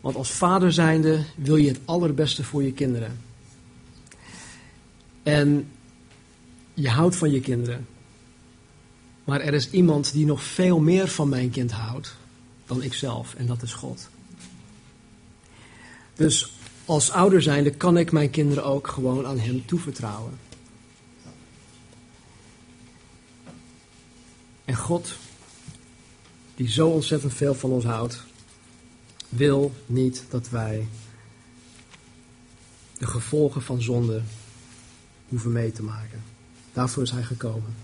want 0.00 0.16
als 0.16 0.30
vader 0.30 0.72
zijnde 0.72 1.24
wil 1.36 1.56
je 1.56 1.68
het 1.68 1.80
allerbeste 1.84 2.44
voor 2.44 2.62
je 2.62 2.72
kinderen. 2.72 3.20
En 5.22 5.70
je 6.76 6.88
houdt 6.88 7.16
van 7.16 7.30
je 7.30 7.40
kinderen. 7.40 7.86
Maar 9.24 9.40
er 9.40 9.54
is 9.54 9.70
iemand 9.70 10.12
die 10.12 10.26
nog 10.26 10.42
veel 10.42 10.80
meer 10.80 11.08
van 11.08 11.28
mijn 11.28 11.50
kind 11.50 11.72
houdt 11.72 12.16
dan 12.66 12.82
ikzelf, 12.82 13.34
en 13.34 13.46
dat 13.46 13.62
is 13.62 13.72
God. 13.72 14.08
Dus 16.14 16.52
als 16.84 17.10
ouder 17.10 17.42
zijnde 17.42 17.70
kan 17.70 17.96
ik 17.96 18.12
mijn 18.12 18.30
kinderen 18.30 18.64
ook 18.64 18.88
gewoon 18.88 19.26
aan 19.26 19.38
Hem 19.38 19.66
toevertrouwen. 19.66 20.38
En 24.64 24.76
God, 24.76 25.14
die 26.54 26.68
zo 26.68 26.88
ontzettend 26.88 27.34
veel 27.34 27.54
van 27.54 27.70
ons 27.70 27.84
houdt, 27.84 28.22
wil 29.28 29.74
niet 29.86 30.24
dat 30.28 30.48
wij 30.48 30.86
de 32.98 33.06
gevolgen 33.06 33.62
van 33.62 33.82
zonde 33.82 34.22
hoeven 35.28 35.52
mee 35.52 35.72
te 35.72 35.82
maken. 35.82 36.35
Daarvoor 36.76 37.02
is 37.02 37.10
hij 37.10 37.22
gekomen. 37.22 37.74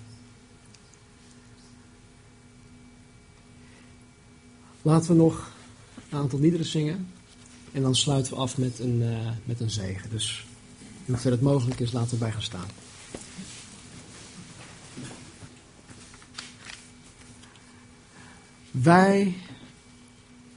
Laten 4.82 5.10
we 5.10 5.22
nog 5.22 5.50
een 6.10 6.18
aantal 6.18 6.38
liederen 6.38 6.66
zingen. 6.66 7.12
En 7.72 7.82
dan 7.82 7.94
sluiten 7.94 8.32
we 8.32 8.38
af 8.38 8.58
met 8.58 8.78
een, 8.78 9.00
uh, 9.00 9.30
met 9.44 9.60
een 9.60 9.70
zegen. 9.70 10.10
Dus 10.10 10.46
in 10.78 11.12
hoeverre 11.12 11.36
het 11.36 11.44
mogelijk 11.44 11.80
is, 11.80 11.92
laten 11.92 12.10
we 12.10 12.16
bij 12.16 12.32
gaan 12.32 12.42
staan. 12.42 12.66
Wij 18.70 19.34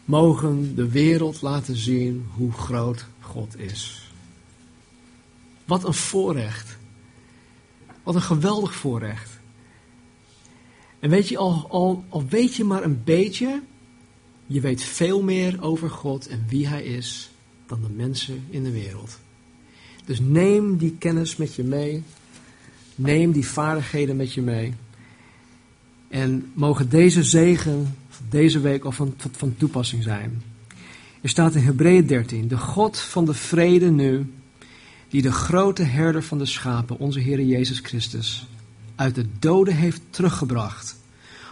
mogen 0.05 0.75
de 0.75 0.89
wereld 0.89 1.41
laten 1.41 1.75
zien 1.75 2.27
hoe 2.31 2.51
groot 2.51 3.05
God 3.19 3.59
is. 3.59 4.11
Wat 5.65 5.83
een 5.83 5.93
voorrecht. 5.93 6.77
Wat 8.05 8.15
een 8.15 8.21
geweldig 8.21 8.75
voorrecht. 8.75 9.39
En 10.99 11.09
weet 11.09 11.27
je, 11.27 11.37
al, 11.37 11.67
al, 11.69 12.03
al 12.09 12.25
weet 12.27 12.55
je 12.55 12.63
maar 12.63 12.83
een 12.83 13.01
beetje, 13.03 13.61
je 14.45 14.59
weet 14.59 14.81
veel 14.81 15.23
meer 15.23 15.61
over 15.61 15.89
God 15.89 16.27
en 16.27 16.45
wie 16.49 16.67
Hij 16.67 16.83
is 16.83 17.31
dan 17.67 17.81
de 17.81 17.89
mensen 17.89 18.45
in 18.49 18.63
de 18.63 18.71
wereld. 18.71 19.19
Dus 20.05 20.19
neem 20.19 20.77
die 20.77 20.95
kennis 20.99 21.35
met 21.35 21.55
je 21.55 21.63
mee. 21.63 22.03
Neem 22.95 23.31
die 23.31 23.47
vaardigheden 23.47 24.15
met 24.15 24.33
je 24.33 24.41
mee. 24.41 24.73
En 26.07 26.51
mogen 26.53 26.89
deze 26.89 27.23
zegen 27.23 27.95
deze 28.29 28.59
week 28.59 28.83
al 28.83 28.91
van, 28.91 29.13
van 29.31 29.55
toepassing 29.57 30.03
zijn. 30.03 30.43
Er 31.21 31.29
staat 31.29 31.55
in 31.55 31.63
Hebreeën 31.63 32.07
13: 32.07 32.47
De 32.47 32.57
God 32.57 32.99
van 32.99 33.25
de 33.25 33.33
vrede 33.33 33.91
nu 33.91 34.33
die 35.15 35.23
de 35.23 35.31
grote 35.31 35.83
herder 35.83 36.23
van 36.23 36.37
de 36.37 36.45
schapen, 36.45 36.97
onze 36.97 37.19
Heer 37.19 37.41
Jezus 37.41 37.79
Christus, 37.79 38.47
uit 38.95 39.15
de 39.15 39.25
doden 39.39 39.75
heeft 39.75 40.01
teruggebracht, 40.09 40.95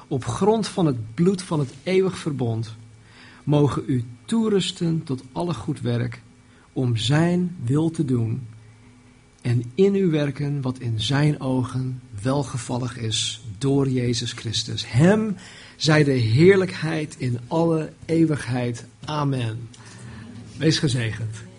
op 0.07 0.25
grond 0.25 0.67
van 0.67 0.85
het 0.85 1.13
bloed 1.13 1.41
van 1.41 1.59
het 1.59 1.73
eeuwig 1.83 2.17
verbond, 2.17 2.75
mogen 3.43 3.83
u 3.87 4.03
toerusten 4.25 5.03
tot 5.03 5.23
alle 5.31 5.53
goed 5.53 5.81
werk, 5.81 6.21
om 6.73 6.97
Zijn 6.97 7.55
wil 7.63 7.91
te 7.91 8.05
doen, 8.05 8.47
en 9.41 9.63
in 9.75 9.95
u 9.95 10.09
werken 10.09 10.61
wat 10.61 10.79
in 10.79 10.99
Zijn 10.99 11.39
ogen 11.39 12.01
welgevallig 12.21 12.97
is 12.97 13.41
door 13.57 13.89
Jezus 13.89 14.31
Christus. 14.31 14.91
Hem 14.91 15.35
zij 15.75 16.03
de 16.03 16.11
heerlijkheid 16.11 17.15
in 17.17 17.39
alle 17.47 17.93
eeuwigheid. 18.05 18.85
Amen. 19.05 19.69
Wees 20.57 20.79
gezegend. 20.79 21.52